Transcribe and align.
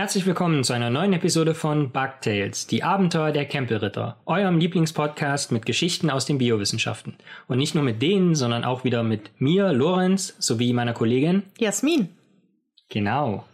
Herzlich 0.00 0.24
willkommen 0.24 0.64
zu 0.64 0.72
einer 0.72 0.88
neuen 0.88 1.12
Episode 1.12 1.54
von 1.54 1.90
Bugtails, 1.90 2.66
die 2.66 2.82
Abenteuer 2.82 3.32
der 3.32 3.44
Campelritter, 3.44 4.16
eurem 4.24 4.58
Lieblingspodcast 4.58 5.52
mit 5.52 5.66
Geschichten 5.66 6.08
aus 6.08 6.24
den 6.24 6.38
Biowissenschaften. 6.38 7.16
Und 7.48 7.58
nicht 7.58 7.74
nur 7.74 7.84
mit 7.84 8.00
denen, 8.00 8.34
sondern 8.34 8.64
auch 8.64 8.82
wieder 8.82 9.02
mit 9.02 9.30
mir, 9.38 9.74
Lorenz, 9.74 10.34
sowie 10.38 10.72
meiner 10.72 10.94
Kollegin 10.94 11.42
Jasmin. 11.58 12.08
Genau. 12.88 13.44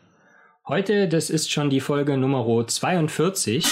Heute, 0.68 1.08
das 1.08 1.30
ist 1.30 1.50
schon 1.50 1.68
die 1.68 1.80
Folge 1.80 2.16
Nummer 2.16 2.64
42. 2.64 3.66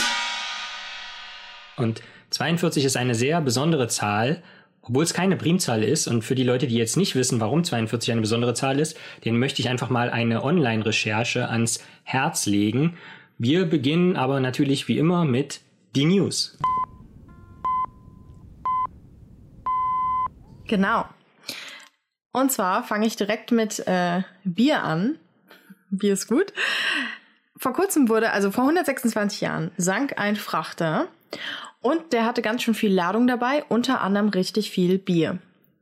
Und 1.77 2.02
42 2.30 2.84
ist 2.84 2.96
eine 2.96 3.15
sehr 3.15 3.41
besondere 3.41 3.87
Zahl, 3.87 4.43
obwohl 4.87 5.04
es 5.04 5.15
keine 5.15 5.37
Primzahl 5.37 5.82
ist, 5.82 6.09
und 6.09 6.23
für 6.23 6.34
die 6.34 6.43
Leute, 6.43 6.66
die 6.66 6.77
jetzt 6.77 6.96
nicht 6.96 7.15
wissen, 7.15 7.41
warum 7.41 7.65
42 7.65 8.12
eine 8.12 8.20
besondere 8.20 8.52
Zahl 8.52 8.79
ist, 8.79 8.98
denen 9.24 9.38
möchte 9.38 9.62
ich 9.62 9.68
einfach 9.70 9.88
mal 9.88 10.10
eine 10.10 10.45
Online-Recherche 10.45 11.48
ans 11.48 11.80
Herz 12.04 12.46
legen. 12.46 12.96
Wir 13.38 13.66
beginnen 13.66 14.16
aber 14.16 14.38
natürlich 14.40 14.86
wie 14.86 14.98
immer 14.98 15.24
mit 15.24 15.60
die 15.96 16.04
News. 16.04 16.56
Genau. 20.66 21.06
Und 22.32 22.52
zwar 22.52 22.84
fange 22.84 23.06
ich 23.06 23.16
direkt 23.16 23.52
mit 23.52 23.87
äh, 23.87 24.23
Bier 24.45 24.82
an. 24.82 25.18
Bier 25.90 26.12
ist 26.12 26.29
gut. 26.29 26.52
Vor 27.56 27.73
kurzem 27.73 28.09
wurde, 28.09 28.30
also 28.32 28.51
vor 28.51 28.64
126 28.64 29.40
Jahren, 29.40 29.70
sank 29.76 30.18
ein 30.18 30.36
Frachter 30.36 31.09
und 31.80 32.12
der 32.12 32.24
hatte 32.24 32.42
ganz 32.42 32.62
schön 32.62 32.74
viel 32.74 32.92
Ladung 32.92 33.26
dabei, 33.26 33.64
unter 33.68 34.01
anderem 34.01 34.29
richtig 34.29 34.70
viel 34.70 34.98
Bier. 34.98 35.38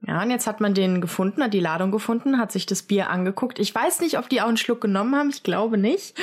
Ja, 0.06 0.20
und 0.22 0.30
jetzt 0.30 0.46
hat 0.46 0.60
man 0.60 0.74
den 0.74 1.00
gefunden, 1.00 1.42
hat 1.44 1.54
die 1.54 1.60
Ladung 1.60 1.92
gefunden, 1.92 2.38
hat 2.38 2.50
sich 2.50 2.66
das 2.66 2.82
Bier 2.82 3.08
angeguckt. 3.08 3.58
Ich 3.60 3.72
weiß 3.72 4.00
nicht, 4.00 4.18
ob 4.18 4.28
die 4.28 4.40
auch 4.40 4.48
einen 4.48 4.56
Schluck 4.56 4.80
genommen 4.80 5.14
haben, 5.14 5.30
ich 5.30 5.42
glaube 5.42 5.78
nicht. 5.78 6.14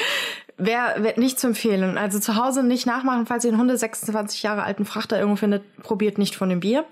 Wäre 0.59 1.03
wär 1.03 1.17
nicht 1.17 1.39
zu 1.39 1.47
empfehlen. 1.47 1.97
Also 1.97 2.19
zu 2.19 2.35
Hause 2.35 2.63
nicht 2.63 2.85
nachmachen, 2.85 3.25
falls 3.25 3.45
ihr 3.45 3.49
einen 3.49 3.59
126 3.59 4.43
Jahre 4.43 4.63
alten 4.63 4.85
Frachter 4.85 5.17
irgendwo 5.17 5.37
findet, 5.37 5.63
probiert 5.81 6.17
nicht 6.17 6.35
von 6.35 6.49
dem 6.49 6.59
Bier. 6.59 6.85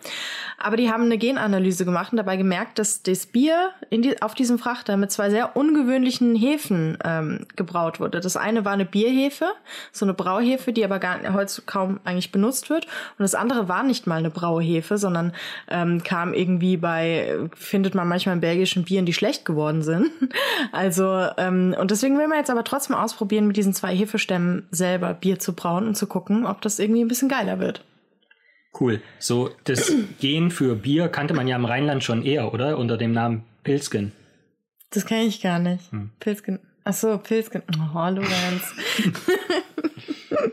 Aber 0.58 0.76
die 0.76 0.90
haben 0.92 1.04
eine 1.04 1.18
Genanalyse 1.18 1.86
gemacht 1.86 2.12
und 2.14 2.18
dabei 2.18 2.36
gemerkt, 2.36 2.80
dass 2.80 3.04
das 3.04 3.28
Bier 3.28 3.70
die, 3.92 4.22
auf 4.22 4.34
diesem 4.34 4.58
Frachter 4.58 4.98
mit 4.98 5.12
zwei 5.12 5.30
sehr 5.30 5.56
ungewöhnlichen 5.56 6.36
Hefen 6.36 6.98
ähm, 7.04 7.46
gebraut 7.56 8.00
wurde. 8.00 8.22
Das 8.22 8.38
eine 8.38 8.66
war 8.66 8.72
eine 8.72 8.86
Bierhefe, 8.86 9.46
so 9.92 10.06
eine 10.06 10.16
Brauhefe, 10.16 10.74
die 10.74 10.84
aber 10.84 10.98
gar 11.00 11.18
heute 11.34 11.62
kaum 11.64 12.00
eigentlich 12.06 12.32
benutzt 12.32 12.70
wird. 12.72 12.86
Und 12.86 13.24
das 13.24 13.36
andere 13.36 13.68
war 13.68 13.84
nicht 13.84 14.08
mal 14.08 14.16
eine 14.16 14.32
Brauhefe, 14.32 14.98
sondern 14.98 15.34
ähm, 15.70 16.02
kam 16.04 16.34
irgendwie 16.34 16.78
bei, 16.78 17.38
findet 17.54 17.94
man 17.94 18.08
manchmal 18.08 18.36
in 18.36 18.42
belgischen 18.42 18.84
Bieren, 18.84 19.06
die 19.06 19.14
schlecht 19.14 19.46
geworden 19.46 19.82
sind. 19.82 20.10
Also, 20.72 21.28
ähm, 21.38 21.76
und 21.80 21.92
deswegen 21.92 22.18
will 22.18 22.28
man 22.28 22.40
jetzt 22.40 22.50
aber 22.50 22.64
trotzdem 22.64 22.96
ausprobieren, 22.96 23.48
mit 23.58 23.64
diesen 23.64 23.74
zwei 23.74 23.96
Hefestämmen 23.96 24.68
selber 24.70 25.16
Bier 25.16 25.40
zu 25.40 25.54
brauen 25.54 25.88
und 25.88 25.96
zu 25.96 26.06
gucken, 26.06 26.46
ob 26.46 26.62
das 26.62 26.78
irgendwie 26.78 27.02
ein 27.04 27.08
bisschen 27.08 27.28
geiler 27.28 27.60
wird. 27.60 27.84
Cool. 28.80 29.02
So, 29.18 29.50
das 29.64 29.92
Gen 30.20 30.52
für 30.52 30.76
Bier 30.76 31.10
kannte 31.10 31.34
man 31.34 31.48
ja 31.48 31.56
im 31.56 31.66
Rheinland 31.66 32.04
schon 32.04 32.24
eher, 32.24 32.54
oder? 32.54 32.78
Unter 32.78 32.98
dem 32.98 33.14
Namen 33.14 33.44
Pilzgen. 33.64 34.12
Das 34.92 35.08
kenne 35.08 35.24
ich 35.24 35.42
gar 35.42 35.58
nicht. 35.58 35.92
Hm. 35.92 36.12
Pilzgen. 36.20 36.60
Ach 36.84 36.94
so, 36.94 37.18
Pilzgen. 37.18 37.64
Oh, 37.96 38.10
Lorenz. 38.10 38.76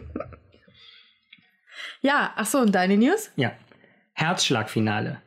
ja, 2.00 2.32
ach 2.34 2.46
so, 2.46 2.58
und 2.60 2.74
deine 2.74 2.96
News? 2.96 3.30
Ja. 3.36 3.52
Herzschlagfinale. 4.14 5.20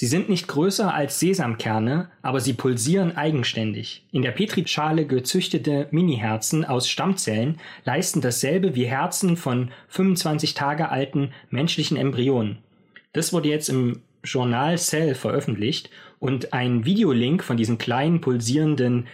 Sie 0.00 0.06
sind 0.06 0.28
nicht 0.28 0.46
größer 0.46 0.94
als 0.94 1.18
Sesamkerne, 1.18 2.08
aber 2.22 2.38
sie 2.38 2.52
pulsieren 2.52 3.16
eigenständig. 3.16 4.06
In 4.12 4.22
der 4.22 4.30
Petrischale 4.30 5.06
gezüchtete 5.06 5.88
Miniherzen 5.90 6.64
aus 6.64 6.88
Stammzellen 6.88 7.58
leisten 7.84 8.20
dasselbe 8.20 8.76
wie 8.76 8.84
Herzen 8.84 9.36
von 9.36 9.72
25 9.88 10.54
Tage 10.54 10.90
alten 10.90 11.32
menschlichen 11.50 11.96
Embryonen. 11.96 12.58
Das 13.12 13.32
wurde 13.32 13.48
jetzt 13.48 13.70
im 13.70 14.02
Journal 14.22 14.78
Cell 14.78 15.16
veröffentlicht 15.16 15.90
und 16.20 16.52
ein 16.52 16.84
Videolink 16.84 17.42
von 17.42 17.56
diesen 17.56 17.78
kleinen 17.78 18.20
pulsierenden 18.20 19.08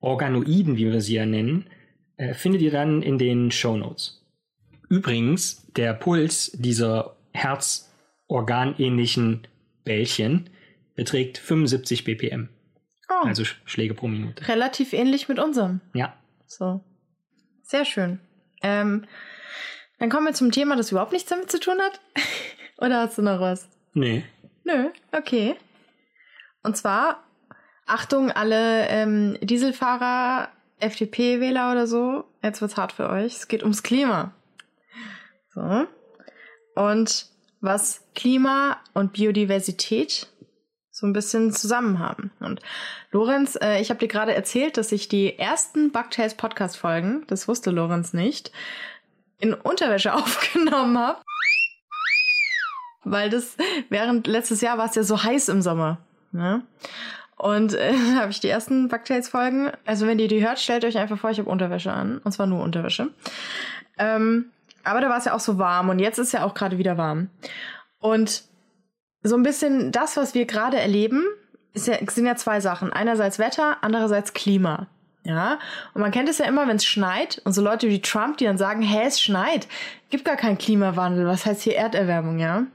Organoiden, 0.00 0.76
wie 0.76 0.90
wir 0.90 1.00
sie 1.00 1.14
ja 1.14 1.26
nennen, 1.26 1.68
äh, 2.16 2.34
findet 2.34 2.60
ihr 2.60 2.72
dann 2.72 3.02
in 3.02 3.18
den 3.18 3.52
Show 3.52 3.76
Notes. 3.76 4.20
Übrigens, 4.88 5.64
der 5.76 5.94
Puls 5.94 6.50
dieser 6.56 7.14
herzorganähnlichen 7.32 9.46
Bällchen 9.84 10.50
beträgt 10.94 11.38
75 11.38 12.04
BPM. 12.04 12.48
Oh. 13.08 13.26
Also 13.26 13.44
Schläge 13.64 13.94
pro 13.94 14.08
Minute. 14.08 14.46
Relativ 14.48 14.92
ähnlich 14.92 15.28
mit 15.28 15.38
unserem. 15.38 15.80
Ja. 15.92 16.16
So. 16.46 16.84
Sehr 17.62 17.84
schön. 17.84 18.20
Ähm, 18.62 19.06
dann 19.98 20.10
kommen 20.10 20.26
wir 20.26 20.34
zum 20.34 20.52
Thema, 20.52 20.76
das 20.76 20.90
überhaupt 20.90 21.12
nichts 21.12 21.28
damit 21.28 21.50
zu 21.50 21.60
tun 21.60 21.78
hat. 21.80 22.00
Oder 22.78 23.00
hast 23.00 23.18
du 23.18 23.22
noch 23.22 23.40
was? 23.40 23.68
Nee. 23.92 24.24
Nö, 24.64 24.90
okay. 25.12 25.56
Und 26.62 26.76
zwar, 26.76 27.22
Achtung, 27.86 28.30
alle 28.30 28.88
ähm, 28.88 29.38
Dieselfahrer, 29.40 30.48
FDP-Wähler 30.80 31.70
oder 31.70 31.86
so, 31.86 32.24
jetzt 32.42 32.60
wird's 32.60 32.76
hart 32.76 32.92
für 32.92 33.08
euch. 33.08 33.36
Es 33.36 33.48
geht 33.48 33.62
ums 33.62 33.82
Klima. 33.82 34.34
So. 35.50 35.86
Und 36.74 37.26
was 37.64 38.04
Klima 38.14 38.76
und 38.92 39.14
Biodiversität 39.14 40.28
so 40.90 41.06
ein 41.06 41.12
bisschen 41.12 41.52
zusammen 41.52 41.98
haben. 41.98 42.30
Und 42.38 42.60
Lorenz, 43.10 43.58
äh, 43.60 43.80
ich 43.80 43.90
habe 43.90 43.98
dir 43.98 44.06
gerade 44.06 44.34
erzählt, 44.34 44.76
dass 44.76 44.92
ich 44.92 45.08
die 45.08 45.38
ersten 45.38 45.90
Bugtails 45.90 46.34
Podcast 46.34 46.76
Folgen, 46.76 47.24
das 47.26 47.48
wusste 47.48 47.70
Lorenz 47.72 48.12
nicht, 48.12 48.52
in 49.38 49.54
Unterwäsche 49.54 50.14
aufgenommen 50.14 50.96
habe. 50.98 51.20
Weil 53.02 53.28
das 53.28 53.56
während 53.88 54.26
letztes 54.26 54.60
Jahr 54.60 54.78
war 54.78 54.86
es 54.86 54.94
ja 54.94 55.02
so 55.02 55.22
heiß 55.22 55.48
im 55.48 55.62
Sommer. 55.62 55.98
Ne? 56.32 56.62
Und 57.36 57.74
äh, 57.74 57.92
habe 58.16 58.30
ich 58.30 58.40
die 58.40 58.48
ersten 58.48 58.88
Bugtails 58.88 59.28
Folgen, 59.28 59.72
also 59.84 60.06
wenn 60.06 60.20
ihr 60.20 60.28
die 60.28 60.46
hört, 60.46 60.60
stellt 60.60 60.84
euch 60.84 60.98
einfach 60.98 61.18
vor, 61.18 61.30
ich 61.30 61.38
habe 61.38 61.50
Unterwäsche 61.50 61.92
an. 61.92 62.18
Und 62.18 62.30
zwar 62.30 62.46
nur 62.46 62.62
Unterwäsche. 62.62 63.08
Ähm, 63.98 64.52
aber 64.84 65.00
da 65.00 65.08
war 65.08 65.18
es 65.18 65.24
ja 65.24 65.34
auch 65.34 65.40
so 65.40 65.58
warm 65.58 65.88
und 65.88 65.98
jetzt 65.98 66.18
ist 66.18 66.32
ja 66.32 66.44
auch 66.44 66.54
gerade 66.54 66.78
wieder 66.78 66.96
warm. 66.96 67.30
Und 67.98 68.44
so 69.22 69.36
ein 69.36 69.42
bisschen 69.42 69.90
das, 69.92 70.16
was 70.16 70.34
wir 70.34 70.44
gerade 70.44 70.78
erleben, 70.78 71.24
ja, 71.74 71.98
sind 72.06 72.26
ja 72.26 72.36
zwei 72.36 72.60
Sachen. 72.60 72.92
Einerseits 72.92 73.38
Wetter, 73.38 73.78
andererseits 73.80 74.34
Klima. 74.34 74.86
Ja, 75.26 75.58
und 75.94 76.02
man 76.02 76.10
kennt 76.10 76.28
es 76.28 76.36
ja 76.36 76.44
immer, 76.44 76.68
wenn 76.68 76.76
es 76.76 76.84
schneit 76.84 77.40
und 77.46 77.54
so 77.54 77.62
Leute 77.62 77.88
wie 77.88 78.02
Trump, 78.02 78.36
die 78.36 78.44
dann 78.44 78.58
sagen, 78.58 78.82
hä, 78.82 79.04
es 79.06 79.22
schneit, 79.22 79.66
gibt 80.10 80.26
gar 80.26 80.36
keinen 80.36 80.58
Klimawandel, 80.58 81.26
was 81.26 81.46
heißt 81.46 81.62
hier 81.62 81.76
Erderwärmung, 81.76 82.38
ja? 82.38 82.66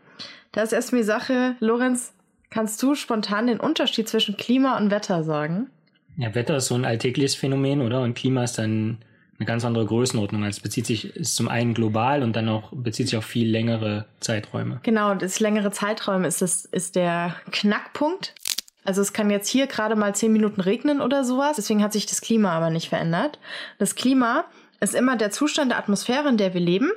Da 0.52 0.64
ist 0.64 0.74
erstmal 0.74 1.02
die 1.02 1.08
Sache, 1.08 1.56
Lorenz, 1.59 2.12
kannst 2.50 2.81
du 2.81 2.96
spontan 2.96 3.46
den 3.46 3.59
Unterschied 3.59 4.09
zwischen 4.09 4.36
Klima 4.36 4.78
und 4.78 4.90
Wetter 4.90 5.24
sagen? 5.24 5.69
Ja, 6.18 6.34
Wetter 6.34 6.58
ist 6.58 6.66
so 6.66 6.75
ein 6.75 6.86
alltägliches 6.86 7.36
Phänomen, 7.36 7.81
oder? 7.81 8.02
Und 8.02 8.16
Klima 8.16 8.44
ist 8.44 8.58
dann 8.58 8.98
eine 9.40 9.46
ganz 9.46 9.64
andere 9.64 9.86
Größenordnung. 9.86 10.44
Also 10.44 10.58
es 10.58 10.60
bezieht 10.62 10.86
sich, 10.86 11.16
ist 11.16 11.36
zum 11.36 11.48
einen 11.48 11.74
global 11.74 12.24
und 12.24 12.36
dann 12.36 12.50
auch 12.50 12.72
bezieht 12.74 13.08
sich 13.08 13.18
auf 13.18 13.26
viel 13.26 13.50
längere 13.50 14.06
Zeiträume. 14.20 14.80
Genau, 14.84 15.16
das 15.16 15.40
längere 15.40 15.72
Zeiträume 15.72 16.28
ist 16.28 16.42
das, 16.42 16.66
ist 16.66 16.96
der 16.96 17.36
Knackpunkt. 17.52 18.36
Also 18.84 19.02
es 19.02 19.13
kann 19.13 19.30
jetzt 19.30 19.48
hier 19.48 19.68
gerade 19.68 19.96
mal 19.96 20.13
zehn 20.16 20.31
Minuten 20.31 20.62
regnen 20.62 21.00
oder 21.00 21.24
sowas. 21.24 21.56
Deswegen 21.56 21.84
hat 21.84 21.94
sich 21.94 22.06
das 22.06 22.22
Klima 22.22 22.52
aber 22.52 22.69
nicht 22.69 22.90
verändert. 22.90 23.40
Das 23.78 23.96
Klima 23.96 24.46
ist 24.81 24.96
immer 24.96 25.18
der 25.18 25.31
Zustand 25.31 25.72
der 25.72 25.78
Atmosphäre, 25.78 26.30
in 26.30 26.38
der 26.38 26.54
wir 26.54 26.62
leben, 26.62 26.92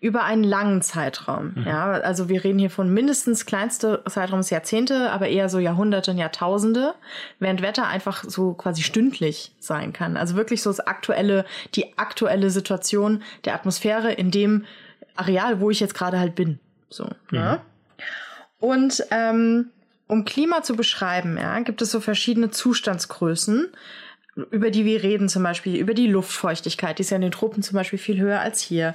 über 0.00 0.24
einen 0.24 0.44
langen 0.44 0.80
Zeitraum. 0.82 1.54
Mhm. 1.56 1.64
Ja, 1.66 1.90
also 1.90 2.28
wir 2.28 2.44
reden 2.44 2.58
hier 2.58 2.70
von 2.70 2.92
mindestens 2.92 3.46
kleinste 3.46 4.02
Zeitraums 4.08 4.50
Jahrzehnte, 4.50 5.10
aber 5.10 5.28
eher 5.28 5.48
so 5.48 5.58
Jahrhunderte 5.58 6.12
und 6.12 6.18
Jahrtausende, 6.18 6.94
während 7.40 7.62
Wetter 7.62 7.88
einfach 7.88 8.24
so 8.24 8.54
quasi 8.54 8.82
stündlich 8.82 9.52
sein 9.58 9.92
kann. 9.92 10.16
Also 10.16 10.36
wirklich 10.36 10.62
so 10.62 10.70
das 10.70 10.80
aktuelle, 10.80 11.44
die 11.74 11.98
aktuelle 11.98 12.50
Situation 12.50 13.22
der 13.44 13.54
Atmosphäre 13.54 14.12
in 14.12 14.30
dem 14.30 14.64
Areal, 15.16 15.60
wo 15.60 15.70
ich 15.70 15.80
jetzt 15.80 15.94
gerade 15.94 16.20
halt 16.20 16.34
bin. 16.34 16.60
So. 16.90 17.04
Mhm. 17.30 17.38
Ja. 17.38 17.62
Und 18.58 19.04
ähm, 19.10 19.70
um 20.06 20.24
Klima 20.24 20.62
zu 20.62 20.76
beschreiben, 20.76 21.36
ja, 21.36 21.58
gibt 21.60 21.82
es 21.82 21.90
so 21.90 22.00
verschiedene 22.00 22.50
Zustandsgrößen 22.50 23.68
über 24.50 24.70
die 24.70 24.84
wir 24.84 25.02
reden, 25.02 25.28
zum 25.28 25.42
Beispiel 25.42 25.76
über 25.76 25.94
die 25.94 26.06
Luftfeuchtigkeit, 26.06 26.98
die 26.98 27.02
ist 27.02 27.10
ja 27.10 27.16
in 27.16 27.22
den 27.22 27.32
Tropen 27.32 27.62
zum 27.62 27.74
Beispiel 27.74 27.98
viel 27.98 28.20
höher 28.20 28.40
als 28.40 28.60
hier. 28.60 28.94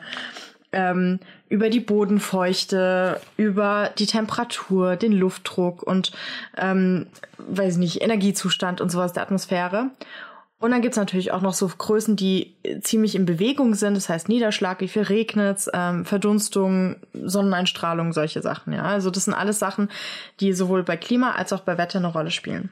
Ähm, 0.71 1.19
über 1.49 1.69
die 1.69 1.81
Bodenfeuchte, 1.81 3.19
über 3.35 3.89
die 3.97 4.05
Temperatur, 4.05 4.95
den 4.95 5.11
Luftdruck 5.11 5.83
und 5.83 6.13
ähm, 6.57 7.07
weiß 7.37 7.75
nicht, 7.75 8.01
Energiezustand 8.01 8.79
und 8.79 8.89
sowas 8.89 9.11
der 9.11 9.23
Atmosphäre. 9.23 9.89
Und 10.59 10.71
dann 10.71 10.81
gibt's 10.81 10.97
natürlich 10.97 11.31
auch 11.31 11.41
noch 11.41 11.55
so 11.55 11.67
Größen, 11.67 12.15
die 12.15 12.53
ziemlich 12.81 13.15
in 13.15 13.25
Bewegung 13.25 13.73
sind, 13.73 13.95
das 13.97 14.09
heißt 14.09 14.29
Niederschlag, 14.29 14.79
wie 14.79 14.87
viel 14.87 15.01
regnet's, 15.01 15.67
ähm, 15.73 16.05
Verdunstung, 16.05 16.97
Sonneneinstrahlung, 17.13 18.13
solche 18.13 18.41
Sachen. 18.41 18.71
Ja, 18.71 18.83
also 18.83 19.09
das 19.09 19.25
sind 19.25 19.33
alles 19.33 19.57
Sachen, 19.57 19.89
die 20.39 20.53
sowohl 20.53 20.83
bei 20.83 20.97
Klima 20.97 21.31
als 21.31 21.51
auch 21.51 21.61
bei 21.61 21.79
Wetter 21.79 21.97
eine 21.97 22.07
Rolle 22.07 22.29
spielen. 22.29 22.69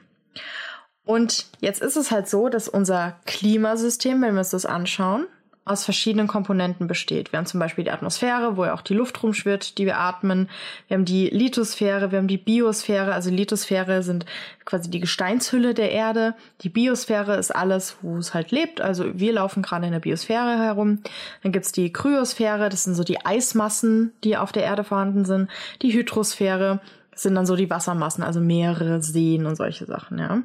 Und 1.04 1.46
jetzt 1.60 1.82
ist 1.82 1.96
es 1.96 2.10
halt 2.10 2.28
so, 2.28 2.48
dass 2.48 2.68
unser 2.68 3.16
Klimasystem, 3.26 4.20
wenn 4.22 4.34
wir 4.34 4.40
uns 4.40 4.50
das 4.50 4.66
anschauen, 4.66 5.26
aus 5.70 5.84
verschiedenen 5.84 6.26
Komponenten 6.26 6.86
besteht. 6.86 7.32
Wir 7.32 7.38
haben 7.38 7.46
zum 7.46 7.60
Beispiel 7.60 7.84
die 7.84 7.90
Atmosphäre, 7.90 8.56
wo 8.56 8.64
ja 8.64 8.74
auch 8.74 8.80
die 8.80 8.94
Luft 8.94 9.22
rumschwirrt, 9.22 9.78
die 9.78 9.86
wir 9.86 9.98
atmen. 9.98 10.48
Wir 10.88 10.96
haben 10.96 11.04
die 11.04 11.28
Lithosphäre, 11.28 12.10
wir 12.10 12.18
haben 12.18 12.28
die 12.28 12.38
Biosphäre. 12.38 13.12
Also 13.12 13.30
Lithosphäre 13.30 14.02
sind 14.02 14.24
quasi 14.64 14.90
die 14.90 15.00
Gesteinshülle 15.00 15.74
der 15.74 15.92
Erde. 15.92 16.34
Die 16.62 16.70
Biosphäre 16.70 17.36
ist 17.36 17.54
alles, 17.54 17.96
wo 18.00 18.16
es 18.16 18.32
halt 18.32 18.50
lebt. 18.50 18.80
Also 18.80 19.18
wir 19.18 19.32
laufen 19.32 19.62
gerade 19.62 19.86
in 19.86 19.92
der 19.92 20.00
Biosphäre 20.00 20.58
herum. 20.58 21.02
Dann 21.42 21.52
gibt's 21.52 21.72
die 21.72 21.92
Kryosphäre, 21.92 22.68
das 22.68 22.84
sind 22.84 22.94
so 22.94 23.04
die 23.04 23.24
Eismassen, 23.24 24.12
die 24.24 24.36
auf 24.36 24.52
der 24.52 24.64
Erde 24.64 24.82
vorhanden 24.82 25.24
sind. 25.24 25.50
Die 25.82 25.92
Hydrosphäre, 25.92 26.80
sind 27.22 27.34
dann 27.34 27.46
so 27.46 27.56
die 27.56 27.70
Wassermassen, 27.70 28.24
also 28.24 28.40
Meere, 28.40 29.02
Seen 29.02 29.46
und 29.46 29.56
solche 29.56 29.86
Sachen, 29.86 30.18
ja. 30.18 30.42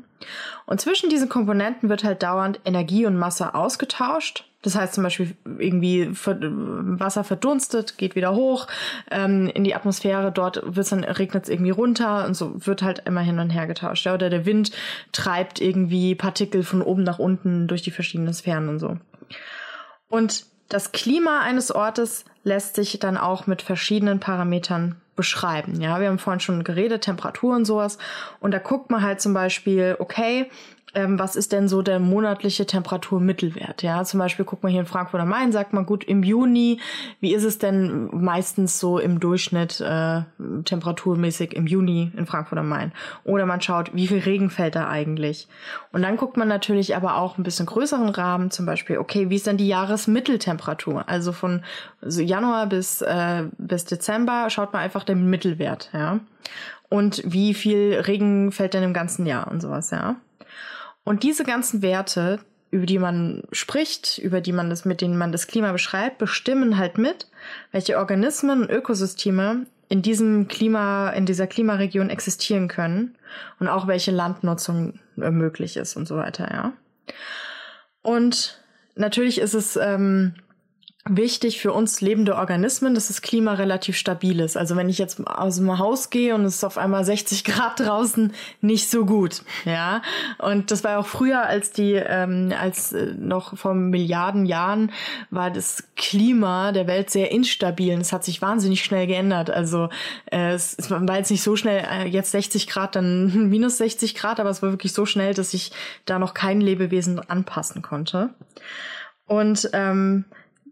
Und 0.66 0.82
zwischen 0.82 1.10
diesen 1.10 1.30
Komponenten 1.30 1.90
wird 1.90 2.04
halt 2.04 2.24
dauernd 2.24 2.60
Energie 2.66 3.06
und 3.06 3.18
Masse 3.18 3.54
ausgetauscht. 3.54 4.46
Das 4.62 4.76
heißt 4.76 4.96
zum 4.96 5.04
Beispiel 5.04 5.36
irgendwie 5.60 6.10
Wasser 6.12 7.24
verdunstet, 7.24 8.00
geht 8.00 8.16
wieder 8.16 8.34
hoch 8.34 8.66
ähm, 9.12 9.48
in 9.54 9.64
die 9.64 9.76
Atmosphäre, 9.76 10.32
dort 10.32 10.60
wird's 10.66 10.90
dann 10.90 11.04
regnet 11.04 11.44
es 11.44 11.50
irgendwie 11.50 11.70
runter 11.70 12.26
und 12.26 12.34
so 12.34 12.66
wird 12.66 12.82
halt 12.82 13.04
immer 13.06 13.22
hin 13.22 13.38
und 13.38 13.52
her 13.52 13.68
getauscht. 13.68 14.08
Ja? 14.08 14.16
Oder 14.16 14.32
der 14.32 14.48
Wind 14.48 14.72
treibt 15.12 15.62
irgendwie 15.62 16.16
Partikel 16.16 16.64
von 16.64 16.82
oben 16.82 17.04
nach 17.04 17.20
unten 17.20 17.68
durch 17.68 17.84
die 17.84 17.92
verschiedenen 17.92 18.34
Sphären 18.34 18.68
und 18.68 18.80
so. 18.80 18.98
Und 20.08 20.46
das 20.70 20.92
Klima 20.92 21.42
eines 21.42 21.72
Ortes 21.72 22.26
lässt 22.44 22.76
sich 22.76 23.00
dann 23.00 23.18
auch 23.18 23.48
mit 23.48 23.62
verschiedenen 23.62 24.20
Parametern 24.20 24.96
beschreiben. 25.16 25.80
Ja, 25.80 26.00
wir 26.00 26.10
haben 26.10 26.20
vorhin 26.20 26.40
schon 26.40 26.64
geredet, 26.64 27.04
Temperatur 27.04 27.56
und 27.56 27.66
sowas. 27.66 27.98
Und 28.40 28.52
da 28.52 28.60
guckt 28.60 28.90
man 28.90 29.02
halt 29.02 29.22
zum 29.22 29.34
Beispiel, 29.34 29.96
okay, 30.00 30.50
ähm, 30.96 31.20
was 31.20 31.36
ist 31.36 31.52
denn 31.52 31.68
so 31.68 31.82
der 31.82 32.00
monatliche 32.00 32.66
Temperaturmittelwert? 32.66 33.84
Ja, 33.84 34.04
zum 34.04 34.20
Beispiel 34.20 34.46
guckt 34.46 34.64
man 34.64 34.72
hier 34.72 34.82
in 34.82 34.88
Frankfurt 34.88 35.22
am 35.22 35.30
Main, 35.30 35.52
sagt 35.52 35.74
man 35.74 35.86
gut 35.86 36.04
im 36.04 36.24
Juni, 36.24 36.80
wie 37.20 37.34
ist 37.34 37.44
es 37.44 37.58
denn 37.58 38.10
meistens 38.12 38.80
so 38.80 38.98
im 38.98 39.20
Durchschnitt 39.20 39.82
äh, 39.82 40.22
temperaturmäßig 40.64 41.54
im 41.54 41.68
Juni 41.68 42.12
in 42.16 42.26
Frankfurt 42.26 42.58
am 42.58 42.70
Main? 42.70 42.92
Oder 43.24 43.46
man 43.46 43.62
schaut, 43.62 43.94
wie 43.94 44.08
viel 44.08 44.20
Regen 44.20 44.50
fällt 44.50 44.76
da 44.76 44.88
eigentlich? 44.88 45.48
Und 45.92 46.02
dann 46.02 46.18
guckt 46.18 46.38
man 46.38 46.48
natürlich 46.48 46.96
aber 46.96 47.18
auch 47.18 47.38
ein 47.38 47.44
bisschen 47.44 47.66
größeren 47.66 48.10
Rahmen, 48.10 48.50
zum 48.50 48.66
Beispiel, 48.66 48.98
okay, 48.98 49.30
wie 49.30 49.36
ist 49.36 49.48
denn 49.48 49.58
die 49.58 49.68
Jahresmitteltemperatur? 49.68 51.08
Also 51.08 51.32
von 51.32 51.64
so 52.02 52.22
Januar 52.22 52.68
bis, 52.68 53.02
äh, 53.02 53.44
bis 53.58 53.86
Dezember 53.86 54.50
schaut 54.50 54.74
man 54.74 54.82
einfach 54.82 55.04
den 55.04 55.30
Mittelwert, 55.30 55.90
ja. 55.94 56.20
Und 56.88 57.24
wie 57.26 57.54
viel 57.54 58.00
Regen 58.06 58.52
fällt 58.52 58.74
denn 58.74 58.84
im 58.84 58.94
ganzen 58.94 59.26
Jahr 59.26 59.50
und 59.52 59.62
sowas, 59.62 59.92
ja. 59.92 60.16
Und 61.06 61.24
diese 61.24 61.46
ganzen 61.46 61.82
Werte, 61.82 62.40
über 62.72 62.86
die 62.86 63.00
man 63.00 63.44
spricht, 63.54 64.18
über 64.18 64.42
die 64.42 64.52
man 64.52 64.70
das, 64.70 64.84
mit 64.84 65.00
denen 65.00 65.18
man 65.18 65.32
das 65.32 65.48
Klima 65.48 65.72
beschreibt, 65.72 66.18
bestimmen 66.18 66.78
halt 66.78 66.98
mit, 66.98 67.28
welche 67.72 67.98
Organismen 67.98 68.64
und 68.64 68.70
Ökosysteme 68.70 69.68
in 69.88 70.02
diesem 70.02 70.48
Klima, 70.48 71.12
in 71.12 71.26
dieser 71.26 71.48
Klimaregion 71.48 72.10
existieren 72.10 72.68
können 72.68 73.16
und 73.60 73.68
auch 73.68 73.88
welche 73.88 74.12
Landnutzung 74.12 75.00
möglich 75.16 75.78
ist 75.78 75.96
und 75.96 76.08
so 76.08 76.18
weiter, 76.18 76.52
ja. 76.52 76.74
Und 78.02 78.62
natürlich 78.96 79.40
ist 79.40 79.54
es 79.54 79.78
ähm, 79.78 80.34
wichtig 81.08 81.62
für 81.62 81.72
uns 81.72 82.02
lebende 82.02 82.36
Organismen, 82.36 82.96
dass 82.96 83.10
das 83.10 83.22
Klima 83.22 83.54
relativ 83.54 83.96
stabil 83.96 84.40
ist. 84.40 84.58
Also 84.58 84.76
wenn 84.76 84.90
ich 84.90 84.98
jetzt 84.98 85.26
aus 85.28 85.58
dem 85.58 85.78
Haus 85.78 86.10
gehe 86.10 86.34
und 86.34 86.46
es 86.46 86.56
ist 86.56 86.64
auf 86.64 86.80
einmal 86.80 87.06
60 87.06 87.44
Grad 87.44 87.80
draußen, 87.80 88.34
nicht 88.62 88.90
so 88.90 89.06
gut, 89.06 89.44
ja. 89.66 90.02
Und 90.40 90.72
das 90.72 90.84
war 90.84 90.98
auch 90.98 91.06
früher, 91.06 91.44
als 91.44 91.72
die, 91.72 91.94
ähm, 91.94 92.52
als 92.60 92.92
äh, 92.94 93.14
noch 93.20 93.56
vor 93.56 93.76
Milliarden 93.76 94.48
Jahren 94.48 94.92
war 95.30 95.52
das 95.52 95.84
Klima 95.96 96.72
der 96.72 96.88
Welt 96.88 97.12
sehr 97.12 97.32
instabil. 97.32 97.94
Und 97.94 98.02
es 98.02 98.12
hat 98.12 98.24
sich 98.24 98.42
wahnsinnig 98.42 98.84
schnell 98.84 99.06
geändert. 99.06 99.52
Also 99.52 99.90
äh, 100.32 100.54
es, 100.54 100.90
war 100.90 101.18
jetzt 101.18 101.30
nicht 101.30 101.44
so 101.44 101.56
schnell, 101.56 101.86
äh, 101.88 102.08
jetzt 102.08 102.32
60 102.32 102.66
Grad, 102.66 102.96
dann 102.96 103.50
minus 103.50 103.78
60 103.78 104.16
Grad, 104.16 104.40
aber 104.40 104.50
es 104.50 104.64
war 104.64 104.72
wirklich 104.72 104.94
so 104.94 105.06
schnell, 105.06 105.36
dass 105.36 105.52
sich 105.52 105.72
da 106.06 106.18
noch 106.18 106.34
kein 106.34 106.62
Lebewesen 106.62 107.20
anpassen 107.20 107.84
konnte. 107.84 108.32
Und 109.28 109.70
ähm, 109.74 110.26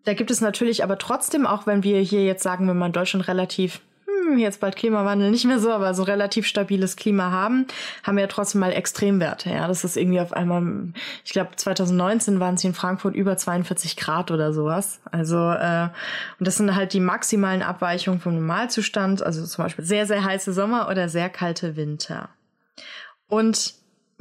da 0.06 0.14
gibt 0.14 0.32
es 0.32 0.42
natürlich 0.42 0.84
aber 0.84 0.98
trotzdem, 0.98 1.46
auch 1.46 1.66
wenn 1.66 1.84
wir 1.84 2.00
hier 2.02 2.24
jetzt 2.24 2.44
sagen, 2.44 2.68
wenn 2.68 2.78
man 2.78 2.92
Deutschland 2.92 3.28
relativ 3.28 3.82
hm, 4.06 4.38
jetzt 4.38 4.60
bald 4.60 4.76
Klimawandel 4.76 5.32
nicht 5.32 5.46
mehr 5.46 5.60
so, 5.60 5.72
aber 5.72 5.94
so 5.94 6.04
relativ 6.04 6.46
stabiles 6.46 6.96
Klima 6.96 7.32
haben, 7.32 7.68
haben 8.04 8.18
wir 8.18 8.24
ja 8.24 8.28
trotzdem 8.28 8.62
mal 8.62 8.74
Extremwerte. 8.74 9.50
Ja, 9.50 9.68
das 9.68 9.84
ist 9.84 9.98
irgendwie 9.98 10.20
auf 10.20 10.34
einmal, 10.34 10.94
ich 11.24 11.32
glaube 11.32 11.56
2019 11.56 12.40
waren 12.40 12.56
es 12.56 12.64
in 12.64 12.74
Frankfurt 12.74 13.16
über 13.16 13.38
42 13.38 13.96
Grad 13.96 14.32
oder 14.32 14.54
sowas. 14.54 15.00
Also 15.12 15.38
äh, 15.38 15.90
und 16.40 16.48
das 16.48 16.58
sind 16.58 16.76
halt 16.76 16.94
die 16.94 17.00
maximalen 17.00 17.62
Abweichungen 17.62 18.20
vom 18.20 18.36
Normalzustand, 18.36 19.24
also 19.24 19.46
zum 19.46 19.64
Beispiel 19.64 19.86
sehr 19.86 20.06
sehr 20.06 20.24
heiße 20.24 20.54
Sommer 20.54 20.90
oder 20.90 21.10
sehr 21.10 21.30
kalte 21.30 21.76
Winter. 21.76 22.30
Und 23.28 23.74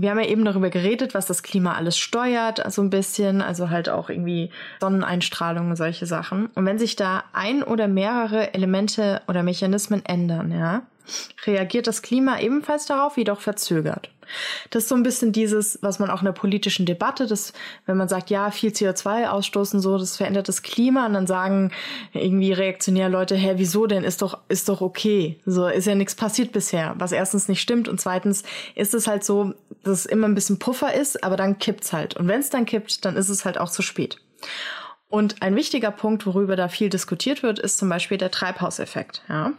wir 0.02 0.10
haben 0.10 0.18
ja 0.18 0.26
eben 0.26 0.44
darüber 0.44 0.68
geredet, 0.68 1.14
was 1.14 1.26
das 1.26 1.44
Klima 1.44 1.74
alles 1.74 1.96
steuert, 1.96 2.60
so 2.72 2.82
ein 2.82 2.90
bisschen, 2.90 3.40
also 3.40 3.70
halt 3.70 3.88
auch 3.88 4.10
irgendwie 4.10 4.50
Sonneneinstrahlung 4.80 5.70
und 5.70 5.76
solche 5.76 6.06
Sachen. 6.06 6.46
Und 6.54 6.66
wenn 6.66 6.78
sich 6.78 6.96
da 6.96 7.22
ein 7.32 7.62
oder 7.62 7.86
mehrere 7.86 8.52
Elemente 8.52 9.22
oder 9.28 9.44
Mechanismen 9.44 10.04
ändern, 10.04 10.50
ja, 10.50 10.82
reagiert 11.46 11.86
das 11.86 12.02
Klima 12.02 12.40
ebenfalls 12.40 12.86
darauf, 12.86 13.16
jedoch 13.16 13.40
verzögert. 13.40 14.10
Das 14.70 14.84
ist 14.84 14.88
so 14.88 14.94
ein 14.94 15.02
bisschen 15.02 15.32
dieses, 15.32 15.78
was 15.82 15.98
man 15.98 16.10
auch 16.10 16.20
in 16.20 16.26
der 16.26 16.32
politischen 16.32 16.86
Debatte, 16.86 17.26
das, 17.26 17.52
wenn 17.86 17.96
man 17.96 18.08
sagt, 18.08 18.30
ja, 18.30 18.50
viel 18.50 18.70
CO2 18.70 19.28
ausstoßen, 19.28 19.80
so, 19.80 19.98
das 19.98 20.16
verändert 20.16 20.48
das 20.48 20.62
Klima, 20.62 21.06
und 21.06 21.14
dann 21.14 21.26
sagen 21.26 21.70
irgendwie 22.12 22.52
reaktionär 22.52 23.08
Leute, 23.08 23.34
hä, 23.34 23.54
wieso 23.56 23.86
denn? 23.86 24.04
Ist 24.04 24.22
doch, 24.22 24.38
ist 24.48 24.68
doch 24.68 24.80
okay. 24.80 25.38
So, 25.44 25.66
ist 25.66 25.86
ja 25.86 25.94
nichts 25.94 26.14
passiert 26.14 26.52
bisher, 26.52 26.94
was 26.98 27.12
erstens 27.12 27.48
nicht 27.48 27.60
stimmt 27.60 27.88
und 27.88 28.00
zweitens 28.00 28.42
ist 28.74 28.94
es 28.94 29.06
halt 29.06 29.24
so, 29.24 29.54
dass 29.82 30.00
es 30.00 30.06
immer 30.06 30.28
ein 30.28 30.34
bisschen 30.34 30.58
Puffer 30.58 30.94
ist, 30.94 31.22
aber 31.24 31.36
dann 31.36 31.58
kippt's 31.58 31.92
halt. 31.92 32.16
Und 32.16 32.28
wenn 32.28 32.40
es 32.40 32.50
dann 32.50 32.66
kippt, 32.66 33.04
dann 33.04 33.16
ist 33.16 33.28
es 33.28 33.44
halt 33.44 33.58
auch 33.58 33.70
zu 33.70 33.82
spät. 33.82 34.18
Und 35.08 35.42
ein 35.42 35.56
wichtiger 35.56 35.90
Punkt, 35.90 36.26
worüber 36.26 36.56
da 36.56 36.68
viel 36.68 36.88
diskutiert 36.88 37.42
wird, 37.42 37.58
ist 37.58 37.78
zum 37.78 37.88
Beispiel 37.88 38.18
der 38.18 38.30
Treibhauseffekt, 38.30 39.22
ja 39.28 39.52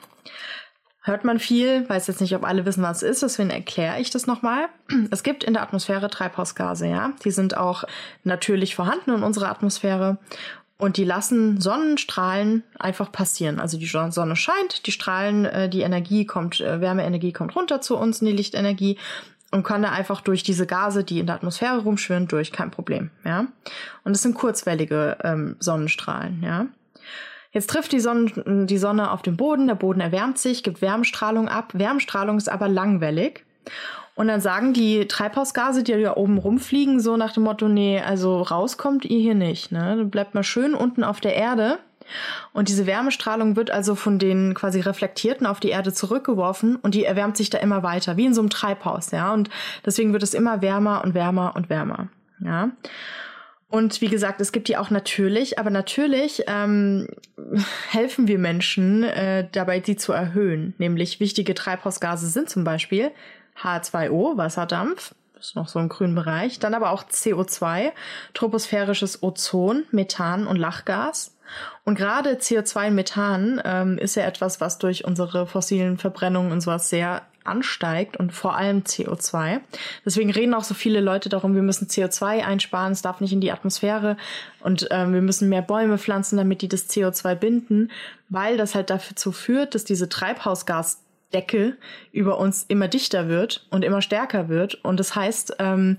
hört 1.03 1.25
man 1.25 1.38
viel, 1.38 1.88
weiß 1.88 2.08
jetzt 2.08 2.22
nicht, 2.22 2.36
ob 2.36 2.46
alle 2.46 2.65
wissen, 2.65 2.82
was 2.82 3.03
es 3.03 3.12
ist, 3.12 3.24
deswegen 3.24 3.50
erkläre 3.50 4.00
ich 4.00 4.10
das 4.10 4.25
nochmal. 4.25 4.68
Es 5.12 5.24
gibt 5.24 5.44
in 5.44 5.53
der 5.53 5.62
Atmosphäre 5.62 6.10
Treibhausgase, 6.10 6.88
ja. 6.88 7.12
Die 7.24 7.32
sind 7.32 7.58
auch 7.58 7.84
natürlich 8.24 8.75
vorhanden 8.75 9.12
in 9.12 9.24
unserer 9.24 9.50
Atmosphäre 9.50 10.18
und 10.77 10.98
die 10.98 11.03
lassen 11.03 11.60
Sonnenstrahlen 11.60 12.63
einfach 12.80 13.12
passieren. 13.12 13.60
Also 13.60 13.77
die 13.77 13.86
Sonne 13.86 14.36
scheint, 14.36 14.88
die 14.88 14.92
Strahlen, 14.92 15.46
äh, 15.46 15.70
die 15.70 15.82
Energie 15.82 16.25
kommt, 16.25 16.62
äh, 16.62 16.80
Wärmeenergie 16.80 17.34
kommt 17.34 17.56
runter 17.56 17.82
zu 17.82 17.98
uns, 17.98 18.22
in 18.22 18.27
die 18.27 18.34
Lichtenergie 18.34 18.98
und 19.54 19.64
kann 19.64 19.84
da 19.84 19.92
einfach 19.92 20.22
durch 20.22 20.44
diese 20.44 20.66
Gase, 20.66 21.04
die 21.04 21.20
in 21.20 21.28
der 21.28 21.36
Atmosphäre 21.36 21.80
rumschwirren, 21.80 22.28
durch, 22.28 22.52
kein 22.52 22.72
Problem, 22.72 23.12
ja. 23.24 23.46
Und 24.04 24.14
es 24.14 24.22
sind 24.22 24.34
kurzwellige 24.34 25.18
ähm, 25.24 25.56
Sonnenstrahlen, 25.60 26.42
ja. 26.44 26.66
Jetzt 27.52 27.70
trifft 27.70 27.92
die 27.92 28.00
Sonne, 28.00 28.66
die 28.66 28.78
Sonne 28.80 29.12
auf 29.12 29.22
den 29.22 29.38
Boden, 29.38 29.68
der 29.68 29.76
Boden 29.76 30.02
erwärmt 30.02 30.40
sich, 30.40 30.64
gibt 30.64 30.82
Wärmestrahlung 30.82 31.48
ab. 31.48 31.74
Wärmestrahlung 31.76 32.38
ist 32.38 32.50
aber 32.50 32.68
langwellig. 32.68 33.46
Und 34.16 34.28
dann 34.28 34.42
sagen 34.42 34.74
die 34.74 35.08
Treibhausgase, 35.08 35.84
die 35.84 36.02
da 36.02 36.16
oben 36.16 36.40
rumfliegen, 36.40 37.00
so 37.00 37.16
nach 37.16 37.34
dem 37.34 37.44
Motto, 37.44 37.68
nee, 37.68 38.00
also 38.00 38.42
rauskommt 38.42 39.06
ihr 39.06 39.20
hier 39.20 39.36
nicht. 39.36 39.72
Ne? 39.72 40.06
Bleibt 40.06 40.34
mal 40.34 40.44
schön 40.44 40.74
unten 40.74 41.04
auf 41.04 41.20
der 41.20 41.36
Erde. 41.36 41.78
Und 42.54 42.70
diese 42.70 42.86
Wärmestrahlung 42.86 43.56
wird 43.56 43.72
also 43.72 43.96
von 43.96 44.20
den 44.20 44.54
quasi 44.54 44.80
Reflektierten 44.80 45.46
auf 45.46 45.60
die 45.60 45.70
Erde 45.70 45.94
zurückgeworfen 45.94 46.76
und 46.78 46.96
die 46.96 47.06
erwärmt 47.06 47.38
sich 47.38 47.50
da 47.50 47.58
immer 47.58 47.84
weiter, 47.84 48.18
wie 48.18 48.26
in 48.26 48.34
so 48.34 48.42
einem 48.42 48.50
Treibhaus, 48.50 49.12
ja. 49.12 49.34
Und 49.34 49.50
deswegen 49.86 50.14
wird 50.14 50.24
es 50.24 50.34
immer 50.34 50.62
wärmer 50.62 51.04
und 51.04 51.14
wärmer 51.14 51.54
und 51.56 51.70
wärmer, 51.70 52.10
ja. 52.40 52.72
Und 53.70 54.02
wie 54.02 54.10
gesagt, 54.10 54.40
es 54.40 54.52
gibt 54.52 54.68
die 54.68 54.78
auch 54.78 54.92
natürlich, 54.92 55.58
aber 55.58 55.72
natürlich 55.72 56.44
ähm, 56.46 57.08
helfen 57.90 58.28
wir 58.28 58.38
Menschen 58.38 59.04
äh, 59.04 59.48
dabei, 59.52 59.80
die 59.80 59.96
zu 59.96 60.14
erhöhen. 60.14 60.76
Nämlich 60.78 61.20
wichtige 61.20 61.56
Treibhausgase 61.56 62.28
sind 62.28 62.52
zum 62.52 62.64
Beispiel 62.64 63.10
H2O, 63.60 64.38
Wasserdampf, 64.38 65.16
das 65.44 65.50
ist 65.50 65.56
noch 65.56 65.68
so 65.68 65.80
im 65.80 65.90
grünen 65.90 66.16
Bereich, 66.16 66.60
dann 66.60 66.74
aber 66.74 66.92
auch 66.92 67.04
CO2, 67.04 67.92
troposphärisches 68.34 69.24
Ozon, 69.24 69.84
Methan 69.92 70.48
und 70.48 70.56
Lachgas. 70.56 71.33
Und 71.84 71.96
gerade 71.96 72.36
CO2 72.36 72.88
und 72.88 72.96
Methan 72.96 73.62
ähm, 73.64 73.98
ist 73.98 74.16
ja 74.16 74.24
etwas, 74.24 74.62
was 74.62 74.78
durch 74.78 75.06
unsere 75.06 75.48
fossilen 75.48 75.98
Verbrennungen 75.98 76.52
und 76.52 76.62
sowas 76.62 76.90
sehr 76.90 77.24
ansteigt 77.44 78.18
und 78.18 78.32
vor 78.32 78.56
allem 78.56 78.80
CO2. 78.84 79.60
Deswegen 80.06 80.32
reden 80.32 80.54
auch 80.54 80.64
so 80.64 80.74
viele 80.74 81.02
Leute 81.02 81.30
darum, 81.30 81.56
wir 81.56 81.62
müssen 81.62 81.88
CO2 81.88 82.44
einsparen, 82.44 82.94
es 82.94 83.02
darf 83.02 83.20
nicht 83.20 83.34
in 83.34 83.42
die 83.42 83.52
Atmosphäre 83.52 84.18
und 84.62 84.88
ähm, 84.92 85.14
wir 85.14 85.22
müssen 85.22 85.50
mehr 85.50 85.62
Bäume 85.62 85.98
pflanzen, 85.98 86.38
damit 86.38 86.62
die 86.62 86.70
das 86.70 86.90
CO2 86.90 87.36
binden, 87.36 87.92
weil 88.30 88.58
das 88.58 88.76
halt 88.76 88.90
dazu 88.90 89.32
führt, 89.32 89.76
dass 89.76 89.84
diese 89.84 90.10
Treibhausgas 90.10 91.03
Decke 91.34 91.78
über 92.12 92.38
uns 92.38 92.63
immer 92.63 92.88
dichter 92.88 93.28
wird 93.28 93.66
und 93.70 93.84
immer 93.84 94.02
stärker 94.02 94.50
wird. 94.50 94.75
Und 94.84 95.00
das 95.00 95.16
heißt, 95.16 95.58
ähm, 95.60 95.98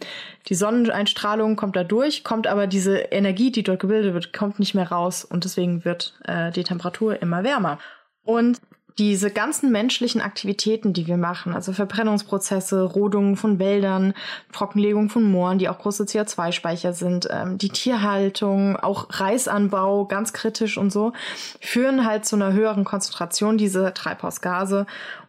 die 0.49 0.55
Sonneneinstrahlung 0.55 1.57
kommt 1.57 1.76
da 1.76 1.85
durch, 1.85 2.25
kommt 2.25 2.47
aber 2.47 2.67
diese 2.67 2.97
Energie, 2.97 3.50
die 3.50 3.62
dort 3.62 3.81
gebildet 3.81 4.14
wird, 4.14 4.33
kommt 4.33 4.59
nicht 4.59 4.75
mehr 4.75 4.91
raus. 4.91 5.25
Und 5.25 5.45
deswegen 5.45 5.85
wird 5.85 6.14
äh, 6.25 6.50
die 6.50 6.64
Temperatur 6.64 7.21
immer 7.21 7.45
wärmer. 7.45 7.79
Und 8.23 8.61
diese 8.99 9.31
ganzen 9.31 9.73
menschlichen 9.73 10.21
Aktivitäten, 10.21 10.93
die 10.93 11.09
wir 11.09 11.17
machen, 11.17 11.53
also 11.53 11.73
Verbrennungsprozesse, 11.73 12.83
Rodungen 12.83 13.37
von 13.37 13.59
Wäldern, 13.59 14.14
Trockenlegung 14.53 15.11
von 15.11 15.25
Mooren, 15.25 15.59
die 15.59 15.69
auch 15.69 15.79
große 15.79 16.05
CO2-Speicher 16.05 16.93
sind, 16.93 17.29
ähm, 17.31 17.59
die 17.59 17.71
Tierhaltung, 17.71 18.76
auch 18.76 19.09
Reisanbau, 19.11 20.05
ganz 20.05 20.33
kritisch 20.33 20.79
und 20.79 20.93
so, 20.93 21.12
führen 21.61 22.07
halt 22.07 22.25
zu 22.25 22.37
einer 22.37 22.53
höheren 22.53 22.85
Konzentration 22.85 23.59
dieser 23.59 23.95
Treibhausgase 23.95 24.87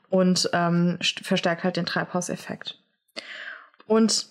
und 0.09 0.49
ähm, 0.53 0.97
verstärkt 1.01 1.63
halt 1.63 1.77
den 1.77 1.85
Treibhauseffekt. 1.85 2.79
Und 3.87 4.27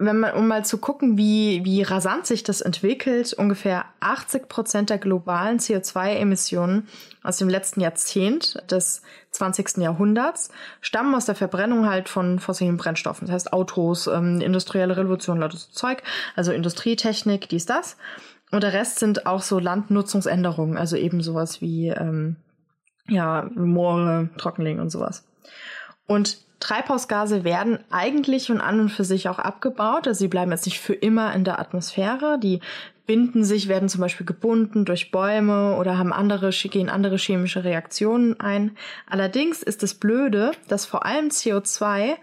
wenn 0.00 0.18
man, 0.18 0.32
um 0.32 0.48
mal 0.48 0.64
zu 0.64 0.78
gucken, 0.78 1.18
wie, 1.18 1.62
wie 1.64 1.82
rasant 1.82 2.26
sich 2.26 2.42
das 2.42 2.62
entwickelt, 2.62 3.34
ungefähr 3.34 3.84
80 4.00 4.48
Prozent 4.48 4.88
der 4.88 4.96
globalen 4.96 5.58
CO2-Emissionen 5.58 6.88
aus 7.22 7.36
dem 7.36 7.50
letzten 7.50 7.82
Jahrzehnt 7.82 8.62
des 8.70 9.02
20. 9.32 9.76
Jahrhunderts 9.76 10.50
stammen 10.80 11.14
aus 11.14 11.26
der 11.26 11.34
Verbrennung 11.34 11.86
halt 11.86 12.08
von 12.08 12.38
fossilen 12.38 12.78
Brennstoffen. 12.78 13.26
Das 13.26 13.34
heißt 13.34 13.52
Autos, 13.52 14.06
ähm, 14.06 14.40
industrielle 14.40 14.96
Revolution, 14.96 15.38
lauter 15.38 15.58
Zeug, 15.58 16.02
also 16.34 16.50
Industrietechnik, 16.50 17.50
dies, 17.50 17.66
das. 17.66 17.98
Und 18.50 18.62
der 18.62 18.72
Rest 18.72 19.00
sind 19.00 19.26
auch 19.26 19.42
so 19.42 19.58
Landnutzungsänderungen, 19.58 20.78
also 20.78 20.96
eben 20.96 21.22
sowas 21.22 21.60
wie 21.60 21.88
ähm, 21.88 22.36
ja, 23.08 23.48
Moore, 23.54 24.30
Trockenlegen 24.36 24.80
und 24.80 24.90
sowas. 24.90 25.26
Und 26.06 26.38
Treibhausgase 26.60 27.42
werden 27.42 27.78
eigentlich 27.90 28.50
und 28.50 28.60
an 28.60 28.80
und 28.80 28.88
für 28.90 29.04
sich 29.04 29.28
auch 29.28 29.38
abgebaut. 29.38 30.06
Also 30.06 30.18
sie 30.18 30.28
bleiben 30.28 30.50
jetzt 30.50 30.66
nicht 30.66 30.78
für 30.78 30.92
immer 30.92 31.34
in 31.34 31.44
der 31.44 31.58
Atmosphäre. 31.58 32.38
Die 32.38 32.60
binden 33.06 33.44
sich, 33.44 33.66
werden 33.66 33.88
zum 33.88 34.02
Beispiel 34.02 34.26
gebunden 34.26 34.84
durch 34.84 35.10
Bäume 35.10 35.76
oder 35.76 35.98
haben 35.98 36.12
andere, 36.12 36.50
gehen 36.50 36.88
andere 36.88 37.16
chemische 37.16 37.64
Reaktionen 37.64 38.38
ein. 38.38 38.76
Allerdings 39.08 39.62
ist 39.62 39.82
es 39.82 39.94
blöde, 39.94 40.52
dass 40.68 40.86
vor 40.86 41.06
allem 41.06 41.28
CO2 41.28 42.16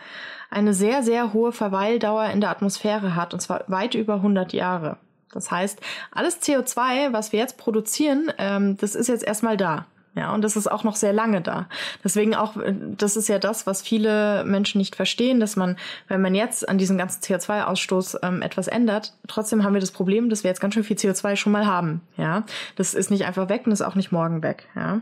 eine 0.49 0.73
sehr, 0.73 1.03
sehr 1.03 1.33
hohe 1.33 1.51
Verweildauer 1.51 2.25
in 2.27 2.39
der 2.39 2.51
Atmosphäre 2.51 3.15
hat, 3.15 3.33
und 3.33 3.41
zwar 3.41 3.65
weit 3.67 3.95
über 3.95 4.15
100 4.15 4.53
Jahre. 4.53 4.97
Das 5.33 5.51
heißt, 5.51 5.81
alles 6.11 6.41
CO2, 6.41 7.11
was 7.11 7.33
wir 7.33 7.39
jetzt 7.39 7.57
produzieren, 7.57 8.31
ähm, 8.37 8.77
das 8.77 8.95
ist 8.95 9.09
jetzt 9.09 9.25
erstmal 9.25 9.57
da. 9.57 9.87
Ja, 10.17 10.33
und 10.33 10.41
das 10.41 10.55
ist 10.55 10.65
auch 10.69 10.83
noch 10.83 10.95
sehr 10.95 11.13
lange 11.13 11.41
da. 11.41 11.67
Deswegen 12.03 12.33
auch, 12.33 12.57
äh, 12.57 12.73
das 12.97 13.15
ist 13.15 13.29
ja 13.29 13.37
das, 13.37 13.67
was 13.67 13.83
viele 13.83 14.43
Menschen 14.45 14.79
nicht 14.79 14.95
verstehen, 14.95 15.39
dass 15.39 15.55
man, 15.55 15.77
wenn 16.07 16.21
man 16.21 16.33
jetzt 16.33 16.67
an 16.67 16.79
diesem 16.79 16.97
ganzen 16.97 17.21
CO2-Ausstoß 17.21 18.19
ähm, 18.23 18.41
etwas 18.41 18.67
ändert, 18.67 19.13
trotzdem 19.27 19.63
haben 19.63 19.73
wir 19.73 19.81
das 19.81 19.91
Problem, 19.91 20.29
dass 20.29 20.43
wir 20.43 20.49
jetzt 20.49 20.59
ganz 20.59 20.73
schön 20.73 20.83
viel 20.83 20.97
CO2 20.97 21.35
schon 21.35 21.51
mal 21.51 21.67
haben. 21.67 22.01
Ja, 22.17 22.45
das 22.75 22.95
ist 22.95 23.11
nicht 23.11 23.25
einfach 23.25 23.47
weg 23.47 23.63
und 23.65 23.71
ist 23.71 23.83
auch 23.83 23.95
nicht 23.95 24.11
morgen 24.11 24.41
weg. 24.41 24.67
Ja, 24.75 25.01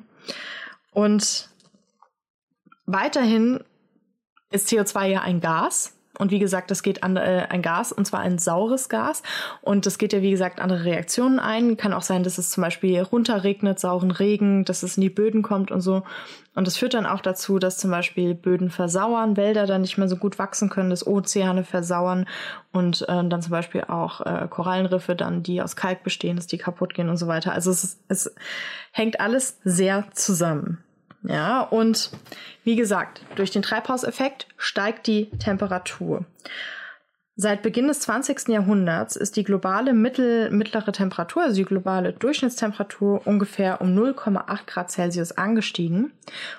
und 0.91 1.50
weiterhin 2.86 3.63
ist 4.51 4.67
CO2 4.67 5.05
ja 5.05 5.22
ein 5.22 5.39
Gas. 5.39 5.93
Und 6.17 6.31
wie 6.31 6.39
gesagt, 6.39 6.72
das 6.72 6.84
geht 6.84 7.03
an 7.03 7.17
äh, 7.17 7.48
ein 7.50 7.62
Gas, 7.62 7.91
und 7.91 8.05
zwar 8.05 8.22
ein 8.22 8.38
saures 8.38 8.89
Gas. 8.89 9.24
Und 9.62 9.86
das 9.86 9.98
geht 9.98 10.13
ja, 10.13 10.22
wie 10.22 10.31
gesagt, 10.31 10.60
andere 10.60 10.86
Reaktionen 10.86 11.39
ein. 11.39 11.77
Kann 11.77 11.93
auch 11.93 12.01
sein, 12.01 12.24
dass 12.24 12.38
es 12.38 12.50
zum 12.50 12.62
Beispiel 12.62 13.01
runterregnet, 13.01 13.79
sauren 13.79 14.12
Regen, 14.12 14.65
dass 14.65 14.84
es 14.84 14.98
in 14.98 15.01
die 15.01 15.10
Böden 15.10 15.41
kommt 15.41 15.72
und 15.72 15.81
so. 15.81 16.03
Und 16.55 16.67
das 16.67 16.77
führt 16.77 16.93
dann 16.93 17.05
auch 17.05 17.19
dazu, 17.19 17.60
dass 17.60 17.77
zum 17.77 17.91
Beispiel 17.91 18.34
Böden 18.34 18.69
versauern, 18.69 19.36
Wälder 19.36 19.67
dann 19.67 19.81
nicht 19.81 19.98
mehr 19.98 20.07
so 20.07 20.15
gut 20.15 20.39
wachsen 20.39 20.69
können, 20.69 20.89
dass 20.89 21.05
Ozeane 21.05 21.65
versauern 21.65 22.25
und 22.72 23.01
äh, 23.03 23.27
dann 23.27 23.41
zum 23.41 23.51
Beispiel 23.51 23.84
auch 23.84 24.22
äh, 24.22 24.48
Korallenriffe 24.50 25.15
dann, 25.15 25.43
die 25.43 25.62
aus 25.62 25.75
Kalk 25.75 26.03
bestehen, 26.03 26.38
dass 26.38 26.48
die 26.48 26.57
kaputt 26.57 26.93
gehen 26.93 27.10
und 27.10 27.17
so 27.17 27.27
weiter. 27.27 27.51
Also 27.51 27.72
es, 27.72 28.00
es 28.07 28.34
hängt 28.91 29.19
alles 29.19 29.60
sehr 29.65 30.05
zusammen. 30.13 30.85
Ja, 31.27 31.62
und 31.62 32.12
wie 32.63 32.75
gesagt, 32.75 33.22
durch 33.36 33.51
den 33.51 33.62
Treibhauseffekt 33.62 34.48
steigt 34.58 35.08
die 35.08 35.29
Temperatur. 35.39 36.25
Seit 37.38 37.63
Beginn 37.63 37.89
des 37.89 38.00
20. 38.00 38.48
Jahrhunderts 38.48 39.17
ist 39.17 39.36
die 39.36 39.44
globale 39.44 39.94
mittel, 39.94 40.50
mittlere 40.51 40.94
Temperatur, 40.94 41.44
also 41.44 41.55
die 41.58 41.65
globale 41.65 42.13
Durchschnittstemperatur 42.13 43.27
ungefähr 43.27 43.82
um 43.82 43.89
0,8 43.89 44.65
Grad 44.67 44.89
Celsius 44.89 45.34
angestiegen, 45.34 46.13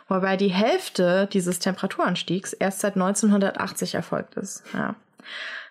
wobei 0.07 0.37
die 0.37 0.49
Hälfte 0.49 1.29
dieses 1.33 1.61
Temperaturanstiegs 1.61 2.53
erst 2.53 2.81
seit 2.81 2.97
1980 2.97 3.95
erfolgt 3.95 4.35
ist. 4.35 4.65
Ja. 4.75 4.97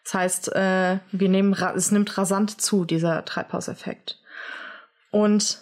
Das 0.03 0.13
heißt, 0.15 0.55
äh, 0.55 0.97
wir 1.11 1.29
nehmen, 1.29 1.53
es 1.53 1.91
nimmt 1.91 2.17
rasant 2.17 2.59
zu, 2.59 2.83
dieser 2.83 3.25
Treibhauseffekt. 3.25 4.19
Und 5.11 5.59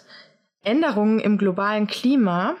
Änderungen 0.62 1.18
im 1.20 1.36
globalen 1.36 1.86
Klima 1.86 2.56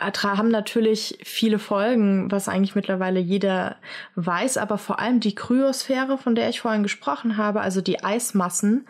haben 0.00 0.48
natürlich 0.48 1.18
viele 1.22 1.58
Folgen, 1.58 2.30
was 2.30 2.48
eigentlich 2.48 2.74
mittlerweile 2.74 3.20
jeder 3.20 3.76
weiß, 4.14 4.56
aber 4.56 4.78
vor 4.78 4.98
allem 4.98 5.20
die 5.20 5.34
Kryosphäre, 5.34 6.18
von 6.18 6.34
der 6.34 6.48
ich 6.48 6.60
vorhin 6.60 6.82
gesprochen 6.82 7.36
habe, 7.36 7.60
also 7.60 7.80
die 7.80 8.02
Eismassen, 8.02 8.86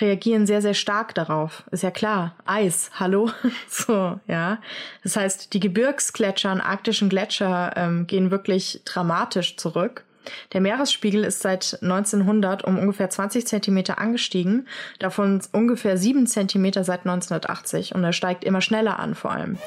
reagieren 0.00 0.46
sehr, 0.46 0.62
sehr 0.62 0.74
stark 0.74 1.14
darauf. 1.14 1.64
Ist 1.70 1.82
ja 1.82 1.90
klar, 1.90 2.36
Eis, 2.46 2.90
hallo? 2.98 3.30
so, 3.68 4.18
ja. 4.26 4.58
Das 5.02 5.16
heißt, 5.16 5.52
die 5.52 5.60
Gebirgsgletscher 5.60 6.52
und 6.52 6.60
arktischen 6.60 7.08
Gletscher 7.08 7.72
ähm, 7.76 8.06
gehen 8.06 8.30
wirklich 8.30 8.82
dramatisch 8.84 9.56
zurück. 9.56 10.04
Der 10.52 10.60
Meeresspiegel 10.60 11.24
ist 11.24 11.40
seit 11.40 11.78
1900 11.82 12.64
um 12.64 12.78
ungefähr 12.78 13.10
20 13.10 13.46
Zentimeter 13.46 13.98
angestiegen, 13.98 14.68
davon 14.98 15.40
ungefähr 15.52 15.98
7 15.98 16.26
Zentimeter 16.26 16.84
seit 16.84 17.00
1980 17.00 17.94
und 17.94 18.04
er 18.04 18.12
steigt 18.12 18.44
immer 18.44 18.60
schneller 18.60 19.00
an 19.00 19.14
vor 19.14 19.32
allem. 19.32 19.58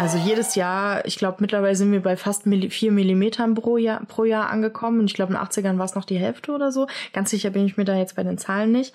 Also 0.00 0.16
jedes 0.16 0.54
Jahr, 0.54 1.04
ich 1.04 1.18
glaube, 1.18 1.36
mittlerweile 1.40 1.76
sind 1.76 1.92
wir 1.92 2.00
bei 2.00 2.16
fast 2.16 2.44
vier 2.70 2.90
Millimetern 2.90 3.54
pro 3.54 3.76
Jahr, 3.76 4.02
pro 4.06 4.24
Jahr 4.24 4.48
angekommen. 4.48 4.98
Und 4.98 5.04
ich 5.04 5.12
glaube, 5.12 5.34
in 5.34 5.38
den 5.38 5.46
80ern 5.46 5.76
war 5.76 5.84
es 5.84 5.94
noch 5.94 6.06
die 6.06 6.16
Hälfte 6.16 6.52
oder 6.52 6.72
so. 6.72 6.86
Ganz 7.12 7.28
sicher 7.28 7.50
bin 7.50 7.66
ich 7.66 7.76
mir 7.76 7.84
da 7.84 7.94
jetzt 7.94 8.16
bei 8.16 8.22
den 8.22 8.38
Zahlen 8.38 8.72
nicht. 8.72 8.94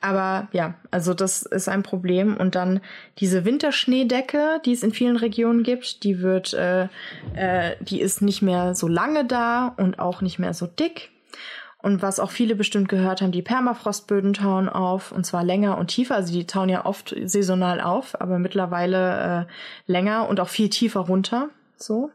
Aber 0.00 0.48
ja, 0.52 0.72
also 0.90 1.12
das 1.12 1.42
ist 1.42 1.68
ein 1.68 1.82
Problem. 1.82 2.34
Und 2.38 2.54
dann 2.54 2.80
diese 3.18 3.44
Winterschneedecke, 3.44 4.62
die 4.64 4.72
es 4.72 4.82
in 4.82 4.92
vielen 4.92 5.16
Regionen 5.16 5.64
gibt, 5.64 6.02
die 6.02 6.22
wird, 6.22 6.54
äh, 6.54 6.84
äh, 7.34 7.76
die 7.80 8.00
ist 8.00 8.22
nicht 8.22 8.40
mehr 8.40 8.74
so 8.74 8.88
lange 8.88 9.26
da 9.26 9.74
und 9.76 9.98
auch 9.98 10.22
nicht 10.22 10.38
mehr 10.38 10.54
so 10.54 10.66
dick. 10.66 11.10
Und 11.82 12.00
was 12.00 12.20
auch 12.20 12.30
viele 12.30 12.54
bestimmt 12.54 12.88
gehört 12.88 13.20
haben, 13.20 13.32
die 13.32 13.42
Permafrostböden 13.42 14.34
tauen 14.34 14.68
auf 14.68 15.10
und 15.10 15.26
zwar 15.26 15.42
länger 15.42 15.78
und 15.78 15.88
tiefer. 15.88 16.14
Also 16.14 16.32
die 16.32 16.46
tauen 16.46 16.68
ja 16.68 16.86
oft 16.86 17.14
saisonal 17.24 17.80
auf, 17.80 18.20
aber 18.20 18.38
mittlerweile 18.38 19.46
äh, 19.48 19.90
länger 19.90 20.28
und 20.28 20.38
auch 20.38 20.48
viel 20.48 20.70
tiefer 20.70 21.00
runter. 21.00 21.48
So. 21.76 22.10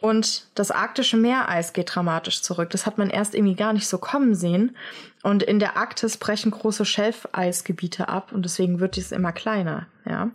Und 0.00 0.46
das 0.54 0.70
arktische 0.70 1.16
Meereis 1.16 1.72
geht 1.72 1.94
dramatisch 1.94 2.42
zurück. 2.42 2.70
Das 2.70 2.86
hat 2.86 2.96
man 2.96 3.10
erst 3.10 3.34
irgendwie 3.34 3.54
gar 3.54 3.72
nicht 3.72 3.86
so 3.86 3.98
kommen 3.98 4.34
sehen. 4.34 4.74
Und 5.22 5.42
in 5.42 5.58
der 5.58 5.76
Arktis 5.76 6.16
brechen 6.16 6.50
große 6.50 6.86
Schelfeisgebiete 6.86 8.08
ab 8.08 8.32
und 8.32 8.44
deswegen 8.46 8.80
wird 8.80 8.96
dies 8.96 9.12
immer 9.12 9.32
kleiner. 9.32 9.86
Ja. 10.08 10.30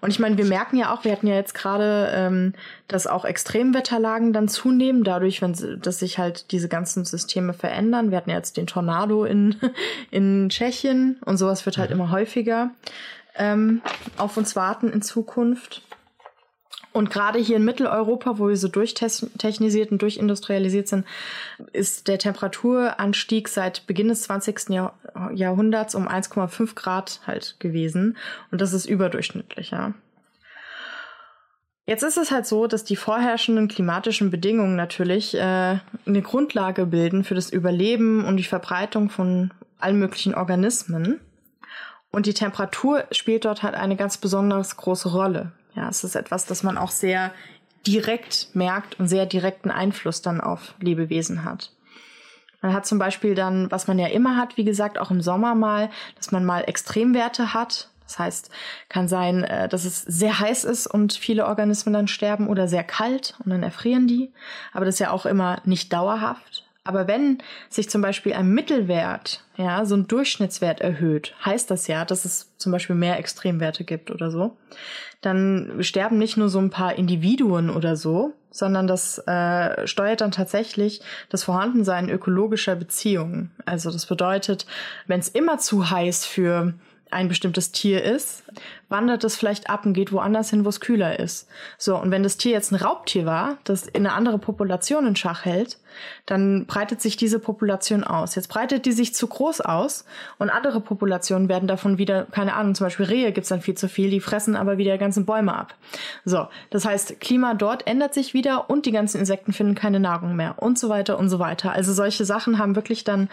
Und 0.00 0.10
ich 0.10 0.18
meine, 0.18 0.38
wir 0.38 0.46
merken 0.46 0.78
ja 0.78 0.94
auch, 0.94 1.04
wir 1.04 1.12
hatten 1.12 1.26
ja 1.26 1.34
jetzt 1.34 1.52
gerade, 1.52 2.10
ähm, 2.14 2.54
dass 2.88 3.06
auch 3.06 3.26
Extremwetterlagen 3.26 4.32
dann 4.32 4.48
zunehmen, 4.48 5.04
dadurch, 5.04 5.42
wenn 5.42 5.80
dass 5.82 5.98
sich 5.98 6.18
halt 6.18 6.52
diese 6.52 6.68
ganzen 6.68 7.04
Systeme 7.04 7.52
verändern. 7.52 8.10
Wir 8.10 8.16
hatten 8.16 8.30
ja 8.30 8.36
jetzt 8.36 8.56
den 8.56 8.66
Tornado 8.66 9.24
in, 9.24 9.56
in 10.10 10.48
Tschechien 10.48 11.18
und 11.26 11.36
sowas 11.36 11.66
wird 11.66 11.76
halt 11.76 11.90
immer 11.90 12.10
häufiger 12.10 12.70
ähm, 13.36 13.82
auf 14.16 14.36
uns 14.36 14.56
warten 14.56 14.90
in 14.90 15.02
Zukunft. 15.02 15.82
Und 16.92 17.10
gerade 17.10 17.38
hier 17.38 17.56
in 17.56 17.64
Mitteleuropa, 17.64 18.38
wo 18.38 18.48
wir 18.48 18.56
so 18.56 18.66
durchtechnisiert 18.66 19.92
und 19.92 20.02
durchindustrialisiert 20.02 20.88
sind, 20.88 21.06
ist 21.72 22.08
der 22.08 22.18
Temperaturanstieg 22.18 23.48
seit 23.48 23.86
Beginn 23.86 24.08
des 24.08 24.22
20. 24.22 24.70
Jahr 24.70 24.94
Jahrhunderts 25.32 25.94
um 25.94 26.08
1,5 26.08 26.74
Grad 26.74 27.20
halt 27.26 27.56
gewesen. 27.60 28.16
Und 28.50 28.60
das 28.60 28.72
ist 28.72 28.86
überdurchschnittlich, 28.86 29.70
ja. 29.70 29.94
Jetzt 31.86 32.02
ist 32.02 32.18
es 32.18 32.30
halt 32.30 32.46
so, 32.46 32.66
dass 32.66 32.84
die 32.84 32.96
vorherrschenden 32.96 33.66
klimatischen 33.66 34.30
Bedingungen 34.30 34.76
natürlich 34.76 35.34
äh, 35.34 35.78
eine 36.06 36.22
Grundlage 36.22 36.86
bilden 36.86 37.24
für 37.24 37.34
das 37.34 37.50
Überleben 37.50 38.24
und 38.24 38.36
die 38.36 38.44
Verbreitung 38.44 39.10
von 39.10 39.52
allen 39.78 39.98
möglichen 39.98 40.34
Organismen. 40.34 41.20
Und 42.12 42.26
die 42.26 42.34
Temperatur 42.34 43.04
spielt 43.12 43.44
dort 43.44 43.62
halt 43.62 43.74
eine 43.74 43.96
ganz 43.96 44.18
besonders 44.18 44.76
große 44.76 45.10
Rolle. 45.10 45.52
Ja, 45.74 45.88
es 45.88 46.04
ist 46.04 46.16
etwas, 46.16 46.46
das 46.46 46.62
man 46.62 46.78
auch 46.78 46.90
sehr 46.90 47.32
direkt 47.86 48.48
merkt 48.54 48.98
und 48.98 49.08
sehr 49.08 49.26
direkten 49.26 49.70
Einfluss 49.70 50.22
dann 50.22 50.40
auf 50.40 50.74
Lebewesen 50.80 51.44
hat. 51.44 51.72
Man 52.62 52.74
hat 52.74 52.84
zum 52.86 52.98
Beispiel 52.98 53.34
dann, 53.34 53.70
was 53.70 53.86
man 53.88 53.98
ja 53.98 54.08
immer 54.08 54.36
hat, 54.36 54.56
wie 54.56 54.64
gesagt, 54.64 54.98
auch 54.98 55.10
im 55.10 55.22
Sommer 55.22 55.54
mal, 55.54 55.90
dass 56.16 56.30
man 56.30 56.44
mal 56.44 56.60
Extremwerte 56.60 57.54
hat. 57.54 57.88
Das 58.04 58.18
heißt, 58.18 58.50
kann 58.88 59.08
sein, 59.08 59.44
äh, 59.44 59.68
dass 59.68 59.84
es 59.84 60.02
sehr 60.02 60.40
heiß 60.40 60.64
ist 60.64 60.86
und 60.86 61.12
viele 61.12 61.46
Organismen 61.46 61.94
dann 61.94 62.08
sterben 62.08 62.48
oder 62.48 62.68
sehr 62.68 62.84
kalt 62.84 63.36
und 63.44 63.50
dann 63.50 63.62
erfrieren 63.62 64.08
die. 64.08 64.32
Aber 64.72 64.84
das 64.84 64.96
ist 64.96 64.98
ja 64.98 65.10
auch 65.10 65.26
immer 65.26 65.62
nicht 65.64 65.92
dauerhaft. 65.92 66.69
Aber 66.82 67.06
wenn 67.06 67.38
sich 67.68 67.90
zum 67.90 68.00
Beispiel 68.00 68.32
ein 68.32 68.50
Mittelwert, 68.50 69.44
ja, 69.56 69.84
so 69.84 69.96
ein 69.96 70.06
Durchschnittswert 70.06 70.80
erhöht, 70.80 71.34
heißt 71.44 71.70
das 71.70 71.86
ja, 71.86 72.06
dass 72.06 72.24
es 72.24 72.56
zum 72.56 72.72
Beispiel 72.72 72.96
mehr 72.96 73.18
Extremwerte 73.18 73.84
gibt 73.84 74.10
oder 74.10 74.30
so, 74.30 74.56
dann 75.20 75.76
sterben 75.80 76.16
nicht 76.16 76.38
nur 76.38 76.48
so 76.48 76.58
ein 76.58 76.70
paar 76.70 76.94
Individuen 76.94 77.68
oder 77.68 77.96
so, 77.96 78.32
sondern 78.50 78.86
das 78.86 79.18
äh, 79.26 79.86
steuert 79.86 80.22
dann 80.22 80.30
tatsächlich 80.30 81.02
das 81.28 81.44
Vorhandensein 81.44 82.08
ökologischer 82.08 82.76
Beziehungen. 82.76 83.50
Also 83.66 83.90
das 83.90 84.06
bedeutet, 84.06 84.66
wenn 85.06 85.20
es 85.20 85.28
immer 85.28 85.58
zu 85.58 85.90
heiß 85.90 86.24
für 86.24 86.72
ein 87.10 87.28
bestimmtes 87.28 87.72
Tier 87.72 88.02
ist, 88.02 88.42
wandert 88.88 89.24
es 89.24 89.36
vielleicht 89.36 89.70
ab 89.70 89.86
und 89.86 89.92
geht 89.92 90.12
woanders 90.12 90.50
hin, 90.50 90.64
wo 90.64 90.68
es 90.68 90.80
kühler 90.80 91.18
ist. 91.18 91.48
So, 91.78 91.96
und 91.96 92.10
wenn 92.10 92.22
das 92.22 92.36
Tier 92.36 92.52
jetzt 92.52 92.72
ein 92.72 92.76
Raubtier 92.76 93.26
war, 93.26 93.58
das 93.64 93.86
in 93.86 94.06
eine 94.06 94.14
andere 94.14 94.38
Population 94.38 95.06
in 95.06 95.16
Schach 95.16 95.44
hält, 95.44 95.78
dann 96.26 96.66
breitet 96.66 97.00
sich 97.00 97.16
diese 97.16 97.38
Population 97.38 98.04
aus. 98.04 98.34
Jetzt 98.34 98.48
breitet 98.48 98.86
die 98.86 98.92
sich 98.92 99.14
zu 99.14 99.26
groß 99.26 99.60
aus 99.60 100.04
und 100.38 100.50
andere 100.50 100.80
Populationen 100.80 101.48
werden 101.48 101.68
davon 101.68 101.98
wieder, 101.98 102.26
keine 102.30 102.54
Ahnung, 102.54 102.74
zum 102.74 102.86
Beispiel 102.86 103.06
Rehe 103.06 103.32
gibt's 103.32 103.48
dann 103.48 103.60
viel 103.60 103.76
zu 103.76 103.88
viel, 103.88 104.10
die 104.10 104.20
fressen 104.20 104.56
aber 104.56 104.78
wieder 104.78 104.98
ganze 104.98 105.22
Bäume 105.22 105.54
ab. 105.54 105.74
So, 106.24 106.48
das 106.70 106.84
heißt, 106.84 107.20
Klima 107.20 107.54
dort 107.54 107.86
ändert 107.86 108.14
sich 108.14 108.34
wieder 108.34 108.70
und 108.70 108.86
die 108.86 108.92
ganzen 108.92 109.18
Insekten 109.18 109.52
finden 109.52 109.74
keine 109.74 110.00
Nahrung 110.00 110.36
mehr 110.36 110.56
und 110.58 110.78
so 110.78 110.88
weiter 110.88 111.18
und 111.18 111.28
so 111.28 111.38
weiter. 111.38 111.72
Also 111.72 111.92
solche 111.92 112.24
Sachen 112.24 112.58
haben 112.58 112.76
wirklich 112.76 113.04
dann 113.04 113.28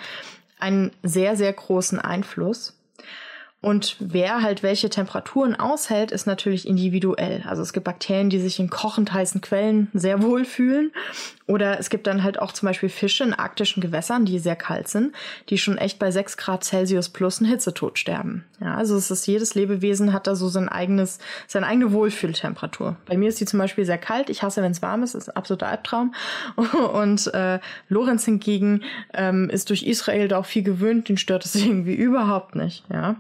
einen 0.60 0.92
sehr, 1.04 1.36
sehr 1.36 1.54
großen 1.54 2.00
Einfluss. 2.00 2.77
Und 3.60 3.96
wer 4.00 4.44
halt 4.44 4.62
welche 4.62 4.90
Temperaturen 4.90 5.56
aushält, 5.56 6.12
ist 6.12 6.28
natürlich 6.28 6.68
individuell. 6.68 7.44
Also 7.48 7.64
es 7.64 7.74
gibt 7.74 7.86
Bakterien, 7.86 8.30
die 8.30 8.40
sich 8.40 8.60
in 8.60 8.70
kochend 8.70 9.12
heißen 9.12 9.42
Quellen 9.42 9.90
sehr 9.94 10.22
wohl 10.24 10.46
fühlen. 10.46 10.92
Oder 11.48 11.80
es 11.80 11.90
gibt 11.90 12.06
dann 12.06 12.24
halt 12.24 12.40
auch 12.40 12.52
zum 12.52 12.68
Beispiel 12.68 12.90
Fische 12.90 13.24
in 13.24 13.34
arktischen 13.34 13.82
Gewässern, 13.82 14.26
die 14.26 14.38
sehr 14.38 14.56
kalt 14.56 14.90
sind, 14.90 15.16
die 15.50 15.58
schon 15.58 15.78
echt 15.78 15.98
bei 15.98 16.12
6 16.12 16.38
Grad 16.38 16.64
Celsius 16.66 17.10
plus 17.10 17.40
einen 17.40 17.50
Hitzetod 17.50 17.98
sterben. 17.98 18.44
Ja, 18.60 18.76
also 18.76 18.96
es 18.96 19.10
ist 19.10 19.26
jedes 19.26 19.56
Lebewesen 19.56 20.14
hat 20.14 20.28
da 20.28 20.36
so 20.36 20.50
sein 20.50 20.70
eigenes, 20.70 21.18
seine 21.48 21.66
eigene 21.66 21.92
Wohlfühltemperatur. 21.94 22.98
Bei 23.06 23.18
mir 23.18 23.30
ist 23.30 23.40
die 23.40 23.46
zum 23.46 23.60
Beispiel 23.60 23.86
sehr 23.86 23.98
kalt. 23.98 24.30
Ich 24.30 24.44
hasse, 24.44 24.62
wenn 24.62 24.74
es 24.74 24.82
warm 24.84 25.02
ist. 25.02 25.16
Das 25.16 25.24
ist 25.24 25.30
ein 25.30 25.36
absoluter 25.36 25.68
Albtraum. 25.68 26.14
Und 26.94 27.34
äh, 27.34 27.60
Lorenz 27.90 28.26
hingegen 28.26 28.84
ähm, 29.14 29.50
ist 29.50 29.70
durch 29.70 29.84
Israel 29.84 30.28
da 30.28 30.38
auch 30.38 30.46
viel 30.46 30.64
gewöhnt. 30.64 31.10
Den 31.10 31.18
stört 31.18 31.44
es 31.44 31.56
irgendwie 31.66 31.96
überhaupt 31.96 32.56
nicht. 32.56 32.84
Ja. 32.92 33.16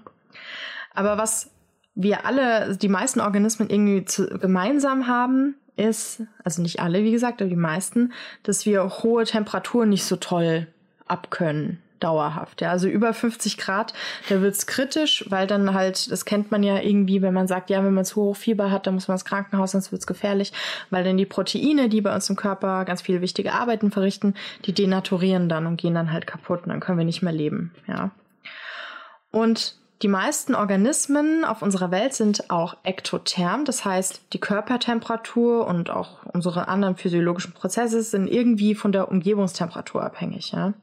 Aber 0.97 1.19
was 1.19 1.51
wir 1.93 2.25
alle, 2.25 2.75
die 2.75 2.89
meisten 2.89 3.21
Organismen 3.21 3.69
irgendwie 3.69 4.03
zu, 4.03 4.27
gemeinsam 4.39 5.05
haben, 5.05 5.55
ist, 5.75 6.23
also 6.43 6.63
nicht 6.63 6.79
alle, 6.79 7.03
wie 7.03 7.11
gesagt, 7.11 7.39
aber 7.39 7.49
die 7.49 7.55
meisten, 7.55 8.13
dass 8.41 8.65
wir 8.65 8.83
hohe 9.03 9.23
Temperaturen 9.25 9.89
nicht 9.89 10.05
so 10.05 10.15
toll 10.15 10.65
abkönnen 11.05 11.83
dauerhaft. 11.99 12.61
Ja, 12.61 12.71
also 12.71 12.87
über 12.87 13.13
50 13.13 13.57
Grad, 13.59 13.93
da 14.27 14.41
wird's 14.41 14.65
kritisch, 14.65 15.25
weil 15.29 15.45
dann 15.45 15.75
halt, 15.75 16.11
das 16.11 16.25
kennt 16.25 16.49
man 16.49 16.63
ja 16.63 16.79
irgendwie, 16.79 17.21
wenn 17.21 17.33
man 17.33 17.47
sagt, 17.47 17.69
ja, 17.69 17.83
wenn 17.83 17.93
man 17.93 18.05
zu 18.05 18.21
hoch 18.21 18.35
Fieber 18.35 18.71
hat, 18.71 18.87
dann 18.87 18.95
muss 18.95 19.07
man 19.07 19.15
ins 19.15 19.25
Krankenhaus, 19.25 19.71
sonst 19.71 19.91
wird's 19.91 20.07
gefährlich, 20.07 20.53
weil 20.89 21.03
dann 21.03 21.17
die 21.17 21.27
Proteine, 21.27 21.89
die 21.89 22.01
bei 22.01 22.13
uns 22.13 22.27
im 22.29 22.35
Körper 22.35 22.85
ganz 22.85 23.03
viele 23.03 23.21
wichtige 23.21 23.53
Arbeiten 23.53 23.91
verrichten, 23.91 24.33
die 24.65 24.73
denaturieren 24.73 25.47
dann 25.47 25.67
und 25.67 25.77
gehen 25.77 25.93
dann 25.93 26.11
halt 26.11 26.25
kaputt 26.25 26.63
und 26.63 26.69
dann 26.69 26.79
können 26.79 26.97
wir 26.97 27.05
nicht 27.05 27.21
mehr 27.21 27.33
leben. 27.33 27.71
Ja. 27.87 28.09
Und 29.29 29.75
die 30.01 30.07
meisten 30.07 30.53
Organismen 30.53 31.43
auf 31.43 31.61
unserer 31.61 31.89
Welt 31.89 32.13
sind 32.13 32.51
auch 32.51 32.77
ektotherm, 32.83 33.65
das 33.65 33.83
heißt, 33.83 34.21
die 34.33 34.39
Körpertemperatur 34.39 35.65
und 35.65 35.89
auch 35.89 36.23
unsere 36.33 36.67
anderen 36.67 36.95
physiologischen 36.95 37.53
Prozesse 37.53 38.03
sind 38.03 38.27
irgendwie 38.27 38.75
von 38.75 38.91
der 38.91 39.09
Umgebungstemperatur 39.09 40.03
abhängig. 40.03 40.51
Ja? 40.51 40.73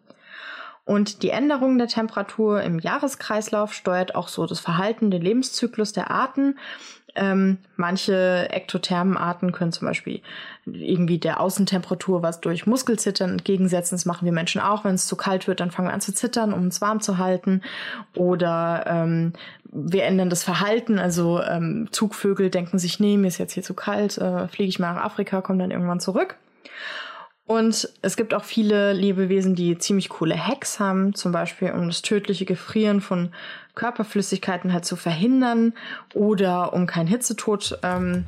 Und 0.85 1.23
die 1.23 1.31
Änderung 1.31 1.79
der 1.79 1.87
Temperatur 1.87 2.63
im 2.63 2.79
Jahreskreislauf 2.79 3.73
steuert 3.73 4.15
auch 4.15 4.29
so 4.29 4.47
das 4.47 4.61
Verhalten, 4.61 5.11
den 5.11 5.23
Lebenszyklus 5.23 5.93
der 5.93 6.11
Arten 6.11 6.59
ähm, 7.17 7.59
manche 7.77 8.49
ektothermen 8.51 9.17
Arten 9.17 9.53
können 9.53 9.73
zum 9.73 9.87
Beispiel 9.87 10.21
irgendwie 10.67 11.19
der 11.19 11.41
Außentemperatur 11.41 12.23
was 12.23 12.41
durch 12.41 12.67
Muskelzittern 12.67 13.31
entgegensetzen. 13.31 13.97
Das 13.97 14.07
machen 14.07 14.25
wir 14.25 14.33
Menschen 14.33 14.61
auch. 14.61 14.85
Wenn 14.85 14.95
es 14.95 15.07
zu 15.07 15.17
kalt 15.17 15.47
wird, 15.47 15.61
dann 15.61 15.71
fangen 15.71 15.89
wir 15.89 15.95
an 15.95 16.01
zu 16.01 16.13
zittern, 16.13 16.53
um 16.53 16.63
uns 16.63 16.81
warm 16.81 17.01
zu 17.01 17.19
halten. 17.19 17.63
Oder 18.15 18.85
ähm, 18.87 19.33
wir 19.71 20.05
ändern 20.05 20.31
das 20.31 20.43
Verhalten. 20.43 20.99
Also 20.99 21.41
ähm, 21.43 21.89
Zugvögel 21.93 22.51
denken 22.51 22.79
sich, 22.79 22.99
nee, 22.99 23.17
mir 23.17 23.29
ist 23.29 23.39
jetzt 23.39 23.53
hier 23.53 23.63
zu 23.63 23.75
kalt, 23.75 24.19
äh, 24.19 24.49
fliege 24.49 24.69
ich 24.69 24.79
mal 24.79 24.95
nach 24.95 25.05
Afrika, 25.05 25.41
komme 25.41 25.61
dann 25.61 25.71
irgendwann 25.71 26.01
zurück. 26.01 26.37
Und 27.47 27.91
es 28.01 28.17
gibt 28.17 28.33
auch 28.33 28.45
viele 28.45 28.95
Lebewesen, 28.95 29.55
die 29.55 29.77
ziemlich 29.77 30.09
coole 30.09 30.35
Hacks 30.35 30.81
haben, 30.81 31.15
zum 31.15 31.31
Beispiel 31.31 31.73
um 31.73 31.89
das 31.89 32.01
tödliche 32.01 32.47
Gefrieren 32.47 33.03
von 33.03 33.33
Körperflüssigkeiten 33.75 34.73
halt 34.73 34.85
zu 34.85 34.97
verhindern 34.97 35.75
oder 36.15 36.73
um 36.73 36.87
keinen 36.87 37.09
Hitzetod 37.09 37.79
ähm, 37.83 38.25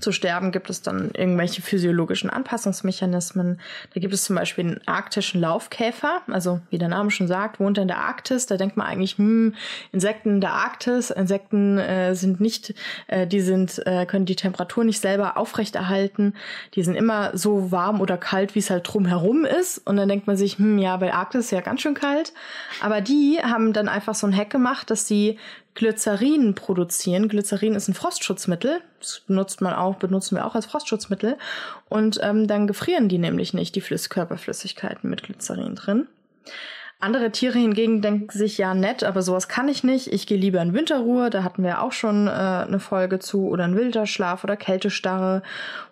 zu 0.00 0.12
sterben, 0.12 0.52
gibt 0.52 0.70
es 0.70 0.82
dann 0.82 1.10
irgendwelche 1.14 1.62
physiologischen 1.62 2.30
Anpassungsmechanismen. 2.30 3.60
Da 3.94 4.00
gibt 4.00 4.14
es 4.14 4.24
zum 4.24 4.36
Beispiel 4.36 4.64
den 4.64 4.88
arktischen 4.88 5.40
Laufkäfer, 5.40 6.22
also 6.28 6.60
wie 6.70 6.78
der 6.78 6.88
Name 6.88 7.10
schon 7.10 7.28
sagt, 7.28 7.60
wohnt 7.60 7.78
er 7.78 7.82
in 7.82 7.88
der 7.88 7.98
Arktis. 7.98 8.46
Da 8.46 8.56
denkt 8.56 8.76
man 8.76 8.86
eigentlich, 8.86 9.18
hm, 9.18 9.54
Insekten 9.92 10.30
in 10.30 10.40
der 10.40 10.52
Arktis, 10.52 11.10
Insekten 11.10 11.78
äh, 11.78 12.14
sind 12.14 12.40
nicht, 12.40 12.74
äh, 13.06 13.26
die 13.26 13.40
sind, 13.40 13.86
äh, 13.86 14.06
können 14.06 14.26
die 14.26 14.36
Temperatur 14.36 14.84
nicht 14.84 15.00
selber 15.00 15.36
aufrechterhalten. 15.36 16.34
Die 16.74 16.82
sind 16.82 16.94
immer 16.94 17.36
so 17.36 17.70
warm 17.70 18.00
oder 18.00 18.16
kalt, 18.16 18.54
wie 18.54 18.60
es 18.60 18.70
halt 18.70 18.92
drumherum 18.92 19.44
ist. 19.44 19.78
Und 19.86 19.96
dann 19.96 20.08
denkt 20.08 20.26
man 20.26 20.36
sich, 20.36 20.58
hm, 20.58 20.78
ja, 20.78 20.96
bei 20.96 21.12
Arktis 21.12 21.46
ist 21.46 21.50
ja 21.52 21.60
ganz 21.60 21.82
schön 21.82 21.94
kalt. 21.94 22.32
Aber 22.80 23.00
die 23.00 23.38
haben 23.42 23.72
dann 23.72 23.88
einfach 23.88 24.14
so 24.14 24.26
ein 24.26 24.36
Hack 24.36 24.50
gemacht, 24.50 24.90
dass 24.90 25.06
sie 25.06 25.38
Glycerin 25.74 26.54
produzieren. 26.54 27.28
Glycerin 27.28 27.74
ist 27.74 27.88
ein 27.88 27.94
Frostschutzmittel. 27.94 28.80
Das 28.98 29.22
benutzt 29.26 29.60
man 29.60 29.74
auch, 29.74 29.96
benutzen 29.96 30.36
wir 30.36 30.46
auch 30.46 30.54
als 30.54 30.66
Frostschutzmittel. 30.66 31.36
Und 31.88 32.18
ähm, 32.22 32.46
dann 32.46 32.66
gefrieren 32.66 33.08
die 33.08 33.18
nämlich 33.18 33.54
nicht, 33.54 33.74
die 33.76 33.80
Flüss 33.80 34.10
Körperflüssigkeiten 34.10 35.08
mit 35.08 35.22
Glycerin 35.22 35.74
drin. 35.74 36.08
Andere 37.02 37.30
Tiere 37.30 37.58
hingegen 37.58 38.02
denken 38.02 38.28
sich, 38.30 38.58
ja 38.58 38.74
nett, 38.74 39.04
aber 39.04 39.22
sowas 39.22 39.48
kann 39.48 39.68
ich 39.68 39.82
nicht. 39.82 40.12
Ich 40.12 40.26
gehe 40.26 40.36
lieber 40.36 40.60
in 40.60 40.74
Winterruhe, 40.74 41.30
da 41.30 41.42
hatten 41.42 41.62
wir 41.62 41.80
auch 41.80 41.92
schon 41.92 42.26
äh, 42.26 42.30
eine 42.30 42.78
Folge 42.78 43.18
zu, 43.18 43.48
oder 43.48 43.64
in 43.64 43.74
Winterschlaf 43.74 44.44
oder 44.44 44.58
Kältestarre 44.58 45.42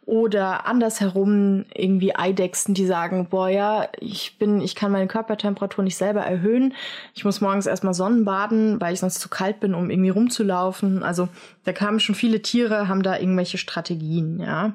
oder 0.08 0.66
andersherum 0.66 1.66
irgendwie 1.74 2.16
Eidechsen, 2.16 2.72
die 2.72 2.86
sagen, 2.86 3.26
boah 3.28 3.50
ja, 3.50 3.88
ich 4.00 4.38
bin, 4.38 4.62
ich 4.62 4.74
kann 4.74 4.90
meine 4.90 5.06
Körpertemperatur 5.06 5.84
nicht 5.84 5.98
selber 5.98 6.22
erhöhen. 6.22 6.72
Ich 7.14 7.26
muss 7.26 7.42
morgens 7.42 7.66
erstmal 7.66 7.92
Sonnenbaden, 7.92 8.80
weil 8.80 8.94
ich 8.94 9.00
sonst 9.00 9.20
zu 9.20 9.28
kalt 9.28 9.60
bin, 9.60 9.74
um 9.74 9.90
irgendwie 9.90 10.08
rumzulaufen. 10.08 11.02
Also 11.02 11.28
da 11.64 11.74
kamen 11.74 12.00
schon 12.00 12.14
viele 12.14 12.40
Tiere, 12.40 12.88
haben 12.88 13.02
da 13.02 13.18
irgendwelche 13.18 13.58
Strategien, 13.58 14.40
ja. 14.40 14.72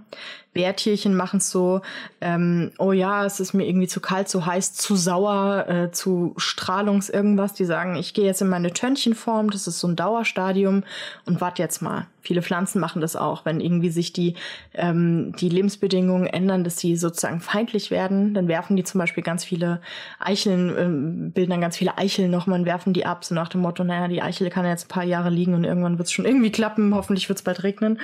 Bärtierchen 0.54 1.15
machen 1.15 1.38
es 1.38 1.50
so, 1.50 1.82
ähm, 2.22 2.72
oh 2.78 2.91
ja, 2.91 3.26
es 3.26 3.39
ist 3.39 3.54
mir 3.54 3.67
irgendwie 3.67 3.88
zu 3.88 4.00
kalt, 4.00 4.30
zu 4.30 4.46
heiß, 4.46 4.74
zu 4.74 4.96
sauer, 4.96 5.67
äh, 5.67 5.91
zu 5.91 6.34
strahlungs 6.38 7.10
irgendwas. 7.10 7.54
Die 7.54 7.65
sagen, 7.65 7.96
ich 7.96 8.13
gehe 8.13 8.26
jetzt 8.26 8.41
in 8.41 8.50
meine 8.50 8.72
Törnchenform, 8.72 9.50
das 9.50 9.67
ist 9.67 9.80
so 9.80 9.88
ein 9.88 9.96
Dauerstadium 9.96 10.84
und 11.26 11.41
warte 11.41 11.62
jetzt 11.62 11.82
mal. 11.82 12.08
Viele 12.22 12.41
Pflanzen 12.41 12.80
machen 12.80 13.02
das 13.02 13.15
auch, 13.15 13.46
wenn 13.46 13.60
irgendwie 13.60 13.89
sich 13.89 14.13
die, 14.13 14.36
ähm, 14.74 15.23
die 15.32 15.50
Lebensbedingungen 15.50 16.28
ändern, 16.28 16.64
dass 16.64 16.78
sie 16.78 16.96
sozusagen 16.96 17.40
feindlich 17.40 17.92
werden, 17.92 18.34
dann 18.34 18.48
werfen 18.48 18.76
die 18.76 18.84
zum 18.84 19.00
Beispiel 19.00 19.24
ganz 19.24 19.44
viele 19.44 19.82
Eicheln, 20.20 20.74
ähm, 20.78 21.32
bilden 21.32 21.52
dann 21.52 21.62
ganz 21.62 21.78
viele 21.78 21.98
Eicheln 21.98 22.30
nochmal 22.30 22.60
und 22.60 22.66
werfen 22.66 22.94
die 22.94 23.06
ab, 23.06 23.24
so 23.24 23.34
nach 23.34 23.50
dem 23.50 23.62
Motto, 23.62 23.84
naja, 23.84 24.08
die 24.08 24.22
Eichel 24.22 24.50
kann 24.50 24.66
jetzt 24.66 24.86
ein 24.86 24.90
paar 24.90 25.04
Jahre 25.04 25.30
liegen 25.30 25.54
und 25.54 25.64
irgendwann 25.64 25.98
wird 25.98 26.08
es 26.08 26.12
schon 26.12 26.26
irgendwie 26.26 26.52
klappen, 26.52 26.94
hoffentlich 26.94 27.30
wird 27.30 27.40
es 27.40 27.44
bald 27.44 27.64
regnen 27.64 28.00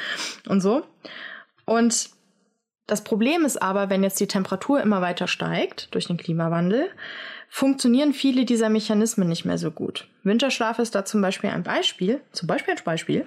und 0.47 0.61
so. 0.61 0.83
Und 1.65 2.09
das 2.87 3.03
Problem 3.03 3.45
ist 3.45 3.61
aber, 3.61 3.91
wenn 3.91 4.01
jetzt 4.01 4.19
die 4.19 4.27
Temperatur 4.27 4.81
immer 4.81 5.01
weiter 5.01 5.27
steigt 5.27 5.93
durch 5.93 6.07
den 6.07 6.17
Klimawandel, 6.17 6.89
funktionieren 7.47 8.13
viele 8.13 8.45
dieser 8.45 8.69
Mechanismen 8.69 9.27
nicht 9.27 9.45
mehr 9.45 9.57
so 9.57 9.69
gut. 9.71 10.07
Winterschlaf 10.23 10.79
ist 10.79 10.95
da 10.95 11.05
zum 11.05 11.21
Beispiel 11.21 11.49
ein 11.49 11.63
Beispiel. 11.63 12.21
Zum 12.31 12.47
Beispiel 12.47 12.75
ein 12.75 12.83
Beispiel. 12.83 13.25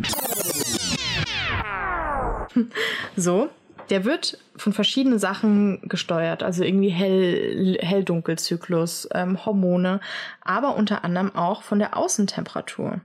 so, 3.16 3.50
der 3.90 4.04
wird 4.04 4.38
von 4.56 4.72
verschiedenen 4.72 5.18
Sachen 5.18 5.80
gesteuert, 5.88 6.42
also 6.42 6.64
irgendwie 6.64 6.90
hell, 6.90 7.78
Hell-Dunkel-Zyklus, 7.80 9.08
ähm, 9.14 9.44
Hormone, 9.44 10.00
aber 10.42 10.76
unter 10.76 11.04
anderem 11.04 11.34
auch 11.34 11.62
von 11.62 11.78
der 11.78 11.96
Außentemperatur. 11.96 12.92
Und 12.92 13.02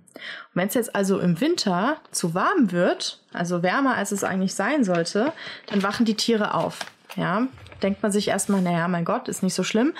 wenn 0.53 0.67
es 0.67 0.73
jetzt 0.73 0.95
also 0.95 1.19
im 1.19 1.39
Winter 1.39 1.97
zu 2.11 2.33
warm 2.33 2.71
wird, 2.71 3.19
also 3.33 3.63
wärmer 3.63 3.95
als 3.95 4.11
es 4.11 4.23
eigentlich 4.23 4.55
sein 4.55 4.83
sollte, 4.83 5.31
dann 5.67 5.83
wachen 5.83 6.05
die 6.05 6.15
Tiere 6.15 6.53
auf. 6.53 6.79
Ja, 7.15 7.47
denkt 7.81 8.03
man 8.03 8.11
sich 8.11 8.27
erstmal, 8.27 8.61
naja, 8.61 8.87
mein 8.87 9.05
Gott, 9.05 9.27
ist 9.27 9.43
nicht 9.43 9.53
so 9.53 9.63
schlimm. 9.63 9.93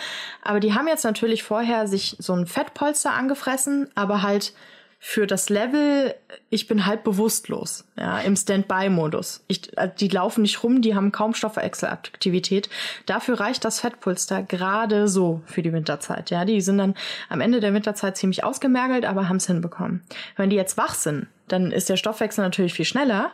Aber 0.44 0.60
die 0.60 0.74
haben 0.74 0.88
jetzt 0.88 1.04
natürlich 1.04 1.44
vorher 1.44 1.88
sich 1.88 2.16
so 2.20 2.34
ein 2.34 2.48
Fettpolster 2.48 3.14
angefressen, 3.14 3.90
aber 3.96 4.22
halt 4.22 4.54
für 5.00 5.28
das 5.28 5.50
Level, 5.50 6.16
ich 6.50 6.68
bin 6.68 6.86
halb 6.86 7.04
bewusstlos, 7.04 7.86
ja, 7.98 8.20
im 8.20 8.36
Standby-Modus. 8.36 9.46
Also 9.76 9.94
die 10.00 10.08
laufen 10.08 10.42
nicht 10.42 10.64
rum, 10.64 10.82
die 10.82 10.96
haben 10.96 11.12
kaum 11.12 11.36
Stoffwechselaktivität. 11.36 12.70
Dafür 13.06 13.40
reicht 13.40 13.64
das 13.64 13.80
Fettpulster 13.80 14.42
gerade 14.42 15.08
so 15.08 15.42
für 15.46 15.62
die 15.62 15.72
Winterzeit, 15.72 16.32
ja. 16.32 16.46
Die 16.46 16.62
sind 16.62 16.80
dann 16.80 16.96
am 17.30 17.42
Ende 17.42 17.60
der 17.60 17.74
Winterzeit 17.74 18.18
ziemlich 18.18 18.44
ausgemergelt, 18.44 19.06
aber 19.06 19.30
haben 19.30 19.38
es 19.38 19.48
hinbekommen. 19.48 20.02
Wenn 20.36 20.50
die 20.50 20.56
jetzt 20.56 20.78
wach 20.78 20.96
sind, 20.96 21.28
dann 21.48 21.72
ist 21.72 21.90
der 21.90 21.98
Stoffwechsel 21.98 22.44
natürlich 22.44 22.74
viel 22.74 22.86
schneller 22.86 23.32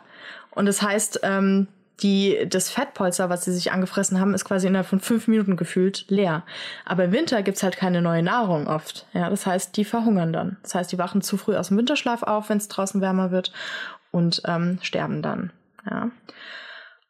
und 0.50 0.66
das 0.66 0.82
heißt, 0.82 1.20
ähm, 1.22 1.68
die, 2.00 2.46
das 2.48 2.70
Fettpolster, 2.70 3.30
was 3.30 3.44
sie 3.44 3.52
sich 3.52 3.72
angefressen 3.72 4.18
haben, 4.20 4.34
ist 4.34 4.44
quasi 4.44 4.66
innerhalb 4.66 4.88
von 4.88 5.00
fünf 5.00 5.28
Minuten 5.28 5.56
gefühlt 5.56 6.06
leer. 6.08 6.42
Aber 6.84 7.04
im 7.04 7.12
Winter 7.12 7.42
gibt's 7.42 7.62
halt 7.62 7.76
keine 7.76 8.02
neue 8.02 8.22
Nahrung 8.22 8.66
oft. 8.66 9.06
Ja, 9.12 9.30
das 9.30 9.46
heißt, 9.46 9.76
die 9.76 9.84
verhungern 9.84 10.32
dann. 10.32 10.56
Das 10.62 10.74
heißt, 10.74 10.90
die 10.90 10.98
wachen 10.98 11.22
zu 11.22 11.36
früh 11.36 11.56
aus 11.56 11.68
dem 11.68 11.78
Winterschlaf 11.78 12.22
auf, 12.22 12.48
wenn 12.48 12.58
es 12.58 12.68
draußen 12.68 13.00
wärmer 13.00 13.30
wird 13.30 13.52
und 14.10 14.42
ähm, 14.46 14.78
sterben 14.82 15.22
dann. 15.22 15.52
Ja. 15.88 16.10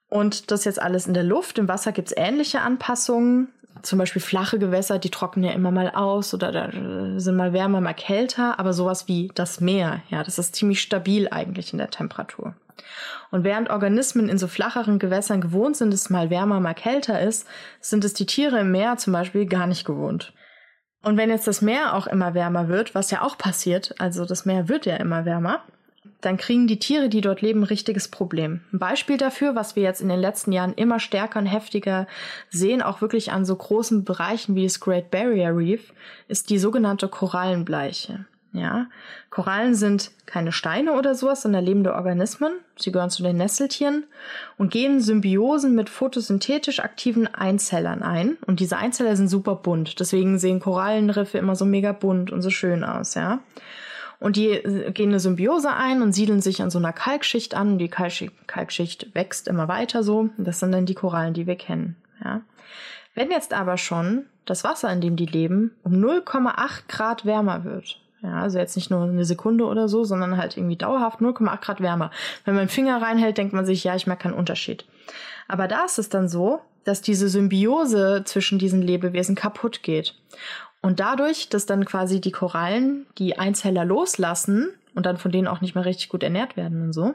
Und 0.09 0.51
das 0.51 0.65
jetzt 0.65 0.81
alles 0.81 1.07
in 1.07 1.15
der 1.15 1.25
Luft. 1.25 1.59
Im 1.59 1.69
Wasser 1.69 1.93
gibt's 1.93 2.15
ähnliche 2.17 2.61
Anpassungen. 2.61 3.49
Zum 3.83 3.99
Beispiel 3.99 4.23
flache 4.23 4.59
Gewässer, 4.59 4.99
die 4.99 5.11
trocknen 5.11 5.45
ja 5.45 5.53
immer 5.53 5.71
mal 5.71 5.91
aus 5.91 6.33
oder 6.33 6.53
da 6.53 6.71
sind 7.19 7.37
mal 7.37 7.53
wärmer, 7.53 7.81
mal 7.81 7.95
kälter. 7.95 8.61
Aber 8.61 8.73
sowas 8.73 9.09
wie 9.09 9.33
das 9.35 9.61
Meer, 9.61 10.03
ja, 10.11 10.23
das 10.23 10.39
ist 10.39 10.55
ziemlich 10.55 10.81
stabil 10.81 11.29
eigentlich 11.31 11.73
in 11.73 11.79
der 11.79 11.91
Temperatur. 11.91 12.55
Und 13.31 13.45
während 13.45 13.71
Organismen 13.71 14.29
in 14.29 14.39
so 14.39 14.47
flacheren 14.47 14.99
Gewässern 14.99 15.41
gewohnt 15.41 15.77
sind, 15.77 15.93
es 15.93 16.11
mal 16.11 16.31
wärmer, 16.31 16.61
mal 16.61 16.75
kälter 16.75 17.21
ist, 17.21 17.47
sind 17.81 18.05
es 18.05 18.15
die 18.15 18.27
Tiere 18.27 18.61
im 18.61 18.71
Meer 18.71 18.97
zum 18.97 19.13
Beispiel 19.13 19.47
gar 19.47 19.67
nicht 19.67 19.85
gewohnt. 19.85 20.33
Und 21.03 21.17
wenn 21.17 21.31
jetzt 21.31 21.47
das 21.47 21.61
Meer 21.61 21.95
auch 21.95 22.07
immer 22.07 22.35
wärmer 22.35 22.69
wird, 22.69 22.95
was 22.95 23.11
ja 23.11 23.23
auch 23.23 23.37
passiert, 23.37 23.95
also 23.99 24.25
das 24.25 24.47
Meer 24.47 24.69
wird 24.69 24.87
ja 24.87 24.97
immer 24.97 25.25
wärmer, 25.25 25.63
dann 26.21 26.37
kriegen 26.37 26.67
die 26.67 26.79
Tiere, 26.79 27.09
die 27.09 27.21
dort 27.21 27.43
leben, 27.43 27.61
ein 27.61 27.65
richtiges 27.65 28.09
Problem. 28.09 28.61
Ein 28.73 28.79
Beispiel 28.79 29.17
dafür, 29.17 29.55
was 29.55 29.77
wir 29.77 29.83
jetzt 29.83 30.01
in 30.01 30.09
den 30.09 30.21
letzten 30.21 30.53
Jahren 30.53 30.75
immer 30.75 31.01
stärker 31.01 31.39
und 31.39 31.47
heftiger 31.47 32.07
sehen, 32.51 32.83
auch 32.83 33.01
wirklich 33.01 33.33
an 33.33 33.45
so 33.45 33.55
großen 33.57 34.05
Bereichen 34.05 34.55
wie 34.55 34.65
das 34.65 34.81
Great 34.81 35.11
Barrier 35.11 35.55
Reef, 35.55 35.93
ist 36.29 36.51
die 36.51 36.59
sogenannte 36.59 37.09
Korallenbleiche. 37.09 38.27
Ja, 38.55 38.87
Korallen 39.31 39.75
sind 39.75 40.13
keine 40.27 40.53
Steine 40.53 40.93
oder 40.93 41.17
sowas, 41.17 41.43
sondern 41.43 41.65
lebende 41.65 41.93
Organismen. 41.93 42.53
Sie 42.77 42.93
gehören 42.93 43.11
zu 43.11 43.25
den 43.25 43.37
Nesseltieren 43.37 44.05
und 44.57 44.71
gehen 44.71 45.01
Symbiosen 45.01 45.75
mit 45.75 45.91
photosynthetisch 45.91 46.79
aktiven 46.79 47.27
Einzellern 47.27 48.05
ein. 48.05 48.37
Und 48.47 48.61
diese 48.61 48.77
Einzeller 48.77 49.17
sind 49.17 49.27
super 49.27 49.57
bunt. 49.57 49.99
Deswegen 49.99 50.39
sehen 50.39 50.61
Korallenriffe 50.61 51.37
immer 51.37 51.57
so 51.57 51.65
mega 51.65 51.91
bunt 51.91 52.31
und 52.31 52.43
so 52.43 52.51
schön 52.51 52.85
aus, 52.85 53.17
ja. 53.17 53.41
Und 54.21 54.37
die 54.37 54.51
äh, 54.51 54.93
gehen 54.93 55.09
eine 55.09 55.19
Symbiose 55.19 55.73
ein 55.73 56.01
und 56.01 56.13
siedeln 56.13 56.41
sich 56.41 56.63
an 56.63 56.71
so 56.71 56.79
einer 56.79 56.93
Kalkschicht 56.93 57.57
an. 57.57 57.79
Die 57.79 57.89
Kalkschicht 57.89 59.15
wächst 59.17 59.49
immer 59.49 59.67
weiter 59.67 60.05
so. 60.05 60.31
Das 60.39 60.61
sind 60.61 60.71
dann 60.71 60.87
die 60.87 60.95
Korallen, 60.95 61.35
die 61.35 61.49
wir 61.49 61.57
kennen, 61.57 61.97
ja. 62.25 62.43
Wenn 63.17 63.33
jetzt 63.33 63.53
aber 63.53 63.79
schon 63.79 64.27
das 64.45 64.63
Wasser, 64.63 64.93
in 64.93 65.01
dem 65.01 65.17
die 65.17 65.27
leben, 65.27 65.73
um 65.83 65.95
0,8 65.95 66.83
Grad 66.89 67.25
wärmer 67.25 67.65
wird, 67.65 68.01
ja, 68.25 68.41
also 68.41 68.59
jetzt 68.59 68.75
nicht 68.75 68.91
nur 68.91 69.03
eine 69.03 69.25
Sekunde 69.25 69.67
oder 69.67 69.87
so, 69.87 70.05
sondern 70.05 70.39
halt 70.39 70.57
irgendwie 70.57 70.77
dauerhaft 70.77 71.21
0,8 71.21 71.61
Grad 71.61 71.81
wärmer. 71.83 72.11
Wenn 72.45 72.55
man 72.55 72.65
den 72.65 72.71
Finger 72.71 73.03
reinhält, 73.03 73.37
denkt 73.37 73.53
man 73.53 73.67
sich, 73.67 73.85
ja, 73.85 73.95
ich 73.95 74.07
merke 74.07 74.23
keinen 74.23 74.35
Unterschied. 74.35 74.87
Aber 75.47 75.69
da 75.69 75.85
ist 75.85 75.99
es 75.99 76.09
dann 76.09 76.29
so, 76.29 76.61
dass 76.85 77.03
diese 77.03 77.29
Symbiose 77.29 78.23
zwischen 78.25 78.59
diesen 78.59 78.81
Lebewesen 78.81 79.35
kaputt 79.35 79.83
geht. 79.83 80.15
Und 80.81 81.01
dadurch, 81.01 81.49
dass 81.51 81.67
dann 81.67 81.85
quasi 81.85 82.21
die 82.21 82.33
Korallen 82.33 83.07
die 83.19 83.39
Einzeller 83.39 83.85
loslassen 83.85 84.71
und 84.95 85.05
dann 85.05 85.19
von 85.19 85.31
denen 85.31 85.49
auch 85.49 85.61
nicht 85.61 85.75
mehr 85.75 85.85
richtig 85.85 86.09
gut 86.09 86.23
ernährt 86.23 86.57
werden 86.57 86.83
und 86.83 86.93
so, 86.93 87.15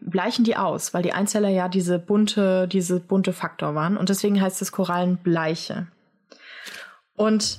bleichen 0.00 0.44
die 0.44 0.56
aus, 0.56 0.94
weil 0.94 1.02
die 1.02 1.12
Einzeller 1.12 1.48
ja 1.48 1.68
diese 1.68 1.98
bunte, 1.98 2.68
diese 2.68 3.00
bunte 3.00 3.32
Faktor 3.34 3.74
waren. 3.74 3.96
Und 3.96 4.08
deswegen 4.08 4.40
heißt 4.40 4.62
es 4.62 4.72
Korallenbleiche. 4.72 5.88
Und 7.16 7.58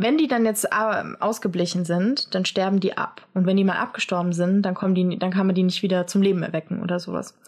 wenn 0.00 0.16
die 0.16 0.28
dann 0.28 0.46
jetzt 0.46 0.64
äh, 0.64 1.04
ausgeblichen 1.20 1.84
sind, 1.84 2.34
dann 2.34 2.46
sterben 2.46 2.80
die 2.80 2.96
ab. 2.96 3.20
Und 3.34 3.46
wenn 3.46 3.58
die 3.58 3.64
mal 3.64 3.76
abgestorben 3.76 4.32
sind, 4.32 4.62
dann 4.62 4.74
kommen 4.74 4.94
die, 4.94 5.18
dann 5.18 5.30
kann 5.30 5.46
man 5.46 5.54
die 5.54 5.62
nicht 5.62 5.82
wieder 5.82 6.06
zum 6.06 6.22
Leben 6.22 6.42
erwecken 6.42 6.82
oder 6.82 6.98
sowas. 6.98 7.38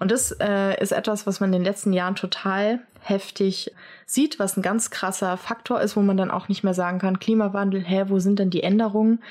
Und 0.00 0.10
das 0.10 0.32
äh, 0.40 0.80
ist 0.82 0.90
etwas, 0.90 1.26
was 1.28 1.38
man 1.38 1.50
in 1.50 1.60
den 1.60 1.64
letzten 1.64 1.92
Jahren 1.92 2.16
total 2.16 2.80
heftig 3.00 3.72
sieht, 4.06 4.40
was 4.40 4.56
ein 4.56 4.62
ganz 4.62 4.90
krasser 4.90 5.36
Faktor 5.36 5.80
ist, 5.80 5.96
wo 5.96 6.00
man 6.00 6.16
dann 6.16 6.32
auch 6.32 6.48
nicht 6.48 6.64
mehr 6.64 6.74
sagen 6.74 6.98
kann, 6.98 7.20
Klimawandel, 7.20 7.82
hä, 7.82 8.06
wo 8.08 8.18
sind 8.18 8.40
denn 8.40 8.50
die 8.50 8.64
Änderungen? 8.64 9.22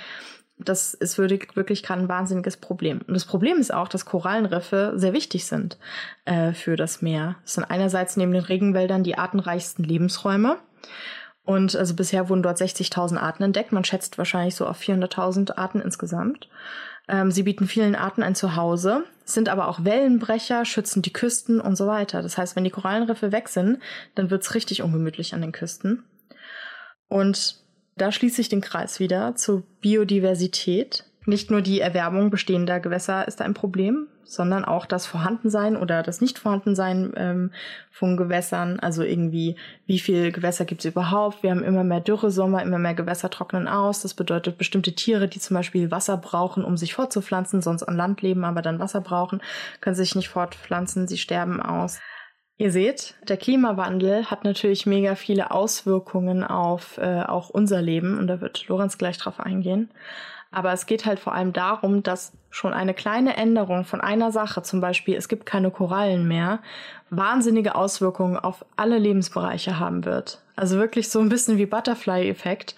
Das 0.58 0.94
ist 0.94 1.18
wirklich, 1.18 1.56
wirklich 1.58 1.84
gerade 1.84 2.02
ein 2.02 2.10
wahnsinniges 2.10 2.58
Problem. 2.58 3.02
Und 3.08 3.13
das 3.13 3.26
Problem 3.26 3.58
ist 3.58 3.74
auch, 3.74 3.89
dass 3.89 4.06
Korallenriffe 4.06 4.94
sehr 4.96 5.12
wichtig 5.12 5.46
sind 5.46 5.78
äh, 6.24 6.54
für 6.54 6.78
das 6.78 7.02
Meer. 7.02 7.36
Das 7.44 7.56
sind 7.56 7.65
einerseits 7.65 8.15
neben 8.15 8.32
den 8.32 8.44
Regenwäldern 8.44 9.04
die 9.04 9.18
artenreichsten 9.18 9.84
Lebensräume. 9.84 10.58
Und 11.50 11.76
also 11.76 11.96
bisher 11.96 12.30
wurden 12.30 12.44
dort 12.44 12.62
60.000 12.62 13.18
Arten 13.18 13.42
entdeckt. 13.42 13.72
Man 13.72 13.84
schätzt 13.84 14.20
wahrscheinlich 14.20 14.54
so 14.54 14.68
auf 14.68 14.80
400.000 14.80 15.58
Arten 15.58 15.82
insgesamt. 15.82 16.48
Ähm, 17.08 17.32
sie 17.32 17.42
bieten 17.42 17.66
vielen 17.66 17.96
Arten 17.96 18.22
ein 18.22 18.36
Zuhause, 18.36 19.04
sind 19.26 19.50
aber 19.50 19.68
auch 19.68 19.84
Wellenbrecher, 19.84 20.64
schützen 20.64 21.02
die 21.02 21.12
Küsten 21.12 21.60
und 21.60 21.76
so 21.76 21.88
weiter. 21.88 22.22
Das 22.22 22.38
heißt, 22.38 22.56
wenn 22.56 22.66
die 22.66 22.70
Korallenriffe 22.70 23.32
weg 23.32 23.50
sind, 23.50 23.80
dann 24.14 24.30
wird's 24.30 24.54
richtig 24.54 24.84
ungemütlich 24.84 25.34
an 25.34 25.42
den 25.42 25.52
Küsten. 25.52 26.04
Und 27.08 27.56
da 27.98 28.12
schließe 28.12 28.42
ich 28.42 28.50
den 28.50 28.62
Kreis 28.62 29.00
wieder 29.00 29.36
zur 29.36 29.64
Biodiversität. 29.82 31.06
Nicht 31.26 31.50
nur 31.50 31.64
die 31.64 31.82
Erwärmung 31.82 32.30
bestehender 32.30 32.80
Gewässer 32.80 33.28
ist 33.28 33.42
ein 33.42 33.56
Problem, 33.56 34.06
sondern 34.30 34.63
auch 34.63 34.86
das 34.86 35.06
Vorhandensein 35.06 35.76
oder 35.76 36.04
das 36.04 36.22
Nicht-Vorhandensein 36.22 37.13
ähm, 37.18 37.52
von 37.92 38.15
Gewässern. 38.15 38.80
Also 38.80 39.04
irgendwie, 39.04 39.56
wie 39.86 40.00
viel 40.00 40.32
Gewässer 40.32 40.65
gibt 40.65 40.86
es 40.86 40.92
überhaupt? 40.92 41.42
Wir 41.42 41.52
haben 41.52 41.63
immer 41.63 41.84
mehr 41.84 42.00
Dürresommer, 42.00 42.62
immer 42.62 42.78
mehr 42.78 42.94
Gewässer 42.94 43.30
trocknen 43.30 43.68
aus. 43.68 44.02
Das 44.02 44.13
bedeutet, 44.13 44.58
bestimmte 44.58 44.94
Tiere, 44.94 45.28
die 45.28 45.39
zum 45.39 45.56
Beispiel 45.56 45.89
Wasser 45.92 46.18
brauchen, 46.18 46.63
um 46.63 46.78
sich 46.78 46.94
fortzupflanzen, 46.94 47.62
sonst 47.62 47.84
an 47.84 47.98
Land 47.98 48.22
leben, 48.22 48.46
aber 48.46 48.62
dann 48.62 48.80
Wasser 48.80 49.02
brauchen, 49.02 49.42
können 49.82 49.96
sich 49.96 50.15
nicht 50.15 50.30
fortpflanzen, 50.30 51.08
sie 51.08 51.18
sterben 51.18 51.62
aus. 51.62 52.00
Ihr 52.58 52.74
seht, 52.74 53.15
der 53.28 53.38
Klimawandel 53.38 54.26
hat 54.26 54.44
natürlich 54.44 54.86
mega 54.86 55.15
viele 55.15 55.52
Auswirkungen 55.52 56.44
auf 56.44 56.98
äh, 56.98 57.22
auch 57.22 57.50
unser 57.50 57.82
Leben 57.82 58.20
und 58.20 58.28
da 58.28 58.42
wird 58.42 58.68
Lorenz 58.68 58.98
gleich 58.98 59.18
drauf 59.18 59.39
eingehen. 59.39 59.89
Aber 60.52 60.74
es 60.74 60.88
geht 60.88 61.06
halt 61.06 61.20
vor 61.20 61.34
allem 61.34 61.54
darum, 61.54 62.02
dass 62.02 62.34
schon 62.50 62.74
eine 62.74 62.96
kleine 62.96 63.38
Änderung 63.38 63.86
von 63.86 64.02
einer 64.02 64.32
Sache, 64.32 64.64
zum 64.64 64.82
Beispiel 64.82 65.16
es 65.16 65.28
gibt 65.28 65.46
keine 65.46 65.70
Korallen 65.70 66.28
mehr, 66.28 66.60
wahnsinnige 67.12 67.76
Auswirkungen 67.76 68.38
auf 68.38 68.66
alle 68.76 68.98
Lebensbereiche 68.98 69.80
haben 69.80 70.06
wird. 70.06 70.42
Also 70.56 70.78
wirklich 70.78 71.10
so 71.10 71.20
ein 71.20 71.30
bisschen 71.30 71.58
wie 71.58 71.68
Butterfly-Effekt. 71.68 72.76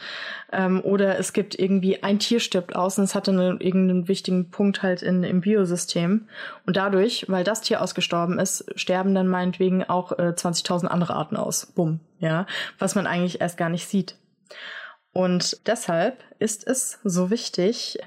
Ähm, 0.52 0.82
oder 0.84 1.18
es 1.18 1.34
gibt 1.34 1.58
irgendwie 1.58 2.04
ein 2.04 2.20
Tier 2.20 2.40
stirbt 2.40 2.76
aus 2.76 2.98
und 2.98 3.06
es 3.06 3.16
hatte 3.16 3.32
einen, 3.32 3.60
irgendeinen 3.60 4.08
wichtigen 4.08 4.52
Punkt 4.52 4.84
halt 4.84 5.02
in, 5.02 5.24
im 5.24 5.42
Biosystem. 5.42 6.28
Und 6.68 6.78
dadurch, 6.78 7.26
weil 7.28 7.44
das 7.44 7.62
Tier 7.62 7.82
ausgestorben 7.82 8.38
ist, 8.38 8.66
sterben 8.76 9.16
dann 9.16 9.28
meinetwegen 9.28 9.84
auch 9.84 10.12
äh, 10.12 10.34
20.000 10.36 10.88
andere 10.88 11.16
Arten 11.16 11.38
aus. 11.38 11.66
Bumm. 11.66 12.02
Ja. 12.20 12.46
Was 12.78 12.96
man 12.96 13.08
eigentlich 13.08 13.42
erst 13.42 13.58
gar 13.58 13.70
nicht 13.70 13.88
sieht. 13.88 14.16
Und 15.14 15.68
deshalb 15.68 16.24
ist 16.40 16.66
es 16.68 17.00
so 17.04 17.30
wichtig, 17.30 18.00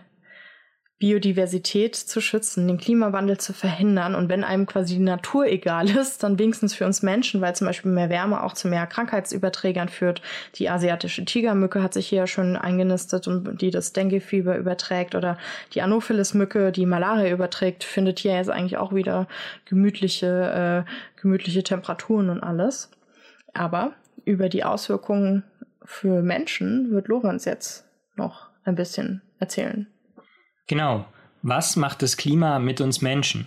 Biodiversität 1.05 1.97
zu 1.97 2.23
schützen, 2.23 2.67
den 2.67 2.79
Klimawandel 2.79 3.37
zu 3.37 3.53
verhindern. 3.53 4.15
Und 4.15 4.31
wenn 4.31 4.43
einem 4.43 4.65
quasi 4.65 4.95
die 4.95 5.03
Natur 5.03 5.47
egal 5.47 5.91
ist, 5.91 6.23
dann 6.23 6.39
wenigstens 6.39 6.73
für 6.73 6.87
uns 6.87 7.03
Menschen, 7.03 7.43
weil 7.43 7.55
zum 7.55 7.67
Beispiel 7.67 7.91
mehr 7.91 8.09
Wärme 8.09 8.43
auch 8.43 8.55
zu 8.55 8.69
mehr 8.69 8.87
Krankheitsüberträgern 8.87 9.91
führt. 9.91 10.23
Die 10.55 10.71
asiatische 10.71 11.27
Tigermücke 11.27 11.83
hat 11.83 11.93
sich 11.93 12.07
hier 12.07 12.21
ja 12.21 12.27
schon 12.27 12.57
eingenistet 12.57 13.29
und 13.29 13.61
die 13.61 13.71
das 13.71 13.93
Dengue-Fieber 13.93 14.57
überträgt. 14.57 15.15
Oder 15.15 15.37
die 15.75 15.83
Anopheles-Mücke, 15.83 16.73
die 16.73 16.87
Malaria 16.87 17.31
überträgt, 17.35 17.85
findet 17.85 18.21
hier 18.21 18.37
jetzt 18.37 18.51
eigentlich 18.51 18.79
auch 18.79 18.95
wieder 18.95 19.29
gemütliche, 19.67 20.87
äh, 20.87 21.21
gemütliche 21.21 21.65
Temperaturen 21.65 22.31
und 22.31 22.43
alles. 22.43 22.91
Aber 23.53 23.93
über 24.25 24.49
die 24.49 24.65
Auswirkungen 24.65 25.43
für 25.85 26.23
Menschen 26.23 26.91
wird 26.91 27.09
Lorenz 27.09 27.45
jetzt 27.45 27.85
noch 28.17 28.49
ein 28.65 28.75
bisschen 28.75 29.23
erzählen. 29.39 29.87
Genau. 30.67 31.07
Was 31.43 31.77
macht 31.77 32.03
das 32.03 32.17
Klima 32.17 32.59
mit 32.59 32.81
uns 32.81 33.03
Menschen? 33.03 33.47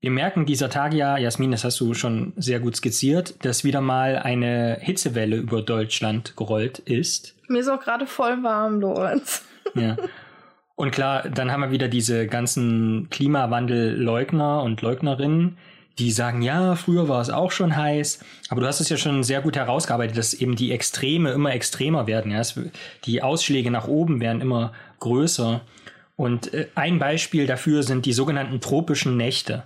Wir 0.00 0.10
merken 0.10 0.46
dieser 0.46 0.68
Tage 0.68 0.96
ja, 0.96 1.16
Jasmin, 1.16 1.52
das 1.52 1.62
hast 1.62 1.78
du 1.78 1.94
schon 1.94 2.32
sehr 2.36 2.58
gut 2.58 2.74
skizziert, 2.74 3.44
dass 3.44 3.62
wieder 3.62 3.80
mal 3.80 4.16
eine 4.16 4.78
Hitzewelle 4.80 5.36
über 5.36 5.62
Deutschland 5.62 6.36
gerollt 6.36 6.80
ist. 6.80 7.36
Mir 7.48 7.60
ist 7.60 7.68
auch 7.68 7.78
gerade 7.78 8.06
voll 8.06 8.42
warm, 8.42 8.80
Lorenz. 8.80 9.44
Ja. 9.74 9.96
Und 10.74 10.90
klar, 10.90 11.28
dann 11.28 11.52
haben 11.52 11.60
wir 11.60 11.70
wieder 11.70 11.86
diese 11.86 12.26
ganzen 12.26 13.08
Klimawandelleugner 13.10 14.62
und 14.62 14.80
Leugnerinnen, 14.82 15.58
die 15.98 16.10
sagen, 16.10 16.42
ja, 16.42 16.74
früher 16.74 17.08
war 17.08 17.20
es 17.20 17.30
auch 17.30 17.50
schon 17.50 17.76
heiß, 17.76 18.20
aber 18.48 18.60
du 18.62 18.66
hast 18.66 18.80
es 18.80 18.88
ja 18.88 18.96
schon 18.96 19.22
sehr 19.22 19.42
gut 19.42 19.56
herausgearbeitet, 19.56 20.16
dass 20.16 20.34
eben 20.34 20.56
die 20.56 20.72
Extreme 20.72 21.32
immer 21.32 21.52
extremer 21.52 22.06
werden. 22.06 22.32
Ja? 22.32 22.42
Die 23.04 23.22
Ausschläge 23.22 23.70
nach 23.70 23.88
oben 23.88 24.20
werden 24.20 24.40
immer 24.40 24.72
größer. 25.00 25.60
Und 26.16 26.52
äh, 26.54 26.68
ein 26.74 26.98
Beispiel 26.98 27.46
dafür 27.46 27.82
sind 27.82 28.06
die 28.06 28.12
sogenannten 28.12 28.60
tropischen 28.60 29.16
Nächte. 29.16 29.64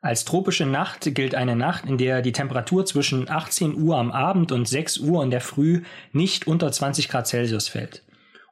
Als 0.00 0.24
tropische 0.24 0.66
Nacht 0.66 1.14
gilt 1.14 1.34
eine 1.34 1.56
Nacht, 1.56 1.84
in 1.84 1.98
der 1.98 2.22
die 2.22 2.32
Temperatur 2.32 2.86
zwischen 2.86 3.28
18 3.28 3.74
Uhr 3.74 3.96
am 3.98 4.12
Abend 4.12 4.52
und 4.52 4.68
6 4.68 4.98
Uhr 4.98 5.22
in 5.22 5.30
der 5.30 5.40
Früh 5.40 5.82
nicht 6.12 6.46
unter 6.46 6.70
20 6.70 7.08
Grad 7.08 7.26
Celsius 7.26 7.68
fällt. 7.68 8.02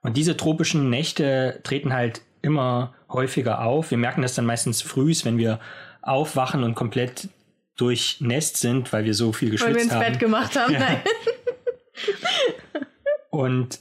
Und 0.03 0.17
diese 0.17 0.37
tropischen 0.37 0.91
Nächte 0.91 1.61
treten 1.63 1.93
halt 1.93 2.23
immer 2.43 2.95
häufiger 3.09 3.63
auf. 3.63 3.91
Wir 3.91 3.99
merken 3.99 4.23
das 4.23 4.35
dann 4.35 4.47
meistens 4.47 4.83
frühs, 4.83 5.25
wenn 5.25 5.39
wir 5.39 5.61
aufwachen 6.05 6.63
und 6.63 6.75
komplett 6.75 7.29
durchnässt 7.77 8.59
sind, 8.59 8.93
weil 8.93 9.05
wir 9.05 9.15
so 9.15 9.33
viel 9.33 9.51
geschwitzt 9.51 9.91
haben. 9.91 9.91
Weil 9.91 10.01
wir 10.01 10.07
ins. 10.07 10.13
Bett 10.13 10.21
gemacht 10.21 10.57
haben. 10.57 10.73
Ja. 10.73 10.79
Nein. 10.79 11.01
und 13.31 13.81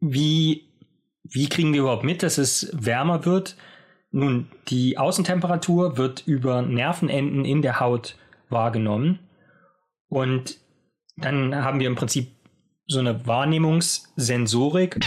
wie, 0.00 0.68
wie 1.22 1.48
kriegen 1.48 1.72
wir 1.72 1.82
überhaupt 1.82 2.04
mit, 2.04 2.22
dass 2.22 2.38
es 2.38 2.70
wärmer 2.72 3.24
wird? 3.24 3.56
Nun, 4.10 4.48
die 4.68 4.96
Außentemperatur 4.96 5.98
wird 5.98 6.26
über 6.26 6.62
Nervenenden 6.62 7.44
in 7.44 7.62
der 7.62 7.78
Haut 7.78 8.16
wahrgenommen. 8.48 9.18
Und 10.08 10.58
dann 11.16 11.54
haben 11.54 11.80
wir 11.80 11.86
im 11.86 11.94
Prinzip 11.94 12.32
so 12.86 13.00
eine 13.00 13.26
Wahrnehmungssensorik, 13.26 14.98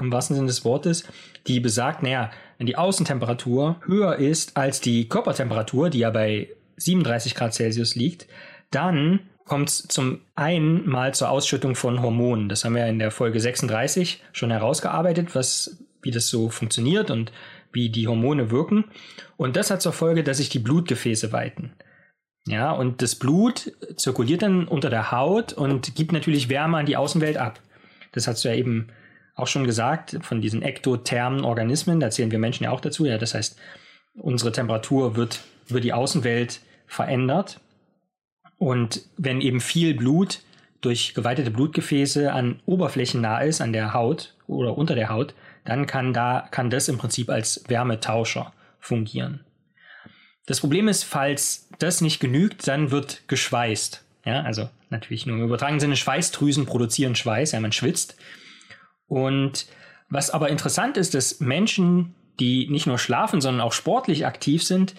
im 0.00 0.10
wahrsten 0.12 0.36
Sinne 0.36 0.48
des 0.48 0.64
Wortes, 0.64 1.06
die 1.46 1.60
besagt, 1.60 2.02
naja, 2.02 2.30
wenn 2.58 2.66
die 2.66 2.76
Außentemperatur 2.76 3.76
höher 3.86 4.16
ist 4.16 4.56
als 4.56 4.80
die 4.80 5.08
Körpertemperatur, 5.08 5.90
die 5.90 6.00
ja 6.00 6.10
bei 6.10 6.48
37 6.76 7.34
Grad 7.34 7.54
Celsius 7.54 7.94
liegt, 7.94 8.26
dann 8.70 9.20
kommt 9.44 9.68
es 9.68 9.88
zum 9.88 10.20
einen 10.34 10.88
mal 10.88 11.14
zur 11.14 11.30
Ausschüttung 11.30 11.74
von 11.74 12.00
Hormonen. 12.02 12.48
Das 12.48 12.64
haben 12.64 12.74
wir 12.74 12.86
in 12.86 12.98
der 12.98 13.10
Folge 13.10 13.40
36 13.40 14.22
schon 14.32 14.50
herausgearbeitet, 14.50 15.34
was, 15.34 15.78
wie 16.02 16.10
das 16.10 16.28
so 16.28 16.48
funktioniert 16.48 17.10
und 17.10 17.30
wie 17.72 17.90
die 17.90 18.08
Hormone 18.08 18.50
wirken. 18.50 18.84
Und 19.36 19.56
das 19.56 19.70
hat 19.70 19.82
zur 19.82 19.92
Folge, 19.92 20.22
dass 20.24 20.38
sich 20.38 20.48
die 20.48 20.58
Blutgefäße 20.58 21.32
weiten. 21.32 21.72
Ja, 22.46 22.72
und 22.72 23.00
das 23.02 23.14
Blut 23.14 23.72
zirkuliert 23.96 24.42
dann 24.42 24.68
unter 24.68 24.90
der 24.90 25.10
Haut 25.10 25.52
und 25.54 25.94
gibt 25.94 26.12
natürlich 26.12 26.48
Wärme 26.48 26.76
an 26.78 26.86
die 26.86 26.96
Außenwelt 26.96 27.36
ab. 27.36 27.60
Das 28.12 28.26
hast 28.26 28.44
du 28.44 28.48
ja 28.48 28.54
eben 28.54 28.88
auch 29.34 29.46
schon 29.46 29.64
gesagt, 29.64 30.18
von 30.22 30.40
diesen 30.40 30.62
ektothermen 30.62 31.44
Organismen, 31.44 32.00
da 32.00 32.10
zählen 32.10 32.30
wir 32.30 32.38
Menschen 32.38 32.64
ja 32.64 32.70
auch 32.70 32.80
dazu. 32.80 33.04
Ja, 33.04 33.18
das 33.18 33.34
heißt, 33.34 33.58
unsere 34.14 34.52
Temperatur 34.52 35.16
wird 35.16 35.42
über 35.68 35.80
die 35.80 35.92
Außenwelt 35.92 36.60
verändert. 36.86 37.60
Und 38.58 39.02
wenn 39.16 39.40
eben 39.40 39.60
viel 39.60 39.94
Blut 39.94 40.40
durch 40.80 41.14
geweitete 41.14 41.50
Blutgefäße 41.50 42.32
an 42.32 42.60
Oberflächen 42.66 43.20
nah 43.20 43.40
ist, 43.40 43.60
an 43.60 43.72
der 43.72 43.94
Haut 43.94 44.34
oder 44.46 44.76
unter 44.78 44.94
der 44.94 45.08
Haut, 45.08 45.34
dann 45.64 45.86
kann 45.86 46.12
da, 46.12 46.46
kann 46.50 46.70
das 46.70 46.88
im 46.88 46.98
Prinzip 46.98 47.30
als 47.30 47.64
Wärmetauscher 47.68 48.52
fungieren. 48.78 49.40
Das 50.46 50.60
Problem 50.60 50.88
ist, 50.88 51.04
falls 51.04 51.68
das 51.78 52.02
nicht 52.02 52.20
genügt, 52.20 52.68
dann 52.68 52.90
wird 52.90 53.26
geschweißt. 53.28 54.04
Ja, 54.26 54.42
also 54.42 54.68
natürlich 54.90 55.26
nur 55.26 55.36
im 55.36 55.44
übertragenen 55.44 55.80
Sinne 55.80 55.96
Schweißdrüsen 55.96 56.66
produzieren 56.66 57.14
Schweiß, 57.14 57.52
ja, 57.52 57.60
man 57.60 57.72
schwitzt. 57.72 58.16
Und 59.14 59.66
was 60.10 60.30
aber 60.30 60.48
interessant 60.48 60.96
ist, 60.96 61.14
dass 61.14 61.38
Menschen, 61.38 62.16
die 62.40 62.66
nicht 62.68 62.88
nur 62.88 62.98
schlafen, 62.98 63.40
sondern 63.40 63.60
auch 63.60 63.72
sportlich 63.72 64.26
aktiv 64.26 64.64
sind, 64.64 64.96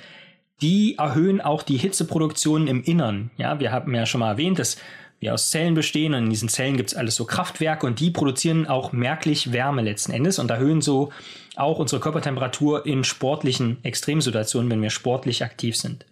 die 0.61 0.95
erhöhen 0.97 1.41
auch 1.41 1.63
die 1.63 1.75
Hitzeproduktion 1.75 2.67
im 2.67 2.81
Innern. 2.81 3.29
Ja, 3.35 3.59
wir 3.59 3.73
haben 3.73 3.93
ja 3.93 4.05
schon 4.05 4.19
mal 4.19 4.31
erwähnt, 4.31 4.57
dass 4.57 4.77
wir 5.19 5.33
aus 5.33 5.49
Zellen 5.49 5.73
bestehen 5.73 6.13
und 6.13 6.23
in 6.23 6.29
diesen 6.29 6.47
Zellen 6.47 6.77
gibt 6.77 6.91
es 6.91 6.95
alles 6.95 7.15
so 7.15 7.25
Kraftwerke 7.25 7.85
und 7.85 7.99
die 7.99 8.09
produzieren 8.09 8.67
auch 8.67 8.93
merklich 8.93 9.51
Wärme 9.51 9.81
letzten 9.81 10.13
Endes 10.13 10.39
und 10.39 10.49
erhöhen 10.49 10.81
so 10.81 11.11
auch 11.57 11.77
unsere 11.79 11.99
Körpertemperatur 11.99 12.85
in 12.85 13.03
sportlichen 13.03 13.83
Extremsituationen, 13.83 14.71
wenn 14.71 14.81
wir 14.81 14.91
sportlich 14.91 15.43
aktiv 15.43 15.75
sind. 15.75 16.05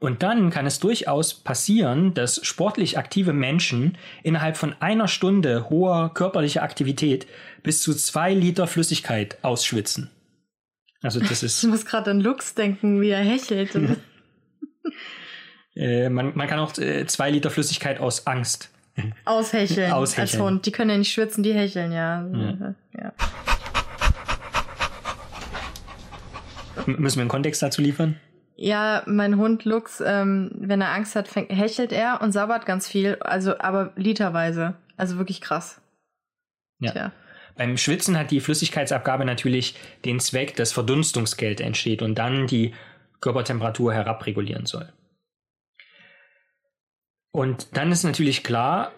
Und 0.00 0.22
dann 0.22 0.50
kann 0.50 0.66
es 0.66 0.78
durchaus 0.78 1.34
passieren, 1.34 2.14
dass 2.14 2.44
sportlich 2.46 2.98
aktive 2.98 3.32
Menschen 3.32 3.98
innerhalb 4.22 4.56
von 4.56 4.74
einer 4.78 5.08
Stunde 5.08 5.68
hoher 5.70 6.14
körperlicher 6.14 6.62
Aktivität 6.62 7.26
bis 7.64 7.82
zu 7.82 7.92
zwei 7.94 8.32
Liter 8.32 8.68
Flüssigkeit 8.68 9.38
ausschwitzen. 9.42 10.10
Also 11.02 11.18
das 11.18 11.42
ist. 11.42 11.64
Ich 11.64 11.68
muss 11.68 11.84
gerade 11.84 12.12
an 12.12 12.20
Lux 12.20 12.54
denken, 12.54 13.00
wie 13.00 13.10
er 13.10 13.22
hechelt. 13.22 13.74
äh, 15.74 16.08
man, 16.08 16.36
man 16.36 16.46
kann 16.46 16.60
auch 16.60 16.78
äh, 16.78 17.04
zwei 17.06 17.30
Liter 17.30 17.50
Flüssigkeit 17.50 17.98
aus 17.98 18.26
Angst. 18.26 18.70
Aushecheln. 19.24 19.92
Aushecheln. 19.92 20.22
Als 20.22 20.38
Hund. 20.38 20.66
Die 20.66 20.72
können 20.72 20.90
ja 20.90 20.98
nicht 20.98 21.12
schwitzen, 21.12 21.42
die 21.42 21.54
hecheln, 21.54 21.92
ja. 21.92 22.26
ja. 22.32 22.74
ja. 22.96 23.12
Müssen 26.86 27.16
wir 27.16 27.22
einen 27.22 27.28
Kontext 27.28 27.62
dazu 27.62 27.82
liefern? 27.82 28.18
Ja, 28.60 29.04
mein 29.06 29.36
Hund 29.36 29.64
Lux, 29.64 30.02
ähm, 30.04 30.50
wenn 30.52 30.80
er 30.80 30.92
Angst 30.92 31.14
hat, 31.14 31.28
fängt, 31.28 31.50
hechelt 31.50 31.92
er 31.92 32.20
und 32.20 32.32
sabbert 32.32 32.66
ganz 32.66 32.88
viel, 32.88 33.14
also 33.20 33.56
aber 33.60 33.92
literweise. 33.94 34.74
Also 34.96 35.16
wirklich 35.16 35.40
krass. 35.40 35.80
Ja. 36.80 36.90
Tja. 36.90 37.12
Beim 37.56 37.76
Schwitzen 37.76 38.18
hat 38.18 38.32
die 38.32 38.40
Flüssigkeitsabgabe 38.40 39.24
natürlich 39.24 39.76
den 40.04 40.18
Zweck, 40.18 40.56
dass 40.56 40.72
Verdunstungsgeld 40.72 41.60
entsteht 41.60 42.02
und 42.02 42.16
dann 42.16 42.48
die 42.48 42.74
Körpertemperatur 43.20 43.94
herabregulieren 43.94 44.66
soll. 44.66 44.92
Und 47.30 47.76
dann 47.76 47.92
ist 47.92 48.02
natürlich 48.02 48.42
klar, 48.42 48.90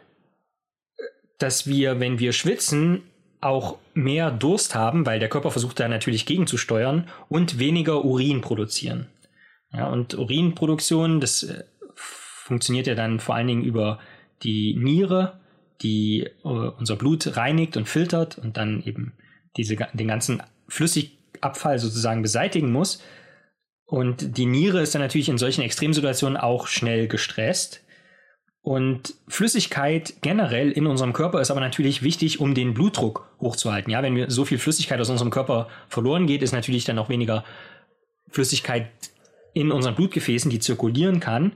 dass 1.39 1.67
wir, 1.67 2.01
wenn 2.01 2.19
wir 2.19 2.33
schwitzen, 2.33 3.03
auch 3.43 3.77
mehr 3.93 4.31
Durst 4.31 4.75
haben, 4.75 5.05
weil 5.05 5.19
der 5.21 5.29
Körper 5.29 5.51
versucht 5.51 5.81
da 5.81 5.89
natürlich 5.89 6.25
gegenzusteuern 6.25 7.09
und 7.29 7.59
weniger 7.59 8.07
Urin 8.07 8.41
produzieren. 8.41 9.07
Ja, 9.73 9.89
und 9.89 10.19
Urinproduktion, 10.19 11.21
das 11.21 11.45
äh, 11.45 11.65
funktioniert 11.95 12.87
ja 12.87 12.95
dann 12.95 13.21
vor 13.21 13.37
allen 13.37 13.47
Dingen 13.47 13.65
über 13.65 14.01
die 14.43 14.75
Niere, 14.77 15.41
die 15.83 16.29
äh, 16.45 16.49
unser 16.49 16.97
Blut 16.97 17.37
reinigt 17.37 17.77
und 17.77 17.89
filtert 17.89 18.39
und 18.39 18.57
dann 18.57 18.83
eben 18.83 19.13
diese, 19.57 19.77
den 19.77 20.09
ganzen 20.09 20.43
Flüssigabfall 20.69 21.79
sozusagen 21.79 22.23
beseitigen 22.23 22.73
muss. 22.73 23.03
Und 23.85 24.37
die 24.37 24.47
Niere 24.47 24.81
ist 24.81 24.95
dann 24.95 25.03
natürlich 25.03 25.29
in 25.29 25.39
solchen 25.39 25.63
Extremsituationen 25.63 26.37
auch 26.37 26.67
schnell 26.67 27.09
gestresst. 27.09 27.83
Und 28.63 29.15
Flüssigkeit 29.27 30.15
generell 30.21 30.71
in 30.71 30.87
unserem 30.87 31.13
Körper 31.13 31.41
ist 31.41 31.51
aber 31.51 31.61
natürlich 31.61 32.03
wichtig, 32.03 32.41
um 32.41 32.55
den 32.55 32.75
Blutdruck 32.75 33.29
hochzuhalten. 33.41 33.91
Ja, 33.91 34.03
wenn 34.03 34.15
wir 34.15 34.31
so 34.31 34.45
viel 34.45 34.59
Flüssigkeit 34.59 35.01
aus 35.01 35.11
unserem 35.11 35.31
Körper 35.31 35.69
verloren 35.89 36.27
geht, 36.27 36.43
ist 36.43 36.53
natürlich 36.53 36.85
dann 36.85 36.99
auch 36.99 37.09
weniger 37.09 37.43
Flüssigkeit 38.29 38.91
in 39.53 39.73
unseren 39.73 39.95
Blutgefäßen, 39.95 40.51
die 40.51 40.61
zirkulieren 40.61 41.21
kann. 41.21 41.53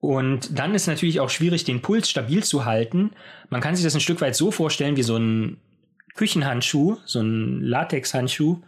Und 0.00 0.58
dann 0.58 0.74
ist 0.74 0.86
natürlich 0.86 1.20
auch 1.20 1.30
schwierig, 1.30 1.64
den 1.64 1.80
Puls 1.80 2.10
stabil 2.10 2.44
zu 2.44 2.64
halten. 2.64 3.12
Man 3.48 3.60
kann 3.60 3.74
sich 3.74 3.84
das 3.84 3.94
ein 3.94 4.00
Stück 4.00 4.20
weit 4.20 4.36
so 4.36 4.50
vorstellen 4.50 4.96
wie 4.96 5.02
so 5.02 5.16
ein 5.16 5.58
Küchenhandschuh, 6.14 6.98
so 7.06 7.20
ein 7.20 7.62
Latexhandschuh, 7.62 8.60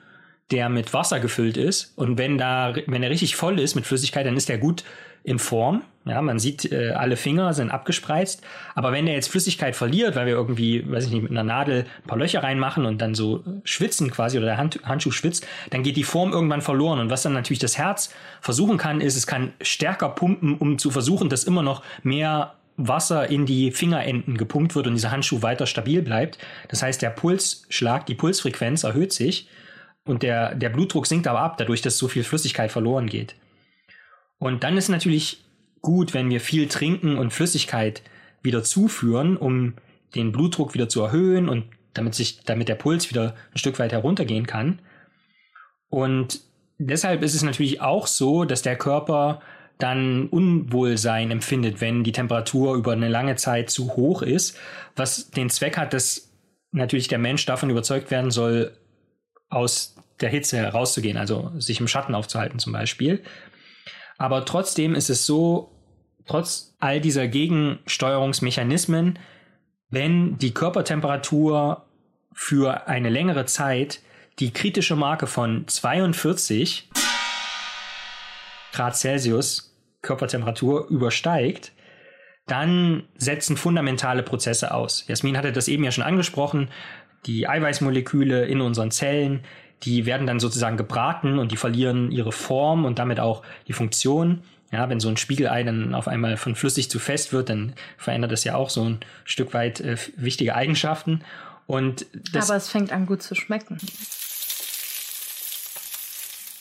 der 0.50 0.68
mit 0.68 0.94
Wasser 0.94 1.20
gefüllt 1.20 1.56
ist. 1.56 1.92
Und 1.96 2.18
wenn 2.18 2.38
da, 2.38 2.74
wenn 2.86 3.02
er 3.02 3.10
richtig 3.10 3.36
voll 3.36 3.60
ist 3.60 3.74
mit 3.74 3.86
Flüssigkeit, 3.86 4.26
dann 4.26 4.36
ist 4.36 4.48
er 4.48 4.58
gut 4.58 4.84
in 5.24 5.38
Form. 5.38 5.82
Ja, 6.08 6.22
man 6.22 6.38
sieht, 6.38 6.70
äh, 6.70 6.90
alle 6.90 7.16
Finger 7.16 7.52
sind 7.52 7.72
abgespreizt. 7.72 8.40
Aber 8.76 8.92
wenn 8.92 9.06
der 9.06 9.16
jetzt 9.16 9.28
Flüssigkeit 9.28 9.74
verliert, 9.74 10.14
weil 10.14 10.26
wir 10.26 10.34
irgendwie, 10.34 10.88
weiß 10.88 11.06
ich 11.06 11.10
nicht, 11.10 11.22
mit 11.22 11.32
einer 11.32 11.42
Nadel 11.42 11.84
ein 12.04 12.06
paar 12.06 12.16
Löcher 12.16 12.44
reinmachen 12.44 12.86
und 12.86 13.02
dann 13.02 13.16
so 13.16 13.42
schwitzen 13.64 14.12
quasi 14.12 14.38
oder 14.38 14.46
der 14.46 14.56
Hand, 14.56 14.78
Handschuh 14.84 15.10
schwitzt, 15.10 15.48
dann 15.70 15.82
geht 15.82 15.96
die 15.96 16.04
Form 16.04 16.32
irgendwann 16.32 16.62
verloren. 16.62 17.00
Und 17.00 17.10
was 17.10 17.22
dann 17.22 17.32
natürlich 17.32 17.58
das 17.58 17.76
Herz 17.76 18.14
versuchen 18.40 18.78
kann, 18.78 19.00
ist, 19.00 19.16
es 19.16 19.26
kann 19.26 19.52
stärker 19.60 20.10
pumpen, 20.10 20.56
um 20.56 20.78
zu 20.78 20.92
versuchen, 20.92 21.28
dass 21.28 21.42
immer 21.42 21.62
noch 21.62 21.82
mehr 22.04 22.54
Wasser 22.76 23.28
in 23.28 23.44
die 23.44 23.72
Fingerenden 23.72 24.36
gepumpt 24.36 24.76
wird 24.76 24.86
und 24.86 24.94
dieser 24.94 25.10
Handschuh 25.10 25.42
weiter 25.42 25.66
stabil 25.66 26.02
bleibt. 26.02 26.38
Das 26.68 26.82
heißt, 26.82 27.02
der 27.02 27.10
Pulsschlag, 27.10 28.06
die 28.06 28.14
Pulsfrequenz 28.14 28.84
erhöht 28.84 29.12
sich 29.12 29.48
und 30.04 30.22
der, 30.22 30.54
der 30.54 30.68
Blutdruck 30.68 31.08
sinkt 31.08 31.26
aber 31.26 31.40
ab, 31.40 31.56
dadurch, 31.56 31.82
dass 31.82 31.98
so 31.98 32.06
viel 32.06 32.22
Flüssigkeit 32.22 32.70
verloren 32.70 33.08
geht. 33.08 33.34
Und 34.38 34.62
dann 34.62 34.76
ist 34.76 34.88
natürlich 34.88 35.45
gut, 35.80 36.14
wenn 36.14 36.30
wir 36.30 36.40
viel 36.40 36.68
trinken 36.68 37.18
und 37.18 37.32
Flüssigkeit 37.32 38.02
wieder 38.42 38.62
zuführen, 38.62 39.36
um 39.36 39.74
den 40.14 40.32
Blutdruck 40.32 40.74
wieder 40.74 40.88
zu 40.88 41.02
erhöhen 41.02 41.48
und 41.48 41.64
damit 41.94 42.14
sich, 42.14 42.40
damit 42.44 42.68
der 42.68 42.74
Puls 42.74 43.10
wieder 43.10 43.34
ein 43.52 43.58
Stück 43.58 43.78
weit 43.78 43.92
heruntergehen 43.92 44.46
kann. 44.46 44.80
Und 45.88 46.40
deshalb 46.78 47.22
ist 47.22 47.34
es 47.34 47.42
natürlich 47.42 47.80
auch 47.80 48.06
so, 48.06 48.44
dass 48.44 48.62
der 48.62 48.76
Körper 48.76 49.40
dann 49.78 50.28
Unwohlsein 50.28 51.30
empfindet, 51.30 51.80
wenn 51.80 52.02
die 52.02 52.12
Temperatur 52.12 52.74
über 52.76 52.92
eine 52.92 53.08
lange 53.08 53.36
Zeit 53.36 53.70
zu 53.70 53.94
hoch 53.96 54.22
ist, 54.22 54.58
was 54.94 55.30
den 55.30 55.50
Zweck 55.50 55.76
hat, 55.76 55.92
dass 55.92 56.32
natürlich 56.72 57.08
der 57.08 57.18
Mensch 57.18 57.44
davon 57.46 57.70
überzeugt 57.70 58.10
werden 58.10 58.30
soll, 58.30 58.72
aus 59.48 59.96
der 60.20 60.30
Hitze 60.30 60.56
herauszugehen, 60.56 61.18
also 61.18 61.52
sich 61.58 61.78
im 61.78 61.88
Schatten 61.88 62.14
aufzuhalten 62.14 62.58
zum 62.58 62.72
Beispiel. 62.72 63.22
Aber 64.18 64.44
trotzdem 64.44 64.94
ist 64.94 65.10
es 65.10 65.26
so, 65.26 65.72
trotz 66.26 66.74
all 66.78 67.00
dieser 67.00 67.28
Gegensteuerungsmechanismen, 67.28 69.18
wenn 69.90 70.38
die 70.38 70.52
Körpertemperatur 70.52 71.86
für 72.32 72.86
eine 72.88 73.08
längere 73.08 73.46
Zeit 73.46 74.00
die 74.38 74.52
kritische 74.52 74.96
Marke 74.96 75.26
von 75.26 75.66
42 75.66 76.90
Grad 78.72 78.96
Celsius 78.96 79.74
Körpertemperatur 80.02 80.88
übersteigt, 80.88 81.72
dann 82.46 83.04
setzen 83.16 83.56
fundamentale 83.56 84.22
Prozesse 84.22 84.72
aus. 84.72 85.04
Jasmin 85.08 85.36
hatte 85.36 85.52
das 85.52 85.68
eben 85.68 85.82
ja 85.82 85.90
schon 85.90 86.04
angesprochen. 86.04 86.68
Die 87.24 87.48
Eiweißmoleküle 87.48 88.44
in 88.44 88.60
unseren 88.60 88.90
Zellen, 88.90 89.44
die 89.82 90.06
werden 90.06 90.26
dann 90.26 90.40
sozusagen 90.40 90.76
gebraten 90.76 91.38
und 91.38 91.52
die 91.52 91.56
verlieren 91.56 92.10
ihre 92.10 92.32
Form 92.32 92.84
und 92.84 92.98
damit 92.98 93.20
auch 93.20 93.42
die 93.68 93.72
Funktion. 93.72 94.42
Ja, 94.72 94.88
wenn 94.88 94.98
so 94.98 95.08
ein 95.08 95.16
Spiegelei 95.16 95.62
dann 95.62 95.94
auf 95.94 96.08
einmal 96.08 96.36
von 96.36 96.56
flüssig 96.56 96.90
zu 96.90 96.98
fest 96.98 97.32
wird, 97.32 97.50
dann 97.50 97.74
verändert 97.96 98.32
das 98.32 98.42
ja 98.44 98.56
auch 98.56 98.68
so 98.68 98.84
ein 98.84 98.98
Stück 99.24 99.54
weit 99.54 99.80
äh, 99.80 99.96
wichtige 100.16 100.54
Eigenschaften. 100.56 101.20
Und 101.66 102.06
das, 102.32 102.50
Aber 102.50 102.56
es 102.56 102.68
fängt 102.68 102.92
an 102.92 103.06
gut 103.06 103.22
zu 103.22 103.34
schmecken. 103.34 103.78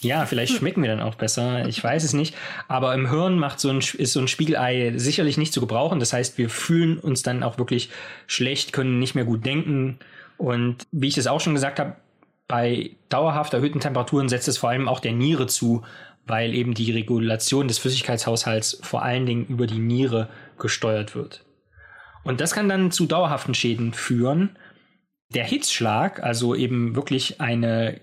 Ja, 0.01 0.27
vielleicht 0.27 0.51
hm. 0.51 0.59
schmecken 0.59 0.83
wir 0.83 0.89
dann 0.89 1.01
auch 1.01 1.15
besser. 1.15 1.67
Ich 1.67 1.83
weiß 1.83 2.03
es 2.03 2.13
nicht. 2.13 2.35
Aber 2.67 2.93
im 2.93 3.09
Hirn 3.09 3.39
macht 3.39 3.59
so 3.59 3.69
ein, 3.69 3.79
ist 3.79 4.13
so 4.13 4.19
ein 4.19 4.27
Spiegelei 4.27 4.93
sicherlich 4.97 5.37
nicht 5.37 5.51
zu 5.51 5.59
gebrauchen. 5.59 5.99
Das 5.99 6.13
heißt, 6.13 6.37
wir 6.37 6.49
fühlen 6.49 6.99
uns 6.99 7.23
dann 7.23 7.41
auch 7.41 7.57
wirklich 7.57 7.89
schlecht, 8.27 8.71
können 8.71 8.99
nicht 8.99 9.15
mehr 9.15 9.25
gut 9.25 9.45
denken. 9.45 9.97
Und 10.37 10.85
wie 10.91 11.07
ich 11.07 11.17
es 11.17 11.27
auch 11.27 11.41
schon 11.41 11.55
gesagt 11.55 11.79
habe, 11.79 11.95
bei 12.47 12.91
dauerhaft 13.09 13.53
erhöhten 13.53 13.79
Temperaturen 13.79 14.29
setzt 14.29 14.47
es 14.47 14.57
vor 14.57 14.69
allem 14.69 14.87
auch 14.87 14.99
der 14.99 15.13
Niere 15.13 15.47
zu, 15.47 15.83
weil 16.27 16.53
eben 16.53 16.73
die 16.73 16.91
Regulation 16.91 17.67
des 17.67 17.79
Flüssigkeitshaushalts 17.79 18.79
vor 18.81 19.03
allen 19.03 19.25
Dingen 19.25 19.45
über 19.45 19.67
die 19.67 19.79
Niere 19.79 20.29
gesteuert 20.57 21.15
wird. 21.15 21.43
Und 22.23 22.41
das 22.41 22.53
kann 22.53 22.69
dann 22.69 22.91
zu 22.91 23.05
dauerhaften 23.05 23.53
Schäden 23.53 23.93
führen. 23.93 24.57
Der 25.33 25.43
Hitzschlag, 25.43 26.23
also 26.23 26.55
eben 26.55 26.95
wirklich 26.95 27.39
eine 27.41 28.01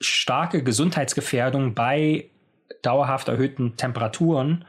starke 0.00 0.62
Gesundheitsgefährdung 0.62 1.74
bei 1.74 2.30
dauerhaft 2.82 3.28
erhöhten 3.28 3.76
Temperaturen 3.76 4.64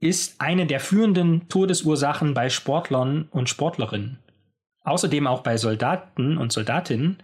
ist 0.00 0.40
eine 0.40 0.66
der 0.66 0.80
führenden 0.80 1.48
Todesursachen 1.48 2.34
bei 2.34 2.50
Sportlern 2.50 3.28
und 3.30 3.48
Sportlerinnen. 3.48 4.18
Außerdem 4.82 5.26
auch 5.26 5.42
bei 5.42 5.56
Soldaten 5.56 6.36
und 6.36 6.52
Soldatinnen 6.52 7.18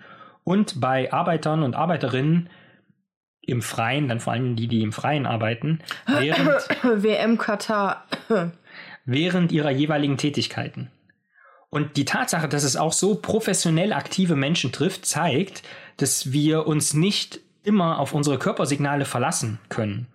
und 0.50 0.80
bei 0.80 1.12
Arbeitern 1.12 1.62
und 1.62 1.76
Arbeiterinnen 1.76 2.50
im 3.40 3.62
Freien, 3.62 4.08
dann 4.08 4.18
vor 4.18 4.32
allem 4.32 4.56
die, 4.56 4.66
die 4.66 4.82
im 4.82 4.92
Freien 4.92 5.24
arbeiten, 5.24 5.78
während, 6.08 6.68
WM 7.04 7.38
Katar. 7.38 8.04
während 9.04 9.52
ihrer 9.52 9.70
jeweiligen 9.70 10.16
Tätigkeiten. 10.16 10.90
Und 11.68 11.96
die 11.96 12.04
Tatsache, 12.04 12.48
dass 12.48 12.64
es 12.64 12.76
auch 12.76 12.92
so 12.92 13.14
professionell 13.14 13.92
aktive 13.92 14.34
Menschen 14.34 14.72
trifft, 14.72 15.06
zeigt, 15.06 15.62
dass 15.98 16.32
wir 16.32 16.66
uns 16.66 16.94
nicht 16.94 17.38
immer 17.62 18.00
auf 18.00 18.12
unsere 18.12 18.36
Körpersignale 18.36 19.04
verlassen 19.04 19.60
können. 19.68 20.08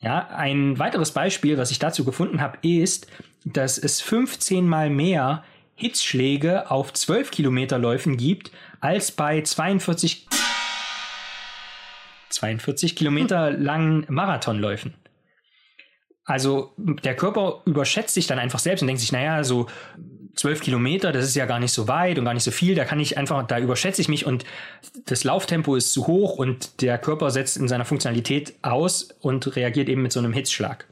Ja, 0.00 0.26
ein 0.34 0.80
weiteres 0.80 1.12
Beispiel, 1.12 1.58
was 1.58 1.70
ich 1.70 1.78
dazu 1.78 2.04
gefunden 2.04 2.40
habe, 2.40 2.58
ist, 2.62 3.06
dass 3.44 3.78
es 3.78 4.00
15 4.00 4.66
mal 4.66 4.90
mehr 4.90 5.44
Hitzschläge 5.78 6.72
auf 6.72 6.92
12 6.92 7.30
Kilometerläufen 7.30 8.16
gibt, 8.16 8.50
als 8.80 9.12
bei 9.12 9.42
42, 9.42 10.26
42 12.30 12.96
Kilometer 12.96 13.50
langen 13.50 14.06
Marathonläufen. 14.08 14.94
Also 16.24 16.74
der 16.76 17.16
Körper 17.16 17.62
überschätzt 17.64 18.12
sich 18.12 18.26
dann 18.26 18.38
einfach 18.38 18.58
selbst 18.58 18.82
und 18.82 18.88
denkt 18.88 19.00
sich, 19.00 19.12
naja, 19.12 19.42
so 19.44 19.66
zwölf 20.36 20.60
Kilometer, 20.60 21.10
das 21.10 21.24
ist 21.24 21.34
ja 21.34 21.46
gar 21.46 21.58
nicht 21.58 21.72
so 21.72 21.88
weit 21.88 22.18
und 22.18 22.26
gar 22.26 22.34
nicht 22.34 22.44
so 22.44 22.50
viel, 22.50 22.74
da 22.74 22.84
kann 22.84 23.00
ich 23.00 23.16
einfach, 23.16 23.46
da 23.46 23.58
überschätze 23.58 24.02
ich 24.02 24.08
mich 24.08 24.26
und 24.26 24.44
das 25.06 25.24
Lauftempo 25.24 25.74
ist 25.74 25.92
zu 25.92 26.06
hoch 26.06 26.36
und 26.36 26.82
der 26.82 26.98
Körper 26.98 27.30
setzt 27.30 27.56
in 27.56 27.66
seiner 27.66 27.86
Funktionalität 27.86 28.54
aus 28.62 29.08
und 29.20 29.56
reagiert 29.56 29.88
eben 29.88 30.02
mit 30.02 30.12
so 30.12 30.20
einem 30.20 30.34
Hitzschlag. 30.34 30.86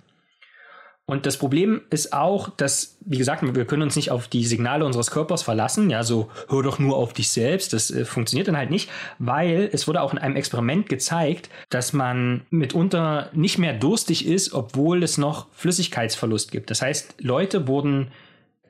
Und 1.09 1.25
das 1.25 1.37
Problem 1.37 1.83
ist 1.90 2.12
auch, 2.12 2.49
dass, 2.49 2.99
wie 3.01 3.16
gesagt, 3.16 3.40
wir 3.55 3.64
können 3.64 3.83
uns 3.83 3.95
nicht 3.95 4.11
auf 4.11 4.27
die 4.27 4.45
Signale 4.45 4.85
unseres 4.85 5.12
Körpers 5.12 5.45
verlassen. 5.45 5.88
Ja, 5.88 6.03
so 6.03 6.29
hör 6.49 6.64
doch 6.64 6.81
nur 6.81 6.97
auf 6.97 7.12
dich 7.12 7.31
selbst. 7.31 7.73
Das 7.73 7.92
äh, 7.92 8.05
funktioniert 8.05 8.49
dann 8.49 8.57
halt 8.57 8.71
nicht, 8.71 8.90
weil 9.21 9.71
es 9.73 9.87
wurde 9.87 10.03
auch 10.03 10.12
in 10.12 10.19
einem 10.19 10.35
Experiment 10.35 10.88
gezeigt, 10.88 11.49
dass 11.71 11.92
man 11.92 12.45
mitunter 12.51 13.31
nicht 13.33 13.57
mehr 13.59 13.73
durstig 13.73 14.27
ist, 14.27 14.53
obwohl 14.53 15.05
es 15.05 15.16
noch 15.16 15.47
Flüssigkeitsverlust 15.53 16.51
gibt. 16.51 16.73
Das 16.73 16.83
heißt, 16.83 17.14
Leute 17.21 17.69
wurden 17.69 18.11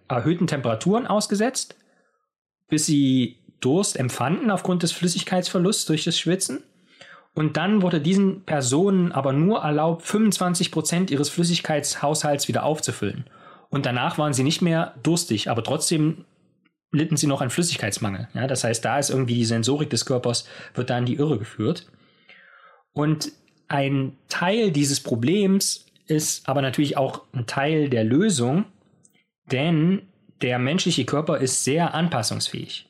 erhöhten 0.07 0.47
Temperaturen 0.47 1.07
ausgesetzt, 1.07 1.77
bis 2.69 2.85
sie 2.85 3.39
Durst 3.61 3.99
empfanden 3.99 4.51
aufgrund 4.51 4.83
des 4.83 4.93
Flüssigkeitsverlusts 4.93 5.87
durch 5.87 6.05
das 6.05 6.19
Schwitzen. 6.19 6.63
Und 7.37 7.59
dann 7.59 7.83
wurde 7.83 8.01
diesen 8.01 8.45
Personen 8.45 9.13
aber 9.13 9.35
nur 9.35 9.59
erlaubt, 9.59 10.03
25 10.07 10.73
Prozent 10.73 11.11
ihres 11.11 11.29
Flüssigkeitshaushalts 11.29 12.49
wieder 12.49 12.65
aufzufüllen. 12.65 13.27
Und 13.69 13.85
danach 13.85 14.17
waren 14.17 14.33
sie 14.33 14.43
nicht 14.43 14.63
mehr 14.63 14.95
durstig, 15.03 15.51
aber 15.51 15.63
trotzdem 15.63 16.25
litten 16.93 17.19
sie 17.19 17.27
noch 17.27 17.43
an 17.43 17.51
Flüssigkeitsmangel. 17.51 18.29
Ja, 18.33 18.47
das 18.47 18.65
heißt, 18.65 18.83
da 18.83 18.99
ist 18.99 19.11
irgendwie 19.11 19.35
die 19.35 19.45
Sensorik 19.45 19.91
des 19.91 20.07
Körpers, 20.07 20.49
wird 20.73 20.89
da 20.89 20.97
in 20.97 21.05
die 21.05 21.17
Irre 21.17 21.39
geführt. 21.39 21.87
Und 22.95 23.33
ein 23.69 24.17
Teil 24.31 24.71
dieses 24.71 25.01
Problems 25.01 25.85
ist 26.07 26.49
aber 26.49 26.63
natürlich 26.63 26.97
auch 26.97 27.25
ein 27.35 27.47
Teil 27.47 27.91
der 27.91 28.05
Lösung, 28.05 28.65
denn 29.53 30.09
der 30.41 30.59
menschliche 30.59 31.05
Körper 31.05 31.37
ist 31.37 31.65
sehr 31.65 31.93
anpassungsfähig. 31.93 32.89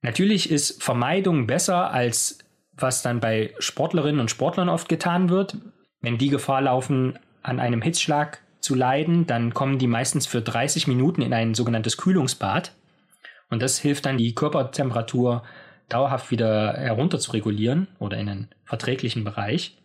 Natürlich 0.00 0.50
ist 0.50 0.82
Vermeidung 0.82 1.46
besser 1.46 1.90
als 1.90 2.38
was 2.82 3.02
dann 3.02 3.20
bei 3.20 3.54
Sportlerinnen 3.58 4.20
und 4.20 4.30
Sportlern 4.30 4.68
oft 4.68 4.88
getan 4.88 5.28
wird. 5.28 5.56
Wenn 6.00 6.18
die 6.18 6.28
Gefahr 6.28 6.62
laufen, 6.62 7.18
an 7.42 7.60
einem 7.60 7.82
Hitzschlag 7.82 8.42
zu 8.60 8.74
leiden, 8.74 9.26
dann 9.26 9.54
kommen 9.54 9.78
die 9.78 9.86
meistens 9.86 10.26
für 10.26 10.42
30 10.42 10.86
Minuten 10.86 11.22
in 11.22 11.32
ein 11.32 11.54
sogenanntes 11.54 11.96
Kühlungsbad. 11.96 12.72
Und 13.50 13.62
das 13.62 13.78
hilft 13.78 14.06
dann, 14.06 14.18
die 14.18 14.34
Körpertemperatur 14.34 15.42
dauerhaft 15.88 16.30
wieder 16.30 16.74
herunter 16.74 17.18
zu 17.18 17.32
regulieren 17.32 17.88
oder 17.98 18.18
in 18.18 18.28
einen 18.28 18.48
verträglichen 18.64 19.24
Bereich. 19.24 19.78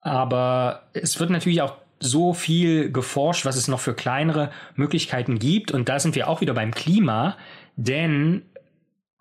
Aber 0.00 0.88
es 0.92 1.20
wird 1.20 1.30
natürlich 1.30 1.62
auch 1.62 1.76
so 2.00 2.34
viel 2.34 2.90
geforscht, 2.92 3.46
was 3.46 3.56
es 3.56 3.68
noch 3.68 3.80
für 3.80 3.94
kleinere 3.94 4.50
Möglichkeiten 4.74 5.38
gibt. 5.38 5.70
Und 5.70 5.88
da 5.88 5.98
sind 5.98 6.14
wir 6.14 6.28
auch 6.28 6.40
wieder 6.40 6.52
beim 6.52 6.72
Klima, 6.72 7.36
denn 7.76 8.42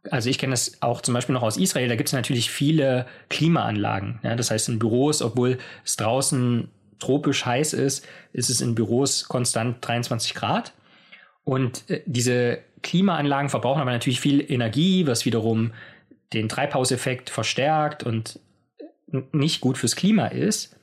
also 0.10 0.30
ich 0.30 0.38
kenne 0.38 0.52
das 0.52 0.82
auch 0.82 1.02
zum 1.02 1.14
Beispiel 1.14 1.34
noch 1.34 1.44
aus 1.44 1.58
Israel, 1.58 1.88
da 1.88 1.96
gibt 1.96 2.10
es 2.10 2.14
natürlich 2.14 2.50
viele 2.52 3.06
Klimaanlagen. 3.30 4.20
Ja, 4.24 4.36
das 4.36 4.52
heißt 4.52 4.70
in 4.70 4.80
Büros, 4.80 5.22
obwohl 5.22 5.58
es 5.86 5.96
draußen 5.96 6.70
tropisch 7.00 7.46
heiß 7.46 7.74
ist, 7.74 8.06
ist 8.32 8.50
es 8.50 8.62
in 8.62 8.76
Büros 8.76 9.28
konstant 9.28 9.78
23 9.82 10.34
Grad. 10.34 10.74
Und 11.44 11.90
äh, 11.90 12.02
diese 12.06 12.60
Klimaanlagen 12.82 13.50
verbrauchen 13.50 13.82
aber 13.82 13.92
natürlich 13.92 14.20
viel 14.20 14.40
Energie, 14.52 15.08
was 15.08 15.26
wiederum 15.26 15.72
den 16.34 16.50
Treibhauseffekt 16.50 17.30
verstärkt 17.30 18.04
und 18.04 18.40
nicht 19.32 19.62
gut 19.62 19.78
fürs 19.78 19.96
Klima 19.96 20.28
ist. 20.28 20.76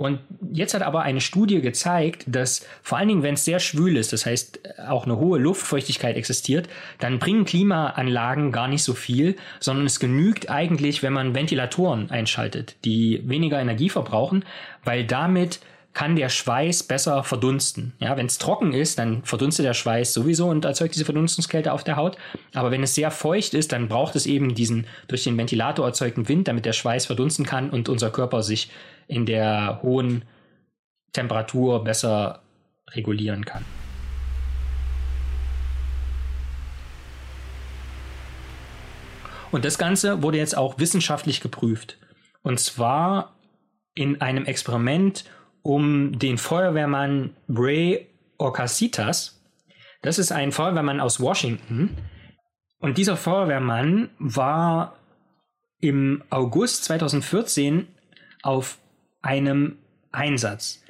Und 0.00 0.18
jetzt 0.50 0.72
hat 0.72 0.80
aber 0.80 1.02
eine 1.02 1.20
Studie 1.20 1.60
gezeigt, 1.60 2.24
dass 2.26 2.66
vor 2.82 2.96
allen 2.96 3.08
Dingen, 3.08 3.22
wenn 3.22 3.34
es 3.34 3.44
sehr 3.44 3.60
schwül 3.60 3.98
ist, 3.98 4.14
das 4.14 4.24
heißt 4.24 4.60
auch 4.88 5.04
eine 5.04 5.18
hohe 5.18 5.38
Luftfeuchtigkeit 5.38 6.16
existiert, 6.16 6.70
dann 7.00 7.18
bringen 7.18 7.44
Klimaanlagen 7.44 8.50
gar 8.50 8.66
nicht 8.66 8.82
so 8.82 8.94
viel, 8.94 9.36
sondern 9.58 9.84
es 9.84 10.00
genügt 10.00 10.48
eigentlich, 10.48 11.02
wenn 11.02 11.12
man 11.12 11.34
Ventilatoren 11.34 12.10
einschaltet, 12.10 12.76
die 12.86 13.20
weniger 13.28 13.60
Energie 13.60 13.90
verbrauchen, 13.90 14.46
weil 14.84 15.04
damit 15.04 15.60
kann 15.92 16.16
der 16.16 16.30
Schweiß 16.30 16.84
besser 16.84 17.22
verdunsten. 17.24 17.92
Ja, 17.98 18.16
wenn 18.16 18.26
es 18.26 18.38
trocken 18.38 18.72
ist, 18.72 18.98
dann 18.98 19.22
verdunstet 19.24 19.66
der 19.66 19.74
Schweiß 19.74 20.14
sowieso 20.14 20.48
und 20.48 20.64
erzeugt 20.64 20.94
diese 20.94 21.04
Verdunstungskälte 21.04 21.72
auf 21.72 21.84
der 21.84 21.96
Haut. 21.96 22.16
Aber 22.54 22.70
wenn 22.70 22.82
es 22.82 22.94
sehr 22.94 23.10
feucht 23.10 23.52
ist, 23.52 23.72
dann 23.72 23.88
braucht 23.88 24.16
es 24.16 24.24
eben 24.24 24.54
diesen 24.54 24.86
durch 25.08 25.24
den 25.24 25.36
Ventilator 25.36 25.84
erzeugten 25.84 26.28
Wind, 26.28 26.48
damit 26.48 26.64
der 26.64 26.72
Schweiß 26.72 27.04
verdunsten 27.04 27.44
kann 27.44 27.68
und 27.68 27.90
unser 27.90 28.10
Körper 28.10 28.42
sich 28.42 28.70
in 29.10 29.26
der 29.26 29.80
hohen 29.82 30.24
Temperatur 31.12 31.82
besser 31.84 32.42
regulieren 32.92 33.44
kann. 33.44 33.64
Und 39.50 39.64
das 39.64 39.78
Ganze 39.78 40.22
wurde 40.22 40.38
jetzt 40.38 40.56
auch 40.56 40.78
wissenschaftlich 40.78 41.40
geprüft. 41.40 41.98
Und 42.42 42.60
zwar 42.60 43.34
in 43.94 44.20
einem 44.20 44.46
Experiment 44.46 45.24
um 45.62 46.18
den 46.18 46.38
Feuerwehrmann 46.38 47.34
Bray 47.48 48.06
Ocasitas. 48.38 49.42
Das 50.02 50.18
ist 50.18 50.30
ein 50.30 50.52
Feuerwehrmann 50.52 51.00
aus 51.00 51.20
Washington. 51.20 51.96
Und 52.78 52.96
dieser 52.96 53.16
Feuerwehrmann 53.16 54.10
war 54.18 54.96
im 55.80 56.22
August 56.30 56.84
2014 56.84 57.88
auf 58.42 58.78
einem 59.22 59.78
Einsatz. 60.12 60.82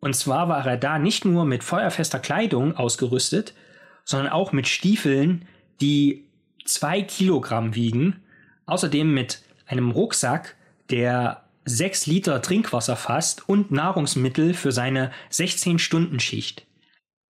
Und 0.00 0.14
zwar 0.14 0.48
war 0.48 0.66
er 0.66 0.76
da 0.76 0.98
nicht 0.98 1.24
nur 1.24 1.44
mit 1.44 1.64
feuerfester 1.64 2.18
Kleidung 2.18 2.76
ausgerüstet, 2.76 3.54
sondern 4.04 4.32
auch 4.32 4.52
mit 4.52 4.68
Stiefeln, 4.68 5.46
die 5.80 6.24
zwei 6.64 7.02
Kilogramm 7.02 7.74
wiegen. 7.74 8.22
Außerdem 8.66 9.12
mit 9.12 9.42
einem 9.66 9.90
Rucksack, 9.90 10.56
der 10.90 11.44
sechs 11.64 12.06
Liter 12.06 12.40
Trinkwasser 12.42 12.96
fasst 12.96 13.48
und 13.48 13.70
Nahrungsmittel 13.70 14.54
für 14.54 14.72
seine 14.72 15.10
16-Stunden-Schicht. 15.32 16.66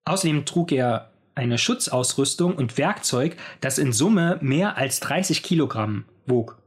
Außerdem 0.04 0.44
trug 0.44 0.72
er 0.72 1.10
eine 1.34 1.58
Schutzausrüstung 1.58 2.54
und 2.54 2.78
Werkzeug, 2.78 3.36
das 3.60 3.78
in 3.78 3.92
Summe 3.92 4.38
mehr 4.40 4.76
als 4.76 5.00
30 5.00 5.42
Kilogramm 5.42 6.04
wog. 6.26 6.58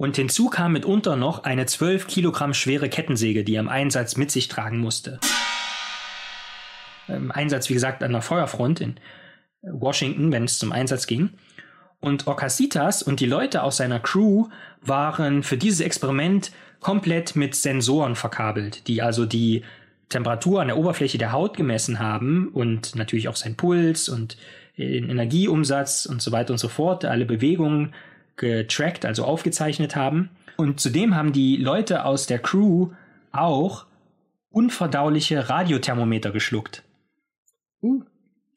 Und 0.00 0.16
hinzu 0.16 0.48
kam 0.48 0.72
mitunter 0.72 1.14
noch 1.14 1.44
eine 1.44 1.66
12 1.66 2.06
Kilogramm 2.06 2.54
schwere 2.54 2.88
Kettensäge, 2.88 3.44
die 3.44 3.56
er 3.56 3.60
im 3.60 3.68
Einsatz 3.68 4.16
mit 4.16 4.30
sich 4.30 4.48
tragen 4.48 4.78
musste. 4.78 5.20
Im 7.06 7.30
Einsatz, 7.30 7.68
wie 7.68 7.74
gesagt, 7.74 8.02
an 8.02 8.12
der 8.12 8.22
Feuerfront 8.22 8.80
in 8.80 8.94
Washington, 9.60 10.32
wenn 10.32 10.44
es 10.44 10.58
zum 10.58 10.72
Einsatz 10.72 11.06
ging. 11.06 11.34
Und 12.00 12.26
Orcasitas 12.26 13.02
und 13.02 13.20
die 13.20 13.26
Leute 13.26 13.62
aus 13.62 13.76
seiner 13.76 14.00
Crew 14.00 14.46
waren 14.80 15.42
für 15.42 15.58
dieses 15.58 15.80
Experiment 15.80 16.50
komplett 16.80 17.36
mit 17.36 17.54
Sensoren 17.54 18.16
verkabelt, 18.16 18.88
die 18.88 19.02
also 19.02 19.26
die 19.26 19.64
Temperatur 20.08 20.62
an 20.62 20.68
der 20.68 20.78
Oberfläche 20.78 21.18
der 21.18 21.32
Haut 21.32 21.58
gemessen 21.58 21.98
haben 21.98 22.48
und 22.54 22.96
natürlich 22.96 23.28
auch 23.28 23.36
sein 23.36 23.54
Puls 23.54 24.08
und 24.08 24.38
den 24.78 25.10
Energieumsatz 25.10 26.06
und 26.06 26.22
so 26.22 26.32
weiter 26.32 26.54
und 26.54 26.58
so 26.58 26.68
fort, 26.68 27.04
alle 27.04 27.26
Bewegungen 27.26 27.92
getrackt, 28.40 29.04
also 29.04 29.24
aufgezeichnet 29.24 29.94
haben. 29.94 30.30
Und 30.56 30.80
zudem 30.80 31.14
haben 31.14 31.32
die 31.32 31.56
Leute 31.56 32.04
aus 32.04 32.26
der 32.26 32.38
Crew 32.38 32.90
auch 33.32 33.86
unverdauliche 34.48 35.48
Radiothermometer 35.48 36.32
geschluckt. 36.32 36.82
Uh. 37.82 38.02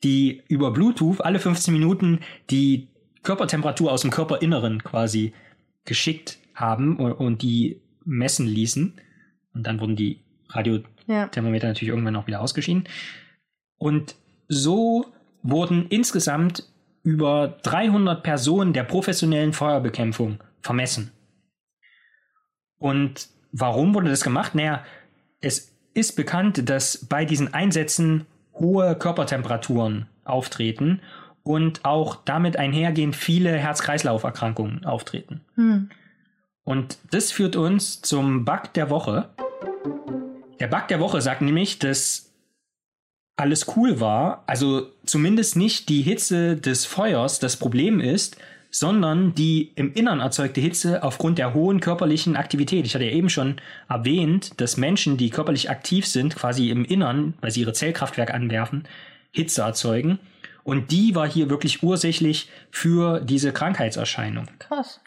Die 0.04 0.44
über 0.48 0.72
Bluetooth 0.72 1.22
alle 1.22 1.40
15 1.40 1.74
Minuten 1.74 2.20
die 2.50 2.88
Körpertemperatur 3.22 3.92
aus 3.92 4.02
dem 4.02 4.12
Körperinneren 4.12 4.84
quasi 4.84 5.34
geschickt 5.86 6.40
haben 6.56 6.98
und, 6.98 7.14
und 7.14 7.42
die 7.42 7.82
messen 8.04 8.48
ließen. 8.48 9.00
Und 9.54 9.68
dann 9.68 9.80
wurden 9.80 9.96
die 9.96 10.20
Radiothermometer 10.50 11.68
ja. 11.68 11.72
natürlich 11.72 11.90
irgendwann 11.90 12.16
auch 12.16 12.28
wieder 12.28 12.42
ausgeschieden. 12.42 12.86
Und 13.78 14.16
so 14.48 15.14
wurden 15.42 15.88
insgesamt 15.88 16.73
über 17.04 17.60
300 17.64 18.24
Personen 18.24 18.74
der 18.74 18.84
professionellen 18.84 19.54
Feuerbekämpfung 19.54 20.40
vermessen. 20.62 21.12
Und 22.78 23.30
warum 23.52 23.94
wurde 23.94 24.10
das 24.10 24.24
gemacht? 24.24 24.56
Naja, 24.56 24.84
es 25.42 25.74
ist 25.94 26.16
bekannt, 26.16 26.70
dass 26.70 27.06
bei 27.06 27.26
diesen 27.26 27.54
Einsätzen 27.54 28.26
hohe 28.54 28.96
Körpertemperaturen 28.96 30.08
auftreten 30.24 31.02
und 31.44 31.84
auch 31.84 32.16
damit 32.24 32.58
einhergehend 32.58 33.16
viele 33.16 33.52
Herz-Kreislauf-Erkrankungen 33.52 34.86
auftreten. 34.86 35.42
Hm. 35.56 35.90
Und 36.64 36.98
das 37.12 37.32
führt 37.32 37.58
uns 37.58 38.02
zum 38.02 38.46
Bug 38.46 38.74
der 38.74 38.90
Woche. 38.90 39.30
Der 40.60 40.68
Bug 40.68 40.88
der 40.88 41.02
Woche 41.02 41.22
sagt 41.22 41.42
nämlich, 41.42 41.80
dass 41.80 42.33
alles 43.36 43.76
cool 43.76 44.00
war, 44.00 44.44
also 44.48 44.92
zumindest 45.06 45.56
nicht 45.56 45.90
die 45.90 46.02
Hitze 46.02 46.56
des 46.56 46.86
Feuers 46.86 47.40
das 47.40 47.58
Problem 47.58 48.00
ist, 48.00 48.38
sondern 48.70 49.36
die 49.36 49.72
im 49.76 49.94
Innern 49.94 50.20
erzeugte 50.20 50.60
Hitze 50.60 51.04
aufgrund 51.04 51.38
der 51.38 51.54
hohen 51.54 51.80
körperlichen 51.80 52.36
Aktivität. 52.36 52.86
Ich 52.86 52.96
hatte 52.96 53.06
ja 53.06 53.12
eben 53.12 53.30
schon 53.30 53.58
erwähnt, 53.88 54.60
dass 54.60 54.78
Menschen, 54.78 55.16
die 55.18 55.30
körperlich 55.30 55.70
aktiv 55.70 56.08
sind, 56.08 56.36
quasi 56.36 56.70
im 56.70 56.84
Innern, 56.84 57.36
weil 57.40 57.52
sie 57.52 57.62
ihre 57.62 57.74
Zellkraftwerke 57.74 58.34
anwerfen, 58.34 58.86
Hitze 59.32 59.62
erzeugen. 59.62 60.20
Und 60.64 60.92
die 60.92 61.14
war 61.14 61.28
hier 61.28 61.50
wirklich 61.50 61.84
ursächlich 61.84 62.50
für 62.72 63.20
diese 63.20 63.52
Krankheitserscheinung. 63.52 64.48
Krass. 64.60 65.02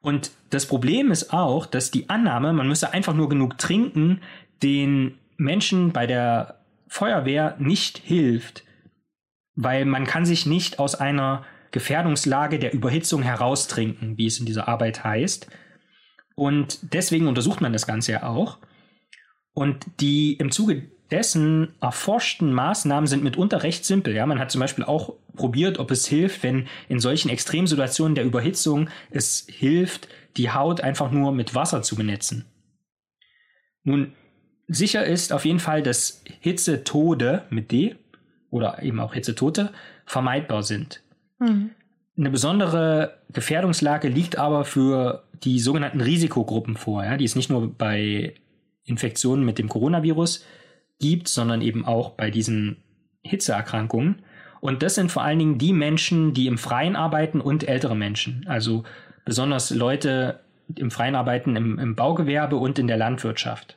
Und 0.00 0.30
das 0.50 0.66
Problem 0.66 1.10
ist 1.10 1.32
auch, 1.32 1.66
dass 1.66 1.90
die 1.90 2.08
Annahme, 2.08 2.52
man 2.52 2.68
müsse 2.68 2.92
einfach 2.92 3.14
nur 3.14 3.28
genug 3.28 3.58
trinken, 3.58 4.20
den 4.62 5.18
Menschen 5.36 5.92
bei 5.92 6.06
der 6.06 6.61
Feuerwehr 6.92 7.56
nicht 7.58 7.96
hilft, 7.96 8.64
weil 9.54 9.86
man 9.86 10.04
kann 10.04 10.26
sich 10.26 10.44
nicht 10.44 10.78
aus 10.78 10.94
einer 10.94 11.42
Gefährdungslage 11.70 12.58
der 12.58 12.74
Überhitzung 12.74 13.22
heraustrinken, 13.22 14.18
wie 14.18 14.26
es 14.26 14.38
in 14.38 14.44
dieser 14.44 14.68
Arbeit 14.68 15.02
heißt. 15.02 15.46
Und 16.34 16.92
deswegen 16.92 17.28
untersucht 17.28 17.62
man 17.62 17.72
das 17.72 17.86
Ganze 17.86 18.12
ja 18.12 18.24
auch. 18.24 18.58
Und 19.54 19.86
die 20.00 20.34
im 20.34 20.50
Zuge 20.50 20.82
dessen 21.10 21.72
erforschten 21.80 22.52
Maßnahmen 22.52 23.06
sind 23.06 23.24
mitunter 23.24 23.62
recht 23.62 23.86
simpel. 23.86 24.14
Ja, 24.14 24.26
man 24.26 24.38
hat 24.38 24.50
zum 24.50 24.60
Beispiel 24.60 24.84
auch 24.84 25.14
probiert, 25.34 25.78
ob 25.78 25.90
es 25.90 26.06
hilft, 26.06 26.42
wenn 26.42 26.68
in 26.90 27.00
solchen 27.00 27.30
Extremsituationen 27.30 28.14
der 28.14 28.24
Überhitzung 28.24 28.90
es 29.10 29.46
hilft, 29.48 30.08
die 30.36 30.50
Haut 30.50 30.82
einfach 30.82 31.10
nur 31.10 31.32
mit 31.32 31.54
Wasser 31.54 31.80
zu 31.80 31.96
benetzen. 31.96 32.44
Nun, 33.82 34.12
Sicher 34.72 35.04
ist 35.04 35.32
auf 35.32 35.44
jeden 35.44 35.58
Fall, 35.58 35.82
dass 35.82 36.22
Hitzetode 36.40 37.42
mit 37.50 37.70
D 37.72 37.96
oder 38.50 38.82
eben 38.82 39.00
auch 39.00 39.14
Hitzetote 39.14 39.70
vermeidbar 40.06 40.62
sind. 40.62 41.02
Mhm. 41.38 41.70
Eine 42.16 42.30
besondere 42.30 43.18
Gefährdungslage 43.32 44.08
liegt 44.08 44.38
aber 44.38 44.64
für 44.64 45.24
die 45.44 45.58
sogenannten 45.60 46.00
Risikogruppen 46.00 46.76
vor, 46.76 47.04
ja, 47.04 47.16
die 47.16 47.24
es 47.24 47.36
nicht 47.36 47.50
nur 47.50 47.72
bei 47.72 48.34
Infektionen 48.84 49.44
mit 49.44 49.58
dem 49.58 49.68
Coronavirus 49.68 50.44
gibt, 50.98 51.28
sondern 51.28 51.62
eben 51.62 51.84
auch 51.84 52.10
bei 52.10 52.30
diesen 52.30 52.76
Hitzeerkrankungen. 53.22 54.22
Und 54.60 54.82
das 54.82 54.94
sind 54.94 55.10
vor 55.10 55.22
allen 55.22 55.38
Dingen 55.38 55.58
die 55.58 55.72
Menschen, 55.72 56.34
die 56.34 56.46
im 56.46 56.58
Freien 56.58 56.96
arbeiten 56.96 57.40
und 57.40 57.68
ältere 57.68 57.96
Menschen. 57.96 58.44
Also 58.46 58.84
besonders 59.24 59.70
Leute 59.70 60.40
im 60.76 60.90
Freien 60.90 61.14
arbeiten 61.14 61.56
im, 61.56 61.78
im 61.78 61.94
Baugewerbe 61.94 62.56
und 62.56 62.78
in 62.78 62.86
der 62.86 62.96
Landwirtschaft. 62.96 63.76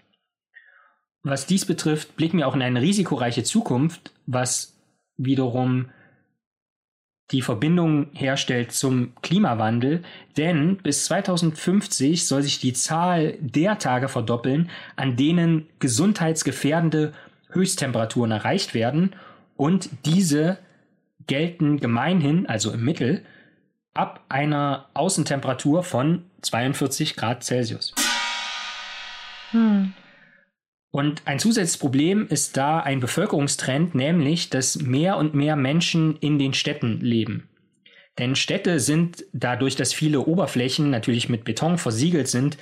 Was 1.26 1.48
dies 1.48 1.66
betrifft, 1.66 2.18
blicken 2.18 2.38
wir 2.38 2.48
auch 2.48 2.54
in 2.54 2.62
eine 2.62 2.82
risikoreiche 2.82 3.44
Zukunft, 3.44 4.12
was 4.28 4.78
wiederum 5.18 5.90
die 7.32 7.42
Verbindung 7.42 8.12
herstellt 8.14 8.72
zum 8.72 9.16
Klimawandel, 9.24 10.04
denn 10.38 10.78
bis 10.78 11.06
2050 11.06 12.28
soll 12.28 12.44
sich 12.44 12.60
die 12.60 12.74
Zahl 12.74 13.40
der 13.40 13.80
Tage 13.80 14.08
verdoppeln, 14.08 14.70
an 14.98 15.16
denen 15.16 15.66
gesundheitsgefährdende 15.80 17.12
Höchsttemperaturen 17.50 18.30
erreicht 18.30 18.76
werden 18.76 19.16
und 19.58 19.90
diese 20.06 20.60
gelten 21.26 21.80
gemeinhin, 21.80 22.46
also 22.46 22.72
im 22.72 22.86
Mittel, 22.86 23.26
ab 23.96 24.24
einer 24.30 24.90
Außentemperatur 24.94 25.82
von 25.82 26.22
42 26.44 27.16
Grad 27.16 27.44
Celsius. 27.44 27.96
Hm. 29.50 29.94
Und 30.96 31.24
ein 31.26 31.40
zusätzliches 31.40 31.78
Problem 31.78 32.26
ist 32.30 32.56
da 32.56 32.80
ein 32.80 33.02
Bevölkerungstrend, 33.02 33.96
nämlich, 33.96 34.50
dass 34.50 34.82
mehr 34.82 35.18
und 35.18 35.34
mehr 35.34 35.58
Menschen 35.58 36.16
in 36.22 36.40
den 36.40 36.54
Städten 36.54 37.02
leben. 37.02 37.50
Denn 38.18 38.38
Städte 38.38 38.80
sind 38.80 39.26
dadurch, 39.34 39.76
dass 39.76 39.92
viele 39.92 40.22
Oberflächen 40.22 40.90
natürlich 40.90 41.28
mit 41.28 41.44
Beton 41.44 41.78
versiegelt 41.78 42.30
sind, 42.30 42.58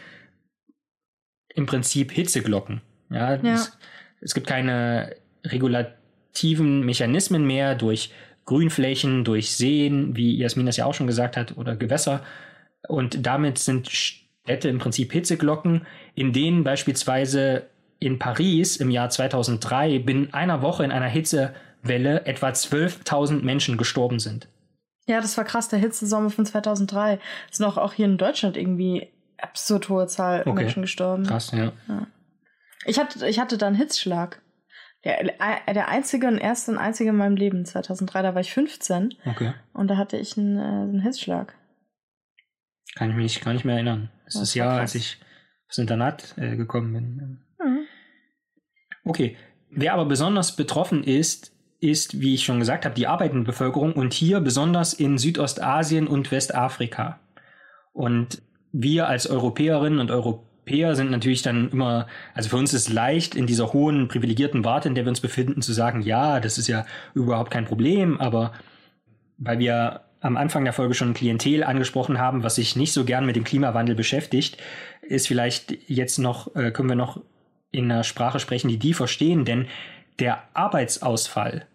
im 1.53 1.67
Prinzip 1.67 2.11
Hitzeglocken. 2.11 2.81
Ja, 3.11 3.35
ja. 3.35 3.53
Es, 3.53 3.77
es 4.19 4.33
gibt 4.33 4.47
keine 4.47 5.15
regulativen 5.45 6.83
Mechanismen 6.83 7.45
mehr 7.45 7.75
durch 7.75 8.11
Grünflächen, 8.45 9.23
durch 9.25 9.51
Seen, 9.51 10.15
wie 10.15 10.35
Jasmin 10.35 10.65
das 10.65 10.77
ja 10.77 10.85
auch 10.85 10.95
schon 10.95 11.05
gesagt 11.05 11.37
hat, 11.37 11.55
oder 11.55 11.75
Gewässer. 11.75 12.23
Und 12.87 13.27
damit 13.27 13.59
sind 13.59 13.91
Städte 13.91 14.69
im 14.69 14.79
Prinzip 14.79 15.11
Hitzeglocken, 15.11 15.85
in 16.15 16.33
denen 16.33 16.63
beispielsweise 16.63 17.67
in 18.05 18.19
Paris 18.19 18.77
im 18.77 18.89
Jahr 18.89 19.09
2003 19.09 19.99
binnen 19.99 20.33
einer 20.33 20.61
Woche 20.61 20.83
in 20.83 20.91
einer 20.91 21.07
Hitzewelle 21.07 22.25
etwa 22.25 22.49
12.000 22.49 23.41
Menschen 23.43 23.77
gestorben 23.77 24.19
sind. 24.19 24.47
Ja, 25.05 25.19
das 25.19 25.37
war 25.37 25.43
krass, 25.43 25.67
der 25.67 25.79
Hitzesommer 25.79 26.29
von 26.29 26.45
2003. 26.45 27.19
Es 27.51 27.57
sind 27.57 27.65
auch, 27.65 27.77
auch 27.77 27.93
hier 27.93 28.05
in 28.05 28.17
Deutschland 28.17 28.55
irgendwie 28.55 29.11
absurd 29.37 29.89
hohe 29.89 30.07
Zahl 30.07 30.41
okay. 30.41 30.53
Menschen 30.53 30.81
gestorben. 30.81 31.25
Krass, 31.25 31.51
ja. 31.51 31.73
ja. 31.87 32.07
Ich, 32.85 32.99
hatte, 32.99 33.27
ich 33.27 33.39
hatte 33.39 33.57
dann 33.57 33.75
Hitzschlag. 33.75 34.41
Der, 35.03 35.33
der 35.73 35.89
einzige 35.89 36.27
und 36.27 36.37
erste 36.37 36.71
und 36.71 36.77
einzige 36.77 37.09
in 37.09 37.17
meinem 37.17 37.35
Leben, 37.35 37.65
2003, 37.65 38.21
da 38.21 38.33
war 38.35 38.41
ich 38.41 38.53
15. 38.53 39.15
Okay. 39.25 39.53
Und 39.73 39.89
da 39.89 39.97
hatte 39.97 40.17
ich 40.17 40.37
einen, 40.37 40.57
äh, 40.57 40.61
einen 40.61 41.01
Hitzschlag. 41.01 41.55
Kann 42.95 43.09
ich 43.09 43.15
mich 43.17 43.41
gar 43.41 43.51
nicht 43.51 43.65
mehr 43.65 43.75
erinnern. 43.75 44.09
Das, 44.25 44.35
das 44.35 44.43
ist 44.43 44.51
das 44.51 44.55
Jahr, 44.55 44.77
krass. 44.77 44.81
als 44.81 44.95
ich 44.95 45.19
aufs 45.67 45.77
Internat 45.77 46.35
äh, 46.37 46.55
gekommen 46.55 46.93
bin. 46.93 47.41
Okay. 49.03 49.35
Wer 49.69 49.93
aber 49.93 50.05
besonders 50.05 50.55
betroffen 50.55 51.03
ist, 51.03 51.51
ist, 51.79 52.21
wie 52.21 52.35
ich 52.35 52.45
schon 52.45 52.59
gesagt 52.59 52.85
habe, 52.85 52.95
die 52.95 53.07
arbeitende 53.07 53.45
Bevölkerung 53.45 53.93
und 53.93 54.13
hier 54.13 54.39
besonders 54.39 54.93
in 54.93 55.17
Südostasien 55.17 56.07
und 56.07 56.31
Westafrika. 56.31 57.19
Und 57.91 58.41
wir 58.71 59.07
als 59.07 59.27
Europäerinnen 59.27 59.99
und 59.99 60.09
Europäer 60.11 60.95
sind 60.95 61.11
natürlich 61.11 61.41
dann 61.41 61.69
immer, 61.71 62.07
also 62.33 62.49
für 62.49 62.55
uns 62.55 62.73
ist 62.73 62.91
leicht, 62.91 63.35
in 63.35 63.47
dieser 63.47 63.73
hohen 63.73 64.07
privilegierten 64.07 64.63
Warte, 64.63 64.87
in 64.87 64.95
der 64.95 65.05
wir 65.05 65.09
uns 65.09 65.21
befinden, 65.21 65.61
zu 65.61 65.73
sagen, 65.73 66.01
ja, 66.01 66.39
das 66.39 66.57
ist 66.57 66.67
ja 66.67 66.85
überhaupt 67.13 67.51
kein 67.51 67.65
Problem, 67.65 68.19
aber 68.21 68.53
weil 69.37 69.59
wir 69.59 70.01
am 70.21 70.37
Anfang 70.37 70.63
der 70.63 70.73
Folge 70.73 70.93
schon 70.93 71.13
Klientel 71.13 71.65
angesprochen 71.65 72.17
haben, 72.17 72.43
was 72.43 72.55
sich 72.55 72.77
nicht 72.77 72.93
so 72.93 73.03
gern 73.03 73.25
mit 73.25 73.35
dem 73.35 73.43
Klimawandel 73.43 73.93
beschäftigt, 73.95 74.57
ist 75.01 75.27
vielleicht 75.27 75.89
jetzt 75.89 76.17
noch, 76.17 76.55
äh, 76.55 76.71
können 76.71 76.87
wir 76.87 76.95
noch 76.95 77.21
in 77.73 77.91
einer 77.91 78.05
Sprache 78.05 78.39
sprechen, 78.39 78.69
die 78.69 78.77
die 78.77 78.93
verstehen, 78.93 79.43
denn 79.43 79.67
der 80.19 80.43
Arbeitsausfall, 80.53 81.65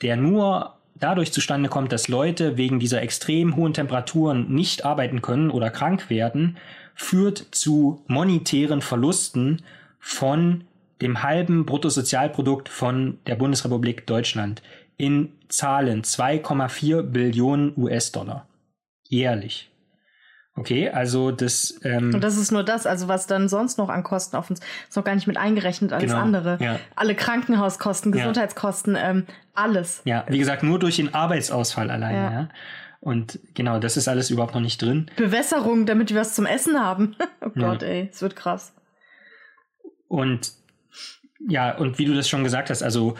der 0.00 0.16
nur 0.16 0.76
dadurch 0.94 1.32
zustande 1.32 1.68
kommt, 1.68 1.92
dass 1.92 2.08
Leute 2.08 2.56
wegen 2.56 2.78
dieser 2.78 3.02
extrem 3.02 3.56
hohen 3.56 3.74
Temperaturen 3.74 4.48
nicht 4.54 4.86
arbeiten 4.86 5.20
können 5.20 5.50
oder 5.50 5.68
krank 5.68 6.08
werden, 6.08 6.56
führt 6.94 7.46
zu 7.50 8.02
monetären 8.06 8.80
Verlusten 8.80 9.62
von 9.98 10.64
dem 11.00 11.22
halben 11.22 11.66
Bruttosozialprodukt 11.66 12.68
von 12.68 13.18
der 13.26 13.34
Bundesrepublik 13.34 14.06
Deutschland 14.06 14.62
in 14.96 15.32
Zahlen 15.48 16.02
2,4 16.02 17.02
Billionen 17.02 17.72
US-Dollar 17.76 18.46
jährlich. 19.12 19.71
Okay, 20.54 20.90
also 20.90 21.30
das. 21.30 21.80
Ähm, 21.82 22.12
und 22.14 22.22
das 22.22 22.36
ist 22.36 22.52
nur 22.52 22.62
das, 22.62 22.86
also 22.86 23.08
was 23.08 23.26
dann 23.26 23.48
sonst 23.48 23.78
noch 23.78 23.88
an 23.88 24.02
Kosten 24.02 24.36
auf 24.36 24.50
uns 24.50 24.60
ist 24.88 24.96
noch 24.96 25.04
gar 25.04 25.14
nicht 25.14 25.26
mit 25.26 25.38
eingerechnet, 25.38 25.92
alles 25.92 26.10
genau, 26.10 26.20
andere. 26.22 26.58
Ja. 26.60 26.78
Alle 26.94 27.14
Krankenhauskosten, 27.14 28.12
Gesundheitskosten, 28.12 28.94
ja. 28.94 29.10
ähm, 29.10 29.26
alles. 29.54 30.02
Ja, 30.04 30.26
wie 30.28 30.38
gesagt, 30.38 30.62
nur 30.62 30.78
durch 30.78 30.96
den 30.96 31.14
Arbeitsausfall 31.14 31.90
allein. 31.90 32.14
Ja. 32.14 32.32
ja. 32.32 32.48
Und 33.00 33.40
genau, 33.54 33.78
das 33.78 33.96
ist 33.96 34.08
alles 34.08 34.30
überhaupt 34.30 34.54
noch 34.54 34.60
nicht 34.60 34.80
drin. 34.80 35.10
Bewässerung, 35.16 35.86
damit 35.86 36.10
wir 36.10 36.20
was 36.20 36.34
zum 36.34 36.46
Essen 36.46 36.78
haben. 36.78 37.16
oh 37.40 37.50
Gott, 37.56 37.82
ey, 37.82 38.10
es 38.12 38.20
wird 38.20 38.36
krass. 38.36 38.74
Und 40.06 40.52
ja, 41.48 41.74
und 41.76 41.98
wie 41.98 42.04
du 42.04 42.14
das 42.14 42.28
schon 42.28 42.44
gesagt 42.44 42.70
hast, 42.70 42.82
also 42.82 43.16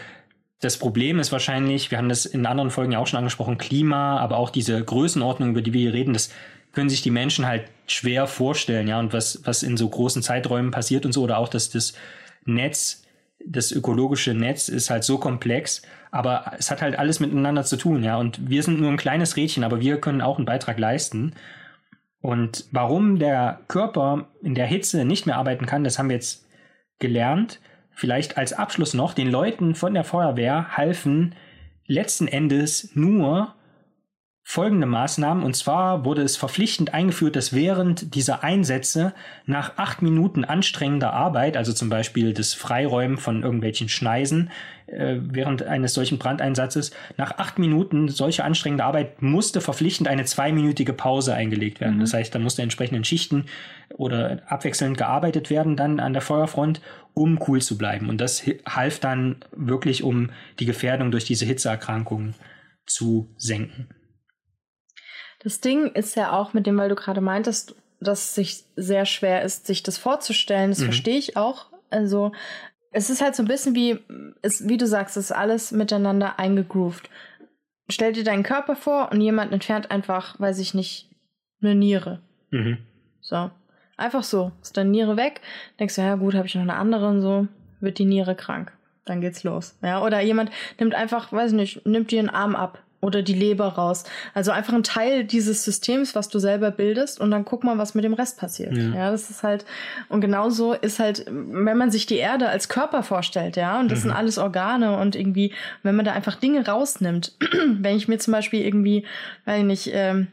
das 0.61 0.77
Problem 0.77 1.19
ist 1.19 1.33
wahrscheinlich, 1.33 1.91
wir 1.91 1.99
haben 1.99 2.09
das 2.09 2.27
in 2.27 2.47
anderen 2.47 2.71
Folgen 2.71 2.93
ja 2.93 2.99
auch 2.99 3.07
schon 3.07 3.19
angesprochen, 3.19 3.59
Klima, 3.59 4.21
aber 4.21 4.37
auch 4.37 4.51
diese 4.51 4.85
Größenordnung, 4.85 5.51
über 5.51 5.63
die 5.63 5.73
wir 5.73 5.81
hier 5.81 5.95
reden, 5.95 6.13
das 6.13 6.31
können 6.73 6.89
sich 6.89 7.03
die 7.03 7.11
Menschen 7.11 7.47
halt 7.47 7.65
schwer 7.87 8.27
vorstellen, 8.27 8.89
ja, 8.89 8.99
und 8.99 9.13
was, 9.13 9.43
was 9.45 9.63
in 9.63 9.77
so 9.77 9.89
großen 9.89 10.23
Zeiträumen 10.23 10.71
passiert 10.71 11.05
und 11.05 11.13
so, 11.13 11.23
oder 11.23 11.39
auch, 11.39 11.49
dass 11.49 11.71
das 11.71 11.93
Netz, 12.45 13.05
das 13.45 13.73
ökologische 13.73 14.35
Netz 14.35 14.69
ist 14.69 14.91
halt 14.91 15.05
so 15.05 15.19
komplex, 15.19 15.83
aber 16.11 16.53
es 16.59 16.71
hat 16.71 16.83
halt 16.83 16.99
alles 16.99 17.21
miteinander 17.21 17.65
zu 17.65 17.77
tun, 17.77 18.03
ja, 18.03 18.17
und 18.17 18.49
wir 18.49 18.63
sind 18.63 18.81
nur 18.81 18.91
ein 18.91 18.97
kleines 18.97 19.37
Rädchen, 19.37 19.65
aber 19.65 19.81
wir 19.81 20.01
können 20.01 20.21
auch 20.21 20.37
einen 20.37 20.47
Beitrag 20.47 20.79
leisten. 20.79 21.35
Und 22.21 22.67
warum 22.71 23.19
der 23.19 23.61
Körper 23.67 24.29
in 24.43 24.55
der 24.55 24.67
Hitze 24.67 25.05
nicht 25.05 25.27
mehr 25.27 25.37
arbeiten 25.37 25.67
kann, 25.67 25.83
das 25.83 25.99
haben 25.99 26.09
wir 26.09 26.17
jetzt 26.17 26.47
gelernt. 27.01 27.61
Vielleicht 27.91 28.39
als 28.39 28.53
Abschluss 28.53 28.95
noch, 28.95 29.13
den 29.13 29.29
Leuten 29.29 29.75
von 29.75 29.93
der 29.93 30.05
Feuerwehr 30.05 30.77
halfen 30.77 31.35
letzten 31.87 32.29
Endes 32.29 32.91
nur 32.95 33.55
folgende 34.45 34.87
Maßnahmen. 34.87 35.45
Und 35.45 35.55
zwar 35.55 36.05
wurde 36.05 36.23
es 36.23 36.37
verpflichtend 36.37 36.93
eingeführt, 36.93 37.37
dass 37.37 37.53
während 37.53 38.15
dieser 38.15 38.43
Einsätze 38.43 39.15
nach 39.47 39.79
acht 39.79 40.03
Minuten 40.03 40.45
anstrengender 40.45 41.13
Arbeit, 41.13 41.57
also 41.57 41.73
zum 41.73 41.89
Beispiel 41.89 42.35
das 42.35 42.53
Freiräumen 42.53 43.19
von 43.19 43.43
irgendwelchen 43.43 43.89
Schneisen 43.89 44.51
äh, 44.87 45.17
während 45.21 45.63
eines 45.63 45.95
solchen 45.95 46.19
Brandeinsatzes, 46.19 46.91
nach 47.17 47.39
acht 47.39 47.59
Minuten 47.59 48.09
solcher 48.09 48.45
anstrengender 48.45 48.85
Arbeit 48.85 49.23
musste 49.23 49.61
verpflichtend 49.61 50.09
eine 50.09 50.25
zweiminütige 50.25 50.93
Pause 50.93 51.35
eingelegt 51.35 51.81
werden. 51.81 51.97
Mhm. 51.97 52.01
Das 52.01 52.13
heißt, 52.13 52.35
da 52.35 52.39
musste 52.39 52.63
entsprechenden 52.63 53.05
Schichten 53.05 53.47
oder 53.97 54.43
abwechselnd 54.47 54.99
gearbeitet 54.99 55.51
werden 55.51 55.77
dann 55.77 56.01
an 56.01 56.13
der 56.13 56.23
Feuerfront, 56.23 56.81
um 57.15 57.39
cool 57.47 57.63
zu 57.63 57.79
bleiben. 57.79 58.09
Und 58.09 58.21
das 58.21 58.43
half 58.67 58.99
dann 58.99 59.45
wirklich, 59.53 60.03
um 60.03 60.31
die 60.59 60.67
Gefährdung 60.67 61.11
durch 61.13 61.25
diese 61.25 61.47
Hitzeerkrankungen 61.47 62.35
zu 62.87 63.33
senken. 63.37 63.89
Das 65.43 65.61
Ding 65.61 65.89
ist 65.89 66.15
ja 66.15 66.33
auch 66.33 66.53
mit 66.53 66.67
dem, 66.67 66.79
weil 66.79 66.89
du 66.89 66.95
gerade 66.95 67.21
meintest, 67.21 67.75
dass 68.01 68.21
es 68.21 68.35
sich 68.35 68.65
sehr 68.77 69.07
schwer 69.07 69.43
ist, 69.43 69.67
sich 69.67 69.83
das 69.83 69.99
vorzustellen. 69.99 70.71
Das 70.71 70.81
mhm. 70.81 70.85
verstehe 70.87 71.19
ich 71.19 71.37
auch. 71.37 71.67
Also 71.91 72.33
es 72.93 73.11
ist 73.11 73.23
halt 73.23 73.35
so 73.35 73.43
ein 73.43 73.49
bisschen 73.49 73.75
wie, 73.75 73.99
es, 74.43 74.69
wie 74.69 74.77
du 74.77 74.87
sagst, 74.87 75.17
es 75.17 75.27
ist 75.27 75.33
alles 75.33 75.73
miteinander 75.73 76.39
eingegroovt. 76.39 77.11
Stell 77.89 78.13
dir 78.13 78.25
deinen 78.25 78.45
Körper 78.45 78.77
vor 78.77 79.11
und 79.11 79.21
jemand 79.21 79.53
entfernt 79.53 79.91
einfach, 79.91 80.39
weiß 80.39 80.59
ich 80.61 80.75
nicht, 80.75 81.11
eine 81.61 81.75
Niere. 81.75 82.21
Mhm. 82.51 82.79
So. 83.21 83.51
Einfach 83.97 84.23
so. 84.23 84.53
Ist 84.63 84.77
deine 84.77 84.91
Niere 84.91 85.17
weg. 85.17 85.41
Denkst 85.79 85.97
du, 85.97 86.03
ja 86.03 86.15
gut, 86.15 86.35
habe 86.35 86.47
ich 86.47 86.55
noch 86.55 86.63
eine 86.63 86.77
andere 86.77 87.09
und 87.09 87.21
so, 87.21 87.49
wird 87.81 87.99
die 87.99 88.05
Niere 88.05 88.35
krank. 88.35 88.73
Dann 89.05 89.21
geht's 89.21 89.43
los. 89.43 89.77
Ja, 89.83 90.03
oder 90.03 90.21
jemand 90.21 90.51
nimmt 90.79 90.95
einfach, 90.95 91.33
weiß 91.33 91.53
ich 91.53 91.57
nicht, 91.57 91.87
nimmt 91.87 92.11
dir 92.11 92.21
einen 92.21 92.31
Arm 92.31 92.55
ab 92.55 92.83
oder 93.03 93.21
die 93.21 93.35
Leber 93.35 93.67
raus. 93.67 94.05
Also 94.33 94.53
einfach 94.53 94.73
ein 94.73 94.85
Teil 94.85 95.25
dieses 95.25 95.65
Systems, 95.65 96.15
was 96.15 96.29
du 96.29 96.39
selber 96.39 96.71
bildest 96.71 97.21
und 97.21 97.33
dann 97.33 97.45
guck 97.45 97.65
mal, 97.65 97.77
was 97.77 97.95
mit 97.95 98.05
dem 98.05 98.15
Rest 98.15 98.39
passiert. 98.39 98.75
Ja, 98.75 98.95
ja 98.95 99.11
das 99.11 99.29
ist 99.29 99.43
halt, 99.43 99.67
und 100.09 100.21
genauso 100.21 100.73
ist 100.73 101.01
halt, 101.01 101.27
wenn 101.29 101.77
man 101.77 101.91
sich 101.91 102.07
die 102.07 102.17
Erde 102.17 102.49
als 102.49 102.69
Körper 102.69 103.03
vorstellt, 103.03 103.57
ja, 103.57 103.81
und 103.81 103.91
das 103.91 103.99
mhm. 103.99 104.03
sind 104.03 104.13
alles 104.13 104.39
Organe 104.39 104.97
und 104.97 105.17
irgendwie, 105.17 105.53
wenn 105.83 105.97
man 105.97 106.05
da 106.05 106.13
einfach 106.13 106.37
Dinge 106.37 106.67
rausnimmt, 106.67 107.33
wenn 107.81 107.97
ich 107.97 108.07
mir 108.07 108.19
zum 108.19 108.33
Beispiel 108.33 108.65
irgendwie, 108.65 109.05
weiß 109.47 109.59
ich 109.59 109.67
nicht, 109.67 109.91
ähm, 109.93 110.29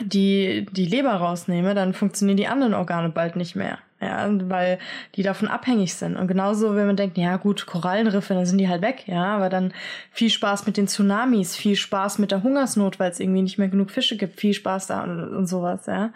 die, 0.00 0.66
die 0.72 0.86
Leber 0.86 1.14
rausnehme, 1.14 1.74
dann 1.74 1.94
funktionieren 1.94 2.36
die 2.36 2.46
anderen 2.46 2.74
Organe 2.74 3.08
bald 3.10 3.36
nicht 3.36 3.56
mehr 3.56 3.78
ja, 4.00 4.28
weil 4.48 4.78
die 5.14 5.22
davon 5.22 5.48
abhängig 5.48 5.94
sind. 5.94 6.16
Und 6.16 6.26
genauso, 6.26 6.74
wenn 6.74 6.86
man 6.86 6.96
denkt, 6.96 7.18
ja 7.18 7.36
gut, 7.36 7.66
Korallenriffe, 7.66 8.32
dann 8.32 8.46
sind 8.46 8.58
die 8.58 8.68
halt 8.68 8.80
weg, 8.80 9.04
ja, 9.06 9.36
aber 9.36 9.50
dann 9.50 9.74
viel 10.10 10.30
Spaß 10.30 10.66
mit 10.66 10.78
den 10.78 10.88
Tsunamis, 10.88 11.54
viel 11.54 11.76
Spaß 11.76 12.18
mit 12.18 12.30
der 12.30 12.42
Hungersnot, 12.42 12.98
weil 12.98 13.10
es 13.10 13.20
irgendwie 13.20 13.42
nicht 13.42 13.58
mehr 13.58 13.68
genug 13.68 13.90
Fische 13.90 14.16
gibt, 14.16 14.40
viel 14.40 14.54
Spaß 14.54 14.86
da 14.86 15.02
und, 15.02 15.34
und 15.34 15.46
sowas, 15.46 15.84
ja. 15.86 16.12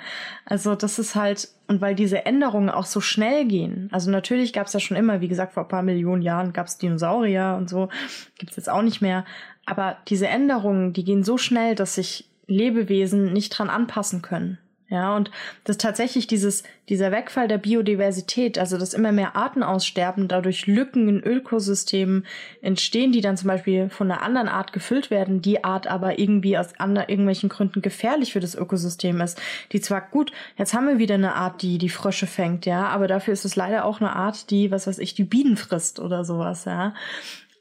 Also 0.46 0.74
das 0.74 0.98
ist 0.98 1.14
halt, 1.14 1.48
und 1.68 1.82
weil 1.82 1.94
diese 1.94 2.24
Änderungen 2.24 2.70
auch 2.70 2.86
so 2.86 3.02
schnell 3.02 3.44
gehen, 3.44 3.90
also 3.92 4.10
natürlich 4.10 4.54
gab 4.54 4.66
es 4.66 4.72
ja 4.72 4.80
schon 4.80 4.96
immer, 4.96 5.20
wie 5.20 5.28
gesagt, 5.28 5.52
vor 5.52 5.64
ein 5.64 5.68
paar 5.68 5.82
Millionen 5.82 6.22
Jahren 6.22 6.54
gab 6.54 6.66
es 6.68 6.78
Dinosaurier 6.78 7.54
und 7.58 7.68
so, 7.68 7.90
gibt 8.38 8.52
es 8.52 8.56
jetzt 8.56 8.70
auch 8.70 8.82
nicht 8.82 9.02
mehr, 9.02 9.26
aber 9.66 9.98
diese 10.08 10.28
Änderungen, 10.28 10.94
die 10.94 11.04
gehen 11.04 11.22
so 11.22 11.36
schnell, 11.36 11.74
dass 11.74 11.96
sich 11.96 12.30
Lebewesen 12.46 13.32
nicht 13.32 13.50
dran 13.50 13.70
anpassen 13.70 14.22
können. 14.22 14.58
Ja, 14.90 15.16
und 15.16 15.30
das 15.64 15.78
tatsächlich 15.78 16.26
dieses, 16.26 16.62
dieser 16.90 17.10
Wegfall 17.10 17.48
der 17.48 17.56
Biodiversität, 17.56 18.58
also 18.58 18.76
dass 18.76 18.92
immer 18.92 19.12
mehr 19.12 19.34
Arten 19.34 19.62
aussterben, 19.62 20.28
dadurch 20.28 20.66
Lücken 20.66 21.08
in 21.08 21.20
Ökosystemen 21.20 22.26
entstehen, 22.60 23.10
die 23.10 23.22
dann 23.22 23.38
zum 23.38 23.48
Beispiel 23.48 23.88
von 23.88 24.10
einer 24.10 24.22
anderen 24.22 24.46
Art 24.46 24.74
gefüllt 24.74 25.10
werden, 25.10 25.40
die 25.40 25.64
Art 25.64 25.86
aber 25.86 26.18
irgendwie 26.18 26.58
aus 26.58 26.78
anderen, 26.78 27.08
irgendwelchen 27.08 27.48
Gründen 27.48 27.80
gefährlich 27.80 28.34
für 28.34 28.40
das 28.40 28.54
Ökosystem 28.54 29.22
ist. 29.22 29.40
Die 29.72 29.80
zwar 29.80 30.02
gut, 30.02 30.32
jetzt 30.58 30.74
haben 30.74 30.86
wir 30.86 30.98
wieder 30.98 31.14
eine 31.14 31.34
Art, 31.34 31.62
die 31.62 31.78
die 31.78 31.88
Frösche 31.88 32.26
fängt, 32.26 32.66
ja, 32.66 32.86
aber 32.86 33.08
dafür 33.08 33.32
ist 33.32 33.46
es 33.46 33.56
leider 33.56 33.86
auch 33.86 34.00
eine 34.00 34.14
Art, 34.14 34.50
die, 34.50 34.70
was 34.70 34.86
weiß 34.86 34.98
ich, 34.98 35.14
die 35.14 35.24
Bienen 35.24 35.56
frisst 35.56 35.98
oder 35.98 36.24
sowas, 36.24 36.66
ja. 36.66 36.94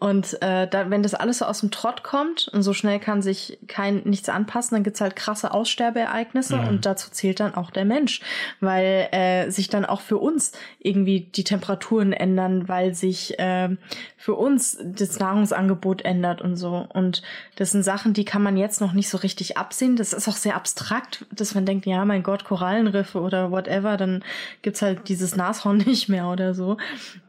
Und 0.03 0.41
äh, 0.41 0.67
da, 0.67 0.89
wenn 0.89 1.01
das 1.01 1.13
alles 1.13 1.37
so 1.37 1.45
aus 1.45 1.61
dem 1.61 1.71
Trott 1.71 2.03
kommt 2.03 2.49
und 2.49 2.61
so 2.61 2.73
schnell 2.73 2.99
kann 2.99 3.21
sich 3.21 3.57
kein 3.69 4.01
nichts 4.03 4.27
anpassen, 4.27 4.75
dann 4.75 4.83
gibt's 4.83 4.99
halt 4.99 5.15
krasse 5.15 5.53
Aussterbeereignisse 5.53 6.57
mhm. 6.57 6.67
und 6.67 6.85
dazu 6.85 7.09
zählt 7.09 7.39
dann 7.39 7.55
auch 7.55 7.71
der 7.71 7.85
Mensch, 7.85 8.19
weil 8.59 9.07
äh, 9.13 9.49
sich 9.49 9.69
dann 9.69 9.85
auch 9.85 10.01
für 10.01 10.17
uns 10.17 10.51
irgendwie 10.79 11.21
die 11.21 11.45
Temperaturen 11.45 12.11
ändern, 12.11 12.67
weil 12.67 12.93
sich 12.93 13.39
äh, 13.39 13.77
für 14.17 14.33
uns 14.33 14.77
das 14.83 15.19
Nahrungsangebot 15.19 16.01
ändert 16.03 16.41
und 16.41 16.57
so. 16.57 16.85
Und 16.93 17.21
das 17.55 17.71
sind 17.71 17.83
Sachen, 17.83 18.11
die 18.11 18.25
kann 18.25 18.43
man 18.43 18.57
jetzt 18.57 18.81
noch 18.81 18.91
nicht 18.91 19.07
so 19.07 19.17
richtig 19.17 19.57
absehen. 19.57 19.95
Das 19.95 20.11
ist 20.11 20.27
auch 20.27 20.35
sehr 20.35 20.57
abstrakt, 20.57 21.25
dass 21.31 21.55
man 21.55 21.65
denkt, 21.65 21.85
ja, 21.85 22.03
mein 22.03 22.23
Gott, 22.23 22.43
Korallenriffe 22.43 23.21
oder 23.21 23.51
whatever, 23.51 23.95
dann 23.95 24.21
gibt's 24.63 24.81
halt 24.81 25.07
dieses 25.07 25.37
Nashorn 25.37 25.77
nicht 25.85 26.09
mehr 26.09 26.27
oder 26.27 26.53
so. 26.53 26.75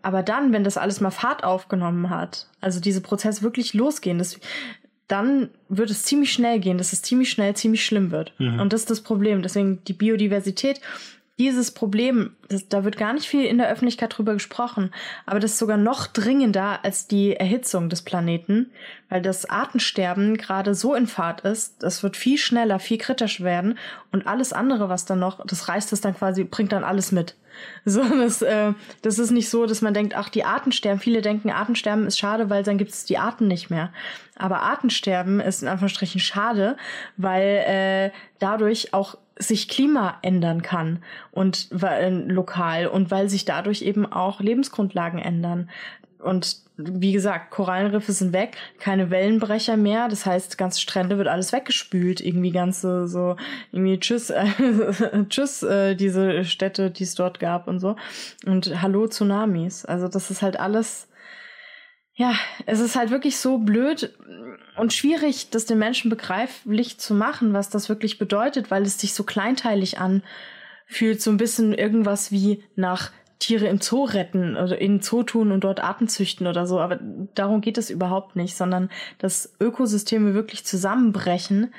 Aber 0.02 0.24
dann, 0.24 0.52
wenn 0.52 0.64
das 0.64 0.76
alles 0.76 1.00
mal 1.00 1.12
Fahrt 1.12 1.44
aufgenommen 1.44 2.10
hat, 2.10 2.48
also 2.64 2.80
diese 2.80 3.00
Prozesse 3.00 3.42
wirklich 3.42 3.74
losgehen, 3.74 4.18
das, 4.18 4.38
dann 5.06 5.50
wird 5.68 5.90
es 5.90 6.02
ziemlich 6.02 6.32
schnell 6.32 6.58
gehen, 6.60 6.78
dass 6.78 6.92
es 6.92 7.02
ziemlich 7.02 7.30
schnell 7.30 7.54
ziemlich 7.54 7.84
schlimm 7.84 8.10
wird. 8.10 8.32
Mhm. 8.38 8.58
Und 8.58 8.72
das 8.72 8.80
ist 8.80 8.90
das 8.90 9.02
Problem. 9.02 9.42
Deswegen 9.42 9.84
die 9.84 9.92
Biodiversität, 9.92 10.80
dieses 11.38 11.72
Problem, 11.72 12.36
das, 12.48 12.68
da 12.68 12.84
wird 12.84 12.96
gar 12.96 13.12
nicht 13.12 13.26
viel 13.26 13.44
in 13.44 13.58
der 13.58 13.68
Öffentlichkeit 13.68 14.16
drüber 14.16 14.34
gesprochen, 14.34 14.92
aber 15.26 15.40
das 15.40 15.52
ist 15.52 15.58
sogar 15.58 15.76
noch 15.76 16.06
dringender 16.06 16.84
als 16.84 17.08
die 17.08 17.34
Erhitzung 17.34 17.88
des 17.88 18.02
Planeten, 18.02 18.70
weil 19.08 19.20
das 19.20 19.48
Artensterben 19.48 20.36
gerade 20.36 20.74
so 20.74 20.94
in 20.94 21.08
Fahrt 21.08 21.40
ist, 21.40 21.82
das 21.82 22.04
wird 22.04 22.16
viel 22.16 22.38
schneller, 22.38 22.78
viel 22.78 22.98
kritisch 22.98 23.40
werden 23.40 23.78
und 24.12 24.28
alles 24.28 24.52
andere, 24.52 24.88
was 24.88 25.06
dann 25.06 25.18
noch, 25.18 25.44
das 25.44 25.68
reißt 25.68 25.92
es 25.92 26.00
dann 26.00 26.14
quasi, 26.14 26.44
bringt 26.44 26.72
dann 26.72 26.84
alles 26.84 27.10
mit. 27.10 27.36
So, 27.84 28.02
das, 28.02 28.42
äh, 28.42 28.72
das 29.02 29.20
ist 29.20 29.30
nicht 29.30 29.48
so, 29.48 29.66
dass 29.66 29.80
man 29.80 29.94
denkt, 29.94 30.16
ach, 30.16 30.28
die 30.28 30.44
Arten 30.44 30.72
sterben. 30.72 30.98
Viele 30.98 31.22
denken, 31.22 31.50
Artensterben 31.50 32.06
ist 32.06 32.18
schade, 32.18 32.50
weil 32.50 32.64
dann 32.64 32.78
gibt 32.78 32.90
es 32.90 33.04
die 33.04 33.16
Arten 33.16 33.46
nicht 33.46 33.70
mehr. 33.70 33.92
Aber 34.36 34.62
Artensterben 34.62 35.38
ist 35.38 35.62
in 35.62 35.68
Anführungsstrichen 35.68 36.20
schade, 36.20 36.76
weil 37.16 37.62
äh, 37.66 38.10
dadurch 38.40 38.92
auch 38.92 39.16
sich 39.36 39.68
Klima 39.68 40.18
ändern 40.22 40.62
kann 40.62 41.02
und 41.32 41.68
weil, 41.70 42.04
äh, 42.04 42.32
lokal 42.32 42.86
und 42.86 43.10
weil 43.10 43.28
sich 43.28 43.44
dadurch 43.44 43.82
eben 43.82 44.10
auch 44.10 44.40
Lebensgrundlagen 44.40 45.18
ändern. 45.18 45.70
und 46.18 46.64
wie 46.76 47.12
gesagt, 47.12 47.50
Korallenriffe 47.52 48.12
sind 48.12 48.32
weg, 48.32 48.56
keine 48.80 49.10
Wellenbrecher 49.10 49.76
mehr. 49.76 50.08
Das 50.08 50.26
heißt, 50.26 50.58
ganze 50.58 50.80
Strände 50.80 51.18
wird 51.18 51.28
alles 51.28 51.52
weggespült. 51.52 52.20
Irgendwie 52.20 52.50
ganze 52.50 53.06
so, 53.06 53.36
irgendwie 53.70 54.00
tschüss, 54.00 54.30
äh, 54.30 54.46
tschüss, 55.28 55.62
äh, 55.62 55.94
diese 55.94 56.44
Städte, 56.44 56.90
die 56.90 57.04
es 57.04 57.14
dort 57.14 57.38
gab 57.38 57.68
und 57.68 57.78
so. 57.78 57.94
Und 58.44 58.82
hallo 58.82 59.06
Tsunamis. 59.06 59.84
Also 59.84 60.08
das 60.08 60.32
ist 60.32 60.42
halt 60.42 60.58
alles, 60.58 61.06
ja, 62.14 62.34
es 62.66 62.80
ist 62.80 62.94
halt 62.94 63.10
wirklich 63.10 63.38
so 63.38 63.58
blöd 63.58 64.16
und 64.76 64.92
schwierig, 64.92 65.50
das 65.50 65.66
den 65.66 65.78
Menschen 65.78 66.10
begreiflich 66.10 66.98
zu 66.98 67.14
machen, 67.14 67.52
was 67.52 67.70
das 67.70 67.88
wirklich 67.88 68.18
bedeutet, 68.18 68.70
weil 68.70 68.82
es 68.82 69.00
sich 69.00 69.14
so 69.14 69.24
kleinteilig 69.24 69.98
anfühlt. 69.98 71.20
So 71.20 71.30
ein 71.30 71.36
bisschen 71.36 71.74
irgendwas 71.74 72.30
wie 72.30 72.62
nach 72.76 73.10
Tiere 73.40 73.66
im 73.66 73.80
Zoo 73.80 74.04
retten 74.04 74.56
oder 74.56 74.80
in 74.80 75.02
Zoo 75.02 75.24
tun 75.24 75.50
und 75.50 75.64
dort 75.64 75.80
Arten 75.80 76.06
züchten 76.06 76.46
oder 76.46 76.66
so. 76.66 76.80
Aber 76.80 77.00
darum 77.34 77.60
geht 77.60 77.78
es 77.78 77.90
überhaupt 77.90 78.36
nicht, 78.36 78.56
sondern 78.56 78.90
dass 79.18 79.54
Ökosysteme 79.60 80.34
wirklich 80.34 80.64
zusammenbrechen. 80.64 81.74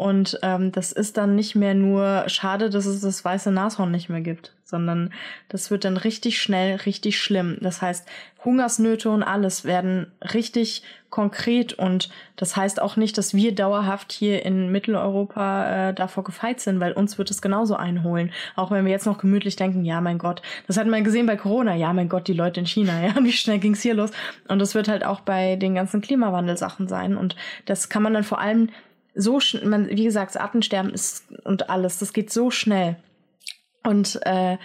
Und 0.00 0.38
ähm, 0.40 0.72
das 0.72 0.92
ist 0.92 1.18
dann 1.18 1.34
nicht 1.34 1.54
mehr 1.54 1.74
nur 1.74 2.24
schade, 2.26 2.70
dass 2.70 2.86
es 2.86 3.02
das 3.02 3.22
weiße 3.22 3.50
Nashorn 3.50 3.90
nicht 3.90 4.08
mehr 4.08 4.22
gibt, 4.22 4.54
sondern 4.64 5.12
das 5.50 5.70
wird 5.70 5.84
dann 5.84 5.98
richtig 5.98 6.40
schnell, 6.40 6.76
richtig 6.76 7.20
schlimm. 7.20 7.58
Das 7.60 7.82
heißt, 7.82 8.08
Hungersnöte 8.42 9.10
und 9.10 9.22
alles 9.22 9.66
werden 9.66 10.10
richtig 10.32 10.84
konkret 11.10 11.74
und 11.74 12.08
das 12.36 12.56
heißt 12.56 12.80
auch 12.80 12.96
nicht, 12.96 13.18
dass 13.18 13.34
wir 13.34 13.54
dauerhaft 13.54 14.10
hier 14.12 14.42
in 14.42 14.72
Mitteleuropa 14.72 15.90
äh, 15.90 15.92
davor 15.92 16.24
gefeit 16.24 16.60
sind, 16.60 16.80
weil 16.80 16.92
uns 16.92 17.18
wird 17.18 17.30
es 17.30 17.42
genauso 17.42 17.76
einholen. 17.76 18.32
Auch 18.56 18.70
wenn 18.70 18.86
wir 18.86 18.92
jetzt 18.92 19.04
noch 19.04 19.18
gemütlich 19.18 19.56
denken, 19.56 19.84
ja, 19.84 20.00
mein 20.00 20.16
Gott, 20.16 20.40
das 20.66 20.78
hat 20.78 20.86
man 20.86 21.04
gesehen 21.04 21.26
bei 21.26 21.36
Corona, 21.36 21.74
ja, 21.74 21.92
mein 21.92 22.08
Gott, 22.08 22.26
die 22.26 22.32
Leute 22.32 22.60
in 22.60 22.66
China, 22.66 23.02
ja, 23.06 23.22
wie 23.22 23.32
schnell 23.32 23.58
ging's 23.58 23.82
hier 23.82 23.92
los? 23.92 24.12
Und 24.48 24.60
das 24.60 24.74
wird 24.74 24.88
halt 24.88 25.04
auch 25.04 25.20
bei 25.20 25.56
den 25.56 25.74
ganzen 25.74 26.00
Klimawandelsachen 26.00 26.88
sein 26.88 27.18
und 27.18 27.36
das 27.66 27.90
kann 27.90 28.02
man 28.02 28.14
dann 28.14 28.24
vor 28.24 28.40
allem 28.40 28.70
so, 29.20 29.40
man, 29.64 29.88
wie 29.88 30.04
gesagt, 30.04 30.34
das 30.34 30.40
Artensterben 30.40 30.92
ist 30.92 31.30
und 31.44 31.70
alles, 31.70 31.98
das 31.98 32.12
geht 32.12 32.32
so 32.32 32.50
schnell. 32.50 32.96
Und 33.82 34.20
äh, 34.24 34.58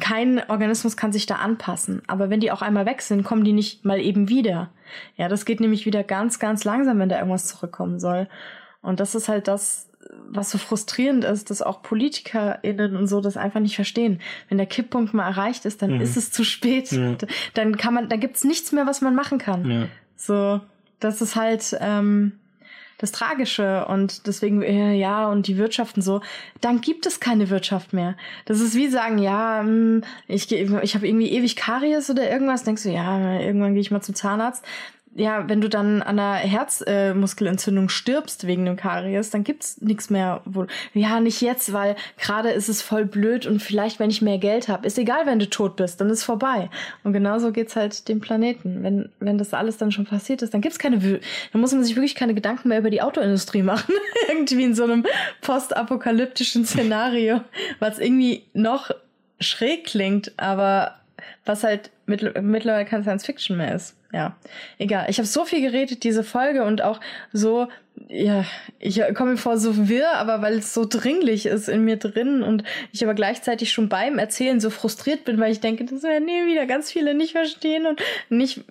kein 0.00 0.42
Organismus 0.50 0.96
kann 0.96 1.12
sich 1.12 1.26
da 1.26 1.36
anpassen. 1.36 2.02
Aber 2.08 2.30
wenn 2.30 2.40
die 2.40 2.50
auch 2.50 2.62
einmal 2.62 2.86
weg 2.86 3.00
sind, 3.02 3.22
kommen 3.22 3.44
die 3.44 3.52
nicht 3.52 3.84
mal 3.84 4.00
eben 4.00 4.28
wieder. 4.28 4.70
Ja, 5.16 5.28
das 5.28 5.44
geht 5.44 5.60
nämlich 5.60 5.86
wieder 5.86 6.02
ganz, 6.02 6.38
ganz 6.38 6.64
langsam, 6.64 6.98
wenn 6.98 7.08
da 7.08 7.18
irgendwas 7.18 7.46
zurückkommen 7.46 8.00
soll. 8.00 8.28
Und 8.82 9.00
das 9.00 9.14
ist 9.14 9.28
halt 9.28 9.46
das, 9.48 9.88
was 10.28 10.50
so 10.50 10.58
frustrierend 10.58 11.24
ist, 11.24 11.50
dass 11.50 11.62
auch 11.62 11.82
PolitikerInnen 11.82 12.96
und 12.96 13.06
so 13.06 13.20
das 13.20 13.36
einfach 13.36 13.60
nicht 13.60 13.76
verstehen. 13.76 14.20
Wenn 14.48 14.58
der 14.58 14.66
Kipppunkt 14.66 15.14
mal 15.14 15.28
erreicht 15.28 15.64
ist, 15.64 15.82
dann 15.82 15.94
mhm. 15.94 16.00
ist 16.00 16.16
es 16.16 16.30
zu 16.30 16.44
spät. 16.44 16.90
Ja. 16.90 17.16
Dann 17.54 17.76
kann 17.76 17.94
man, 17.94 18.08
da 18.08 18.16
gibt's 18.16 18.44
nichts 18.44 18.72
mehr, 18.72 18.86
was 18.86 19.00
man 19.00 19.14
machen 19.14 19.38
kann. 19.38 19.70
Ja. 19.70 19.86
So, 20.16 20.60
das 20.98 21.22
ist 21.22 21.36
halt, 21.36 21.76
ähm, 21.80 22.32
das 22.98 23.12
Tragische 23.12 23.86
und 23.86 24.26
deswegen, 24.26 24.62
äh, 24.62 24.94
ja, 24.94 25.28
und 25.28 25.46
die 25.46 25.56
Wirtschaft 25.56 25.96
und 25.96 26.02
so, 26.02 26.20
dann 26.60 26.80
gibt 26.80 27.06
es 27.06 27.20
keine 27.20 27.48
Wirtschaft 27.48 27.92
mehr. 27.92 28.16
Das 28.44 28.60
ist 28.60 28.74
wie 28.74 28.88
sagen, 28.88 29.18
ja, 29.18 29.60
hm, 29.60 30.02
ich, 30.26 30.52
ich 30.52 30.94
habe 30.94 31.08
irgendwie 31.08 31.30
ewig 31.30 31.56
Karies 31.56 32.10
oder 32.10 32.30
irgendwas, 32.30 32.64
denkst 32.64 32.82
du, 32.82 32.90
ja, 32.90 33.38
irgendwann 33.40 33.74
gehe 33.74 33.80
ich 33.80 33.90
mal 33.90 34.02
zum 34.02 34.14
Zahnarzt 34.14 34.64
ja, 35.18 35.48
wenn 35.48 35.60
du 35.60 35.68
dann 35.68 36.00
an 36.00 36.18
einer 36.18 36.36
Herzmuskelentzündung 36.36 37.86
äh, 37.86 37.90
stirbst 37.90 38.46
wegen 38.46 38.64
dem 38.64 38.76
Karies, 38.76 39.30
dann 39.30 39.42
gibt's 39.42 39.80
nichts 39.80 40.10
mehr. 40.10 40.42
Wo, 40.44 40.66
ja, 40.94 41.18
nicht 41.18 41.40
jetzt, 41.40 41.72
weil 41.72 41.96
gerade 42.18 42.50
ist 42.50 42.68
es 42.68 42.82
voll 42.82 43.04
blöd 43.04 43.46
und 43.46 43.60
vielleicht, 43.60 43.98
wenn 43.98 44.10
ich 44.10 44.22
mehr 44.22 44.38
Geld 44.38 44.68
habe, 44.68 44.86
ist 44.86 44.96
egal, 44.96 45.26
wenn 45.26 45.40
du 45.40 45.50
tot 45.50 45.76
bist, 45.76 46.00
dann 46.00 46.08
ist 46.08 46.22
vorbei. 46.22 46.70
Und 47.02 47.12
genauso 47.12 47.50
geht's 47.50 47.74
halt 47.74 48.08
dem 48.08 48.20
Planeten. 48.20 48.84
Wenn, 48.84 49.08
wenn 49.18 49.38
das 49.38 49.54
alles 49.54 49.76
dann 49.76 49.90
schon 49.90 50.06
passiert 50.06 50.42
ist, 50.42 50.54
dann 50.54 50.60
gibt's 50.60 50.78
keine, 50.78 50.98
dann 50.98 51.60
muss 51.60 51.72
man 51.72 51.82
sich 51.82 51.96
wirklich 51.96 52.14
keine 52.14 52.34
Gedanken 52.34 52.68
mehr 52.68 52.78
über 52.78 52.90
die 52.90 53.02
Autoindustrie 53.02 53.62
machen. 53.62 53.94
irgendwie 54.28 54.64
in 54.64 54.74
so 54.74 54.84
einem 54.84 55.04
postapokalyptischen 55.40 56.64
Szenario, 56.64 57.40
was 57.80 57.98
irgendwie 57.98 58.44
noch 58.52 58.90
schräg 59.40 59.84
klingt, 59.84 60.32
aber 60.36 60.97
was 61.44 61.64
halt 61.64 61.90
mittlerweile 62.06 62.84
kein 62.84 63.02
Science 63.02 63.26
Fiction 63.26 63.56
mehr 63.56 63.74
ist 63.74 63.98
ja, 64.12 64.36
egal. 64.78 65.06
Ich 65.10 65.18
habe 65.18 65.26
so 65.26 65.44
viel 65.44 65.60
geredet, 65.60 66.02
diese 66.02 66.24
Folge 66.24 66.64
und 66.64 66.80
auch 66.80 66.98
so, 67.34 67.68
ja, 68.08 68.44
ich 68.78 69.02
komme 69.14 69.32
mir 69.32 69.36
vor 69.36 69.58
so 69.58 69.88
wirr, 69.88 70.12
aber 70.14 70.40
weil 70.40 70.58
es 70.58 70.72
so 70.72 70.86
dringlich 70.88 71.44
ist 71.44 71.68
in 71.68 71.84
mir 71.84 71.98
drin 71.98 72.42
und 72.42 72.64
ich 72.92 73.04
aber 73.04 73.12
gleichzeitig 73.12 73.70
schon 73.70 73.90
beim 73.90 74.18
Erzählen 74.18 74.60
so 74.60 74.70
frustriert 74.70 75.26
bin, 75.26 75.38
weil 75.38 75.52
ich 75.52 75.60
denke, 75.60 75.84
das 75.84 76.02
werden 76.04 76.24
nie 76.24 76.46
wieder 76.46 76.64
ganz 76.64 76.90
viele 76.90 77.14
nicht 77.14 77.32
verstehen 77.32 77.84
und 77.86 78.00
nicht, 78.30 78.64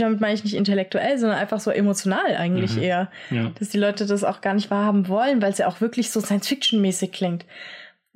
damit 0.00 0.22
meine 0.22 0.34
ich 0.34 0.44
nicht 0.44 0.56
intellektuell, 0.56 1.18
sondern 1.18 1.38
einfach 1.38 1.60
so 1.60 1.70
emotional 1.70 2.36
eigentlich 2.36 2.76
mhm. 2.76 2.82
eher, 2.82 3.10
ja. 3.30 3.50
dass 3.58 3.68
die 3.68 3.78
Leute 3.78 4.06
das 4.06 4.24
auch 4.24 4.40
gar 4.40 4.54
nicht 4.54 4.70
wahrhaben 4.70 5.08
wollen, 5.08 5.42
weil 5.42 5.52
es 5.52 5.58
ja 5.58 5.66
auch 5.66 5.82
wirklich 5.82 6.10
so 6.10 6.20
Science-Fiction-mäßig 6.20 7.12
klingt. 7.12 7.44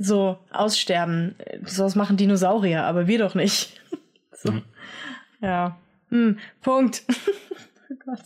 So, 0.05 0.37
aussterben, 0.51 1.37
sowas 1.65 1.95
machen 1.95 2.17
Dinosaurier, 2.17 2.85
aber 2.85 3.07
wir 3.07 3.19
doch 3.19 3.37
nicht. 3.37 3.81
so. 4.33 4.53
Mhm. 4.53 4.63
Ja. 5.41 5.77
Hm, 6.09 6.39
Punkt. 6.61 7.05
oh 7.91 7.95
Gott. 8.05 8.21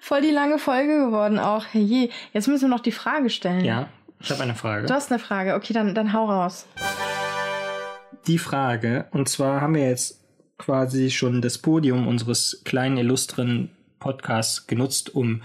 Voll 0.00 0.22
die 0.22 0.32
lange 0.32 0.58
Folge 0.58 1.06
geworden 1.06 1.38
auch. 1.38 1.66
Herrje. 1.66 2.08
Jetzt 2.32 2.48
müssen 2.48 2.62
wir 2.62 2.68
noch 2.68 2.82
die 2.82 2.90
Frage 2.90 3.30
stellen. 3.30 3.64
Ja, 3.64 3.88
ich 4.18 4.30
habe 4.32 4.42
eine 4.42 4.56
Frage. 4.56 4.88
Du 4.88 4.94
hast 4.94 5.12
eine 5.12 5.20
Frage. 5.20 5.54
Okay, 5.54 5.72
dann, 5.72 5.94
dann 5.94 6.12
hau 6.12 6.26
raus. 6.26 6.66
Die 8.26 8.38
Frage, 8.38 9.06
und 9.12 9.28
zwar 9.28 9.60
haben 9.60 9.76
wir 9.76 9.88
jetzt 9.88 10.20
quasi 10.58 11.10
schon 11.10 11.42
das 11.42 11.58
Podium 11.58 12.08
unseres 12.08 12.62
kleinen 12.64 12.96
illustren 12.96 13.70
Podcasts 14.00 14.66
genutzt, 14.66 15.14
um 15.14 15.42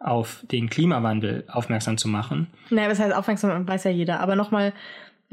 auf 0.00 0.44
den 0.50 0.70
Klimawandel 0.70 1.44
aufmerksam 1.48 1.98
zu 1.98 2.08
machen. 2.08 2.46
Naja, 2.70 2.88
was 2.88 3.00
heißt 3.00 3.14
aufmerksam, 3.14 3.66
weiß 3.66 3.84
ja 3.84 3.90
jeder. 3.90 4.20
Aber 4.20 4.36
nochmal, 4.36 4.72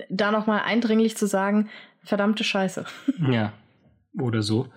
da 0.09 0.31
nochmal 0.31 0.61
eindringlich 0.65 1.17
zu 1.17 1.27
sagen, 1.27 1.69
verdammte 2.03 2.43
Scheiße. 2.43 2.85
ja, 3.31 3.53
oder 4.19 4.41
so. 4.41 4.67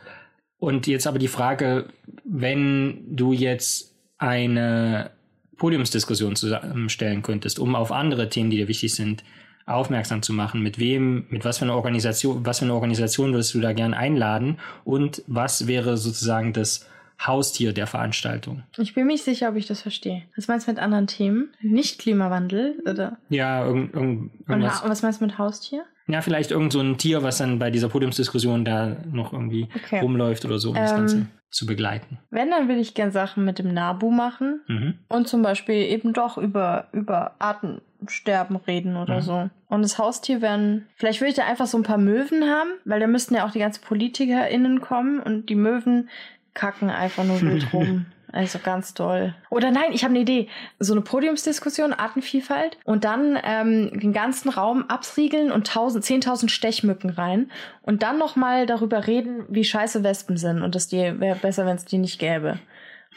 Und 0.59 0.87
jetzt 0.87 1.07
aber 1.07 1.19
die 1.19 1.29
Frage, 1.29 1.89
wenn 2.25 3.17
du 3.17 3.33
jetzt 3.33 3.95
eine 4.19 5.13
Podiumsdiskussion 5.57 6.37
zusammenstellen 6.37 7.23
könntest, 7.23 7.59
um 7.59 7.75
auf 7.75 7.93
andere 7.93 8.29
Themen, 8.29 8.51
die 8.51 8.57
dir 8.57 8.69
wichtig 8.69 8.95
sind, 8.95 9.25
aufmerksam 9.69 10.23
zu 10.23 10.33
machen. 10.33 10.63
Mit 10.63 10.79
wem, 10.79 11.27
mit 11.29 11.45
was 11.45 11.59
für 11.59 11.65
eine 11.65 11.75
Organisation, 11.75 12.45
was 12.47 12.61
für 12.61 12.65
eine 12.65 12.75
Organisation 12.75 13.33
würdest 13.33 13.55
du 13.55 13.61
da 13.61 13.73
gern 13.73 13.95
einladen 13.95 14.59
und 14.85 15.23
was 15.27 15.67
wäre 15.67 15.97
sozusagen 15.97 16.53
das 16.53 16.89
Haustier 17.21 17.73
der 17.73 17.87
Veranstaltung? 17.87 18.63
Ich 18.77 18.95
bin 18.95 19.07
mir 19.07 19.15
nicht 19.15 19.25
sicher, 19.25 19.49
ob 19.49 19.57
ich 19.57 19.67
das 19.67 19.83
verstehe. 19.83 20.23
Was 20.37 20.49
meinst 20.49 20.67
du 20.67 20.73
mit 20.73 20.81
anderen 20.81 21.07
Themen? 21.07 21.53
Nicht 21.61 21.99
Klimawandel, 21.99 22.81
oder? 22.87 23.19
Ja, 23.29 23.65
irgend, 23.65 23.95
irgend, 23.95 24.31
irgendwas. 24.49 24.83
Und 24.83 24.91
was 24.91 25.03
meinst 25.03 25.21
du 25.21 25.25
mit 25.25 25.39
Haustier? 25.39 25.85
Ja, 26.07 26.23
vielleicht 26.23 26.51
irgend 26.51 26.73
so 26.73 26.81
ein 26.81 26.97
Tier, 26.97 27.23
was 27.23 27.39
dann 27.39 27.59
bei 27.59 27.71
dieser 27.71 27.89
Podiumsdiskussion 27.89 28.65
da 28.65 28.97
noch 29.11 29.33
irgendwie 29.33 29.69
okay. 29.75 30.01
rumläuft 30.01 30.45
oder 30.45 30.59
so, 30.59 30.71
um 30.71 30.77
ähm, 30.77 30.83
das 30.83 30.95
Ganze 30.95 31.27
zu 31.51 31.67
begleiten. 31.67 32.19
Wenn, 32.31 32.51
dann 32.51 32.69
will 32.69 32.79
ich 32.79 32.95
gern 32.95 33.11
Sachen 33.11 33.45
mit 33.45 33.59
dem 33.59 33.73
Nabu 33.73 34.11
machen 34.11 34.61
mhm. 34.69 34.95
und 35.09 35.29
zum 35.29 35.43
Beispiel 35.43 35.77
eben 35.77 36.13
doch 36.13 36.39
über, 36.39 36.89
über 36.93 37.33
Artensterben 37.39 38.57
reden 38.57 38.97
oder 38.97 39.17
mhm. 39.17 39.23
so. 39.23 39.51
Und 39.69 39.83
das 39.83 39.99
Haustier 39.99 40.41
wären, 40.41 40.87
vielleicht 40.97 41.21
würde 41.21 41.31
ich 41.31 41.37
da 41.37 41.47
einfach 41.47 41.67
so 41.67 41.77
ein 41.77 41.85
paar 41.85 41.99
Möwen 41.99 42.45
haben, 42.45 42.71
weil 42.85 43.01
da 43.01 43.07
müssten 43.07 43.35
ja 43.35 43.47
auch 43.47 43.51
die 43.51 43.59
ganzen 43.59 43.83
PolitikerInnen 43.83 44.81
kommen 44.81 45.21
und 45.21 45.49
die 45.51 45.55
Möwen 45.55 46.09
kacken 46.55 46.91
einfach 46.91 47.25
nur 47.25 47.41
wild 47.41 47.67
rum. 47.73 48.07
Also 48.31 48.59
ganz 48.59 48.93
toll. 48.93 49.35
Oder 49.49 49.71
nein, 49.71 49.93
ich 49.93 50.05
habe 50.05 50.13
eine 50.13 50.21
Idee. 50.21 50.49
So 50.79 50.93
eine 50.93 51.01
Podiumsdiskussion, 51.01 51.95
Artenvielfalt 51.95 52.77
und 52.85 53.05
dann 53.05 53.39
ähm, 53.43 53.99
den 53.99 54.13
ganzen 54.13 54.51
Raum 54.51 54.85
absiegeln 54.89 55.51
und 55.51 55.69
1000, 55.69 56.05
10.000 56.05 56.51
Stechmücken 56.51 57.09
rein 57.09 57.51
und 57.83 58.03
dann 58.03 58.19
nochmal 58.19 58.67
darüber 58.67 59.07
reden, 59.07 59.45
wie 59.49 59.65
scheiße 59.65 60.05
Wespen 60.05 60.37
sind 60.37 60.61
und 60.63 60.75
dass 60.75 60.89
die 60.89 61.19
wäre 61.21 61.37
besser, 61.37 61.65
wenn 61.65 61.77
es 61.77 61.87
die 61.87 61.99
nicht 61.99 62.19
gäbe. 62.19 62.59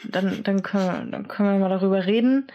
Dann, 0.04 0.42
dann, 0.44 0.62
können 0.62 1.12
dann 1.12 1.28
können 1.28 1.52
wir 1.52 1.58
mal 1.58 1.68
darüber 1.68 2.06
reden 2.06 2.46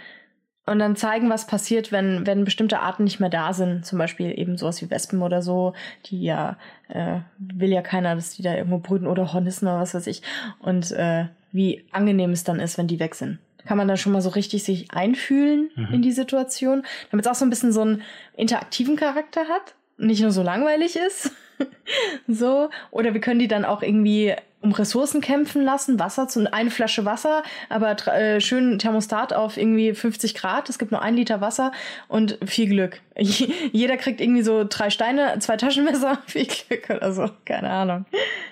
und 0.68 0.80
dann 0.80 0.98
zeigen, 0.98 1.30
was 1.30 1.48
passiert, 1.48 1.94
wenn, 1.94 2.28
wenn 2.28 2.44
bestimmte 2.44 2.80
Arten 2.80 3.06
nicht 3.06 3.22
mehr 3.22 3.30
da 3.30 3.54
sind. 3.54 3.86
Zum 3.86 3.98
Beispiel 3.98 4.38
eben 4.38 4.58
sowas 4.58 4.82
wie 4.82 4.90
Wespen 4.90 5.22
oder 5.22 5.42
so, 5.42 5.74
die 6.06 6.22
ja, 6.22 6.58
äh, 6.90 7.20
will 7.38 7.72
ja 7.72 7.82
keiner, 7.82 8.16
dass 8.16 8.36
die 8.36 8.44
da 8.44 8.54
irgendwo 8.54 8.78
brüten 8.78 9.08
oder 9.08 9.32
Hornissen 9.32 9.68
oder 9.68 9.80
was 9.80 9.94
weiß 9.94 10.08
ich. 10.08 10.22
Und 10.60 10.92
äh, 10.92 11.28
wie 11.54 11.86
angenehm 11.92 12.32
es 12.32 12.44
dann 12.44 12.60
ist, 12.60 12.78
wenn 12.78 12.88
die 12.88 13.00
weg 13.00 13.16
sind. 13.16 13.40
Kann 13.66 13.78
man 13.78 13.88
da 13.88 13.96
schon 13.96 14.12
mal 14.12 14.22
so 14.22 14.30
richtig 14.30 14.64
sich 14.66 14.92
einfühlen 14.92 15.72
mhm. 15.76 15.94
in 15.94 16.02
die 16.02 16.12
Situation, 16.12 16.84
damit 17.12 17.26
es 17.26 17.32
auch 17.32 17.36
so 17.36 17.46
ein 17.46 17.50
bisschen 17.50 17.72
so 17.72 17.82
einen 17.82 18.02
interaktiven 18.36 18.98
Charakter 18.98 19.48
hat, 19.48 19.76
nicht 19.98 20.22
nur 20.22 20.32
so 20.32 20.44
langweilig 20.44 20.98
ist. 20.98 21.32
so. 22.28 22.70
Oder 22.92 23.14
wir 23.14 23.22
können 23.22 23.40
die 23.40 23.48
dann 23.48 23.64
auch 23.64 23.82
irgendwie 23.82 24.36
um 24.68 24.74
Ressourcen 24.74 25.22
kämpfen 25.22 25.64
lassen, 25.64 25.98
Wasser 25.98 26.28
zu 26.28 26.52
eine 26.52 26.72
Flasche 26.72 27.06
Wasser, 27.06 27.42
aber 27.70 27.96
äh, 28.08 28.42
schön 28.42 28.80
Thermostat 28.80 29.32
auf 29.32 29.56
irgendwie 29.56 29.94
50 29.94 30.36
Grad. 30.36 30.70
Es 30.70 30.78
gibt 30.78 30.92
nur 30.92 31.02
ein 31.02 31.16
Liter 31.16 31.40
Wasser 31.40 31.72
und 32.10 32.38
viel 32.46 32.68
Glück. 32.68 33.00
Jeder 33.18 33.96
kriegt 33.96 34.20
irgendwie 34.20 34.42
so 34.42 34.66
drei 34.68 34.90
Steine, 34.90 35.40
zwei 35.40 35.56
Taschenmesser, 35.56 36.20
viel 36.26 36.48
Glück 36.48 36.90
oder 36.90 37.14
so. 37.14 37.30
Keine 37.46 37.70
Ahnung. 37.70 38.06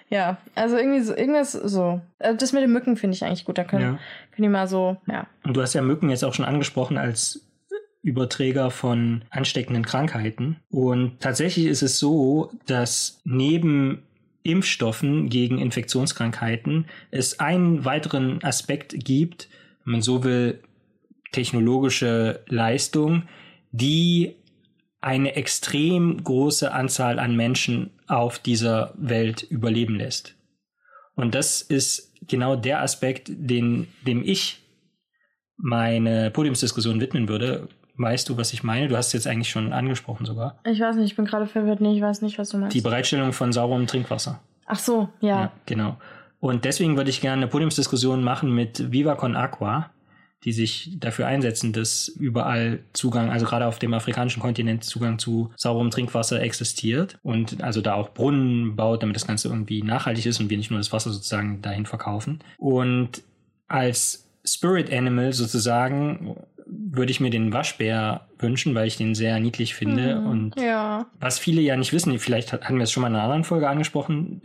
Ja, 0.10 0.38
also 0.56 0.78
irgendwie 0.78 1.02
so, 1.02 1.14
irgendwas 1.14 1.52
so. 1.52 2.00
Also 2.20 2.38
das 2.38 2.54
mit 2.54 2.64
den 2.64 2.72
Mücken 2.72 2.96
finde 2.96 3.16
ich 3.16 3.26
eigentlich 3.26 3.44
gut. 3.44 3.58
Da 3.58 3.66
können, 3.66 3.82
ja. 3.84 4.00
können 4.34 4.44
die 4.44 4.48
mal 4.48 4.70
so, 4.70 4.96
ja. 5.08 5.28
Und 5.44 5.58
du 5.58 5.62
hast 5.62 5.74
ja 5.74 5.82
Mücken 5.82 6.10
jetzt 6.10 6.24
auch 6.24 6.34
schon 6.34 6.46
angesprochen 6.46 6.98
als 6.98 7.46
Überträger 8.04 8.72
von 8.72 9.24
ansteckenden 9.32 9.84
Krankheiten. 9.84 10.62
Und 10.70 11.20
tatsächlich 11.20 11.66
ist 11.66 11.82
es 11.82 12.00
so, 12.00 12.52
dass 12.68 13.20
neben 13.26 14.04
Impfstoffen 14.46 15.30
gegen 15.30 15.58
Infektionskrankheiten 15.58 16.86
es 17.12 17.40
einen 17.40 17.84
weiteren 17.84 18.44
Aspekt 18.44 18.96
gibt, 19.04 19.50
wenn 19.84 19.94
man 19.94 20.02
so 20.02 20.24
will, 20.24 20.62
technologische 21.32 22.44
Leistung, 22.48 23.24
die 23.72 24.36
eine 25.02 25.36
extrem 25.36 26.24
große 26.24 26.72
Anzahl 26.72 27.20
an 27.20 27.36
Menschen 27.36 27.92
auf 28.08 28.40
dieser 28.40 28.94
Welt 28.98 29.44
überleben 29.44 29.96
lässt. 29.96 30.36
Und 31.16 31.36
das 31.36 31.62
ist 31.62 32.14
genau 32.28 32.56
der 32.56 32.82
Aspekt, 32.82 33.30
den, 33.30 33.88
dem 34.06 34.24
ich 34.24 34.62
meine 35.58 36.32
Podiumsdiskussion 36.32 37.00
widmen 37.00 37.28
würde, 37.28 37.68
Weißt 37.98 38.28
du, 38.30 38.38
was 38.38 38.54
ich 38.54 38.64
meine? 38.64 38.88
Du 38.88 38.98
hast 38.98 39.08
es 39.08 39.14
jetzt 39.14 39.28
eigentlich 39.28 39.50
schon 39.50 39.72
angesprochen 39.72 40.26
sogar. 40.26 40.60
Ich 40.66 40.80
weiß 40.80 40.98
nicht, 40.98 41.12
ich 41.12 41.16
bin 41.16 41.26
gerade 41.26 41.48
verwirrt. 41.48 41.82
Nee, 41.82 41.96
ich 41.96 42.02
weiß 42.02 42.22
nicht, 42.22 42.38
was 42.38 42.50
du 42.50 42.58
meinst. 42.58 42.76
Die 42.76 42.82
Bereitstellung 42.82 43.32
von 43.34 43.54
sauberem 43.54 43.88
Trinkwasser. 43.88 44.40
Ach 44.66 44.80
so, 44.80 45.10
ja. 45.22 45.42
ja 45.42 45.52
genau. 45.66 45.98
Und 46.40 46.66
deswegen 46.66 46.98
würde 46.98 47.10
ich 47.10 47.22
gerne 47.22 47.44
eine 47.44 47.48
Podiumsdiskussion 47.48 48.24
machen 48.24 48.54
mit 48.54 48.92
Viva 48.92 49.16
Con 49.16 49.36
Aqua, 49.36 49.90
die 50.44 50.52
sich 50.52 50.98
dafür 51.00 51.26
einsetzen, 51.26 51.74
dass 51.74 52.08
überall 52.08 52.80
Zugang, 52.94 53.32
also 53.32 53.46
gerade 53.46 53.66
auf 53.66 53.80
dem 53.80 53.94
afrikanischen 53.94 54.42
Kontinent 54.42 54.84
Zugang 54.84 55.18
zu 55.18 55.52
sauberem 55.56 55.90
Trinkwasser 55.90 56.42
existiert 56.42 57.18
und 57.24 57.64
also 57.64 57.82
da 57.82 57.96
auch 57.96 58.10
Brunnen 58.10 58.76
baut, 58.76 59.02
damit 59.02 59.16
das 59.16 59.26
Ganze 59.26 59.48
irgendwie 59.48 59.82
nachhaltig 59.82 60.26
ist 60.26 60.40
und 60.40 60.50
wir 60.50 60.58
nicht 60.58 60.70
nur 60.70 60.80
das 60.80 60.94
Wasser 60.94 61.12
sozusagen 61.12 61.62
dahin 61.62 61.86
verkaufen. 61.86 62.44
Und 62.58 63.24
als 63.68 64.30
Spirit 64.46 64.94
Animal 64.94 65.34
sozusagen 65.34 66.38
würde 66.66 67.12
ich 67.12 67.20
mir 67.20 67.30
den 67.30 67.54
Waschbär 67.54 68.28
wünschen, 68.40 68.76
weil 68.76 68.88
ich 68.88 68.98
den 68.98 69.16
sehr 69.16 69.40
niedlich 69.40 69.76
finde. 69.76 70.16
Mhm, 70.16 70.28
und 70.28 70.60
ja. 70.60 71.06
was 71.20 71.40
viele 71.40 71.62
ja 71.62 71.78
nicht 71.78 71.94
wissen, 71.94 72.18
vielleicht 72.20 72.54
hatten 72.54 72.78
wir 72.78 72.84
es 72.84 72.92
schon 72.92 73.02
mal 73.02 73.08
in 73.08 73.16
einer 73.16 73.24
anderen 73.24 73.44
Folge 73.44 73.70
angesprochen, 73.70 74.42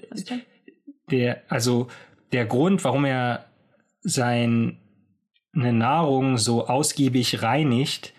der, 1.11 1.43
also 1.49 1.89
der 2.33 2.47
Grund, 2.47 2.85
warum 2.85 3.05
er 3.05 3.47
seine 4.03 4.77
Nahrung 5.53 6.39
so 6.39 6.67
ausgiebig 6.67 7.43
reinigt, 7.43 8.13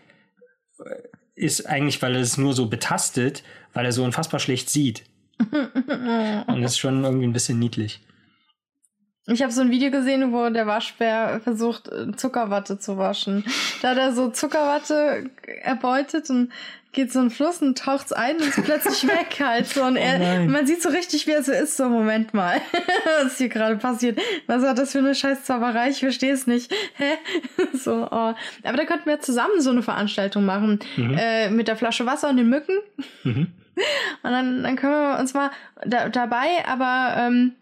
ist 1.36 1.66
eigentlich, 1.68 2.02
weil 2.02 2.16
er 2.16 2.22
es 2.22 2.38
nur 2.38 2.54
so 2.54 2.68
betastet, 2.68 3.44
weil 3.74 3.86
er 3.86 3.92
so 3.92 4.04
unfassbar 4.04 4.40
schlecht 4.40 4.70
sieht. 4.70 5.04
und 5.40 6.62
das 6.62 6.74
ist 6.74 6.80
schon 6.80 7.04
irgendwie 7.04 7.26
ein 7.26 7.34
bisschen 7.34 7.58
niedlich. 7.58 8.02
Ich 9.28 9.44
habe 9.44 9.52
so 9.52 9.62
ein 9.62 9.70
Video 9.70 9.92
gesehen, 9.92 10.34
wo 10.34 10.50
der 10.50 10.66
Waschbär 10.66 11.42
versucht, 11.44 11.90
Zuckerwatte 12.18 12.80
zu 12.80 12.98
waschen. 12.98 13.46
Da 13.82 13.90
hat 13.90 13.98
er 13.98 14.14
so 14.14 14.30
Zuckerwatte 14.30 15.30
erbeutet 15.62 16.30
und 16.32 16.52
geht 16.92 17.12
so 17.12 17.20
ein 17.20 17.30
Fluss 17.30 17.62
und 17.62 17.78
taucht's 17.78 18.12
ein 18.12 18.38
und 18.38 18.48
ist 18.48 18.64
plötzlich 18.64 19.08
weg 19.08 19.38
halt 19.40 19.68
so. 19.68 19.84
Und 19.84 19.96
er, 19.96 20.42
oh 20.42 20.50
man 20.50 20.66
sieht 20.66 20.82
so 20.82 20.90
richtig, 20.90 21.28
wie 21.28 21.32
er 21.32 21.44
so 21.44 21.52
ist. 21.52 21.78
So, 21.78 21.88
Moment 21.88 22.34
mal, 22.34 22.62
was 23.24 23.38
hier 23.38 23.50
gerade 23.50 23.78
passiert. 23.78 24.20
Was 24.48 24.64
hat 24.64 24.78
das 24.78 24.92
für 24.92 25.00
eine 25.00 25.16
scheiß 25.16 25.44
Zauberei? 25.44 25.90
Ich 25.90 26.00
verstehe 26.00 26.34
es 26.34 26.48
nicht. 26.48 26.74
Hä? 26.96 27.14
so, 27.74 28.08
oh. 28.10 28.34
Aber 28.64 28.78
da 28.78 28.86
könnten 28.86 29.06
wir 29.06 29.20
zusammen 29.20 29.62
so 29.62 29.70
eine 29.70 29.84
Veranstaltung 29.84 30.46
machen. 30.46 30.80
Mhm. 30.98 31.18
Äh, 31.18 31.50
mit 31.50 31.68
der 31.68 31.76
Flasche 31.76 32.06
Wasser 32.06 32.30
und 32.30 32.38
den 32.38 32.50
Mücken. 32.50 32.78
Mhm. 33.24 33.48
Und 34.24 34.32
dann, 34.32 34.64
dann 34.64 34.76
können 34.76 34.94
wir 34.94 35.20
uns 35.20 35.34
mal 35.34 35.52
da, 35.86 36.10
dabei, 36.10 36.66
aber 36.68 37.16
ähm, 37.18 37.54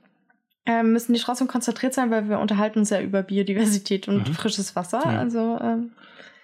ähm, 0.69 0.93
müssen 0.93 1.13
die 1.13 1.19
trotzdem 1.19 1.47
konzentriert 1.47 1.95
sein, 1.95 2.11
weil 2.11 2.29
wir 2.29 2.37
unterhalten 2.37 2.77
uns 2.77 2.91
ja 2.91 3.01
über 3.01 3.23
Biodiversität 3.23 4.07
und 4.07 4.29
mhm. 4.29 4.33
frisches 4.35 4.75
Wasser. 4.75 5.01
Ja. 5.03 5.17
Also 5.17 5.59
ähm, 5.59 5.93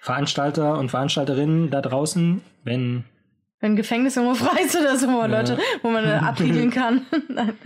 Veranstalter 0.00 0.78
und 0.78 0.90
Veranstalterinnen 0.90 1.70
da 1.70 1.80
draußen, 1.80 2.42
wenn 2.64 3.04
wenn 3.60 3.76
Gefängnis 3.76 4.16
irgendwo 4.16 4.34
frei 4.34 4.62
ist 4.62 4.76
oder 4.76 4.96
so, 4.98 5.06
ja. 5.06 5.26
Leute, 5.26 5.58
wo 5.82 5.90
man 5.90 6.04
abriegeln 6.24 6.70
kann. 6.70 7.06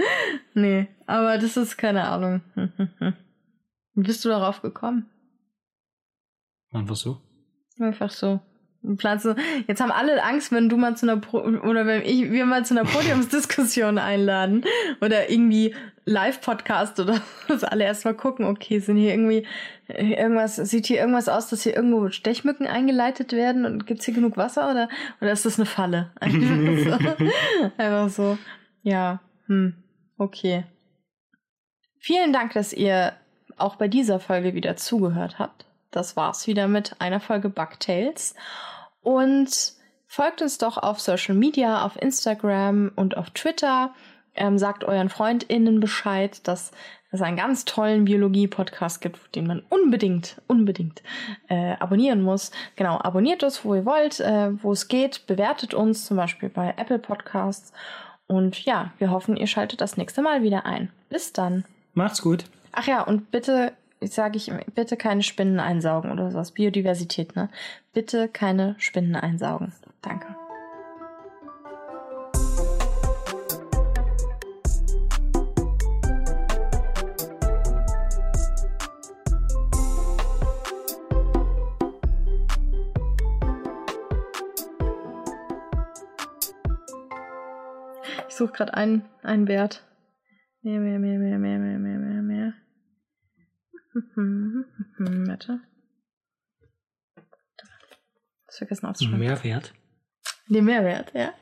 Nee, 0.55 0.89
aber 1.07 1.39
das 1.39 1.57
ist 1.57 1.79
keine 1.79 2.05
Ahnung. 2.09 2.43
Wie 3.95 4.03
bist 4.03 4.25
du 4.25 4.29
darauf 4.29 4.61
gekommen? 4.61 5.09
Einfach 6.73 6.97
so. 6.97 7.23
Einfach 7.79 8.11
so. 8.11 8.41
Pflanzen. 8.97 9.37
Jetzt 9.67 9.81
haben 9.81 9.91
alle 9.91 10.23
Angst, 10.23 10.53
wenn 10.53 10.71
du 10.71 10.79
mal 10.79 10.97
zu 10.97 11.07
einer 11.07 11.21
Pro 11.21 11.39
oder 11.41 11.87
wenn 11.87 12.03
ich 12.03 12.31
wir 12.31 12.47
mal 12.47 12.65
zu 12.65 12.75
einer 12.75 12.89
Podiumsdiskussion 12.89 13.99
einladen 13.99 14.65
oder 15.03 15.31
irgendwie 15.31 15.75
Live-Podcast 16.07 16.99
oder 16.99 17.21
das 17.49 17.63
alle 17.63 17.85
erstmal 17.85 18.15
gucken, 18.15 18.47
okay, 18.47 18.79
sind 18.79 18.97
hier 18.97 19.13
irgendwie 19.13 19.47
irgendwas, 19.87 20.57
sieht 20.57 20.87
hier 20.87 20.99
irgendwas 20.99 21.29
aus, 21.29 21.49
dass 21.49 21.63
hier 21.63 21.77
irgendwo 21.77 22.09
Stechmücken 22.09 22.67
eingeleitet 22.67 23.33
werden 23.33 23.67
und 23.67 23.87
gibt's 23.87 24.07
hier 24.07 24.15
genug 24.15 24.39
Wasser 24.39 24.71
oder 24.71 24.89
oder 25.21 25.33
ist 25.33 25.45
das 25.45 25.59
eine 25.59 25.67
Falle? 25.67 26.11
Einfach 26.21 27.19
so. 27.19 27.71
Einfach 27.77 28.09
so. 28.09 28.39
Ja, 28.83 29.21
hm, 29.47 29.75
okay. 30.17 30.65
Vielen 31.99 32.33
Dank, 32.33 32.55
dass 32.55 32.73
ihr 32.73 33.13
auch 33.59 33.77
bei 33.77 33.89
dieser 33.89 34.21
Folge 34.21 34.55
wieder 34.55 34.77
zugehört 34.77 35.39
habt. 35.39 35.67
Das 35.91 36.17
war's 36.17 36.47
wieder 36.47 36.69
mit 36.69 36.97
einer 37.01 37.21
Folge 37.21 37.49
Bugtails. 37.49 38.35
Und 39.03 39.75
folgt 40.07 40.43
uns 40.43 40.59
doch 40.59 40.79
auf 40.79 41.01
Social 41.01 41.35
Media, 41.35 41.85
auf 41.85 42.01
Instagram 42.01 42.93
und 42.97 43.17
auf 43.17 43.31
Twitter. 43.31 43.95
Ähm, 44.35 44.59
sagt 44.59 44.85
euren 44.85 45.09
FreundInnen 45.09 45.81
Bescheid, 45.81 46.47
dass 46.47 46.71
es 47.11 47.23
einen 47.23 47.37
ganz 47.37 47.65
tollen 47.65 48.05
Biologie-Podcast 48.05 49.01
gibt, 49.01 49.35
den 49.35 49.47
man 49.47 49.63
unbedingt, 49.69 50.41
unbedingt 50.47 51.03
äh, 51.49 51.73
abonnieren 51.81 52.23
muss. 52.23 52.53
Genau, 52.77 52.99
abonniert 52.99 53.43
uns, 53.43 53.65
wo 53.65 53.75
ihr 53.75 53.85
wollt, 53.85 54.21
äh, 54.21 54.51
wo 54.63 54.73
es 54.73 54.87
geht. 54.87 55.27
Bewertet 55.27 55.75
uns 55.75 56.07
zum 56.07 56.17
Beispiel 56.17 56.49
bei 56.49 56.75
Apple 56.77 57.01
Podcasts. 57.01 57.73
Und 58.29 58.65
ja, 58.65 58.93
wir 58.99 59.11
hoffen, 59.11 59.37
ihr 59.37 59.49
schaltet 59.49 59.81
das 59.81 59.97
nächste 59.97 60.23
Mal 60.23 60.43
wieder 60.43 60.65
ein. 60.65 60.91
Bis 61.09 61.33
dann. 61.33 61.65
Macht's 61.95 62.23
gut. 62.23 62.45
Ach 62.73 62.87
ja, 62.87 63.03
und 63.03 63.33
bitte 63.33 63.73
sage 64.03 64.37
ich 64.37 64.51
bitte 64.75 64.97
keine 64.97 65.23
Spinnen 65.23 65.61
einsaugen 65.61 66.11
oder 66.11 66.31
sowas. 66.31 66.53
Biodiversität, 66.53 67.37
ne? 67.37 67.51
Bitte 67.93 68.29
keine 68.29 68.75
Spinnen 68.79 69.17
einsaugen. 69.17 69.73
Danke. 70.03 70.37
Ich 88.29 88.37
suche 88.37 88.53
gerade 88.53 88.73
einen, 88.75 89.05
einen 89.23 89.49
Wert. 89.49 89.85
Mehr, 90.63 90.81
mehr, 90.81 90.99
mehr, 90.99 91.19
mehr, 91.19 91.39
mehr, 91.39 91.59
mehr, 91.59 91.79
mehr, 91.79 91.99
mehr, 91.99 92.23
mehr. 92.23 92.55
Mhm, 93.93 94.65
mhm, 94.99 95.29
warte. 95.29 95.61
Das 98.47 98.59
vergessen 98.59 98.87
aufzuschreiben. 98.87 99.19
Mehrwert? 99.21 99.75
Den 100.49 100.65
Mehrwert, 100.65 101.13
ja. 101.15 101.33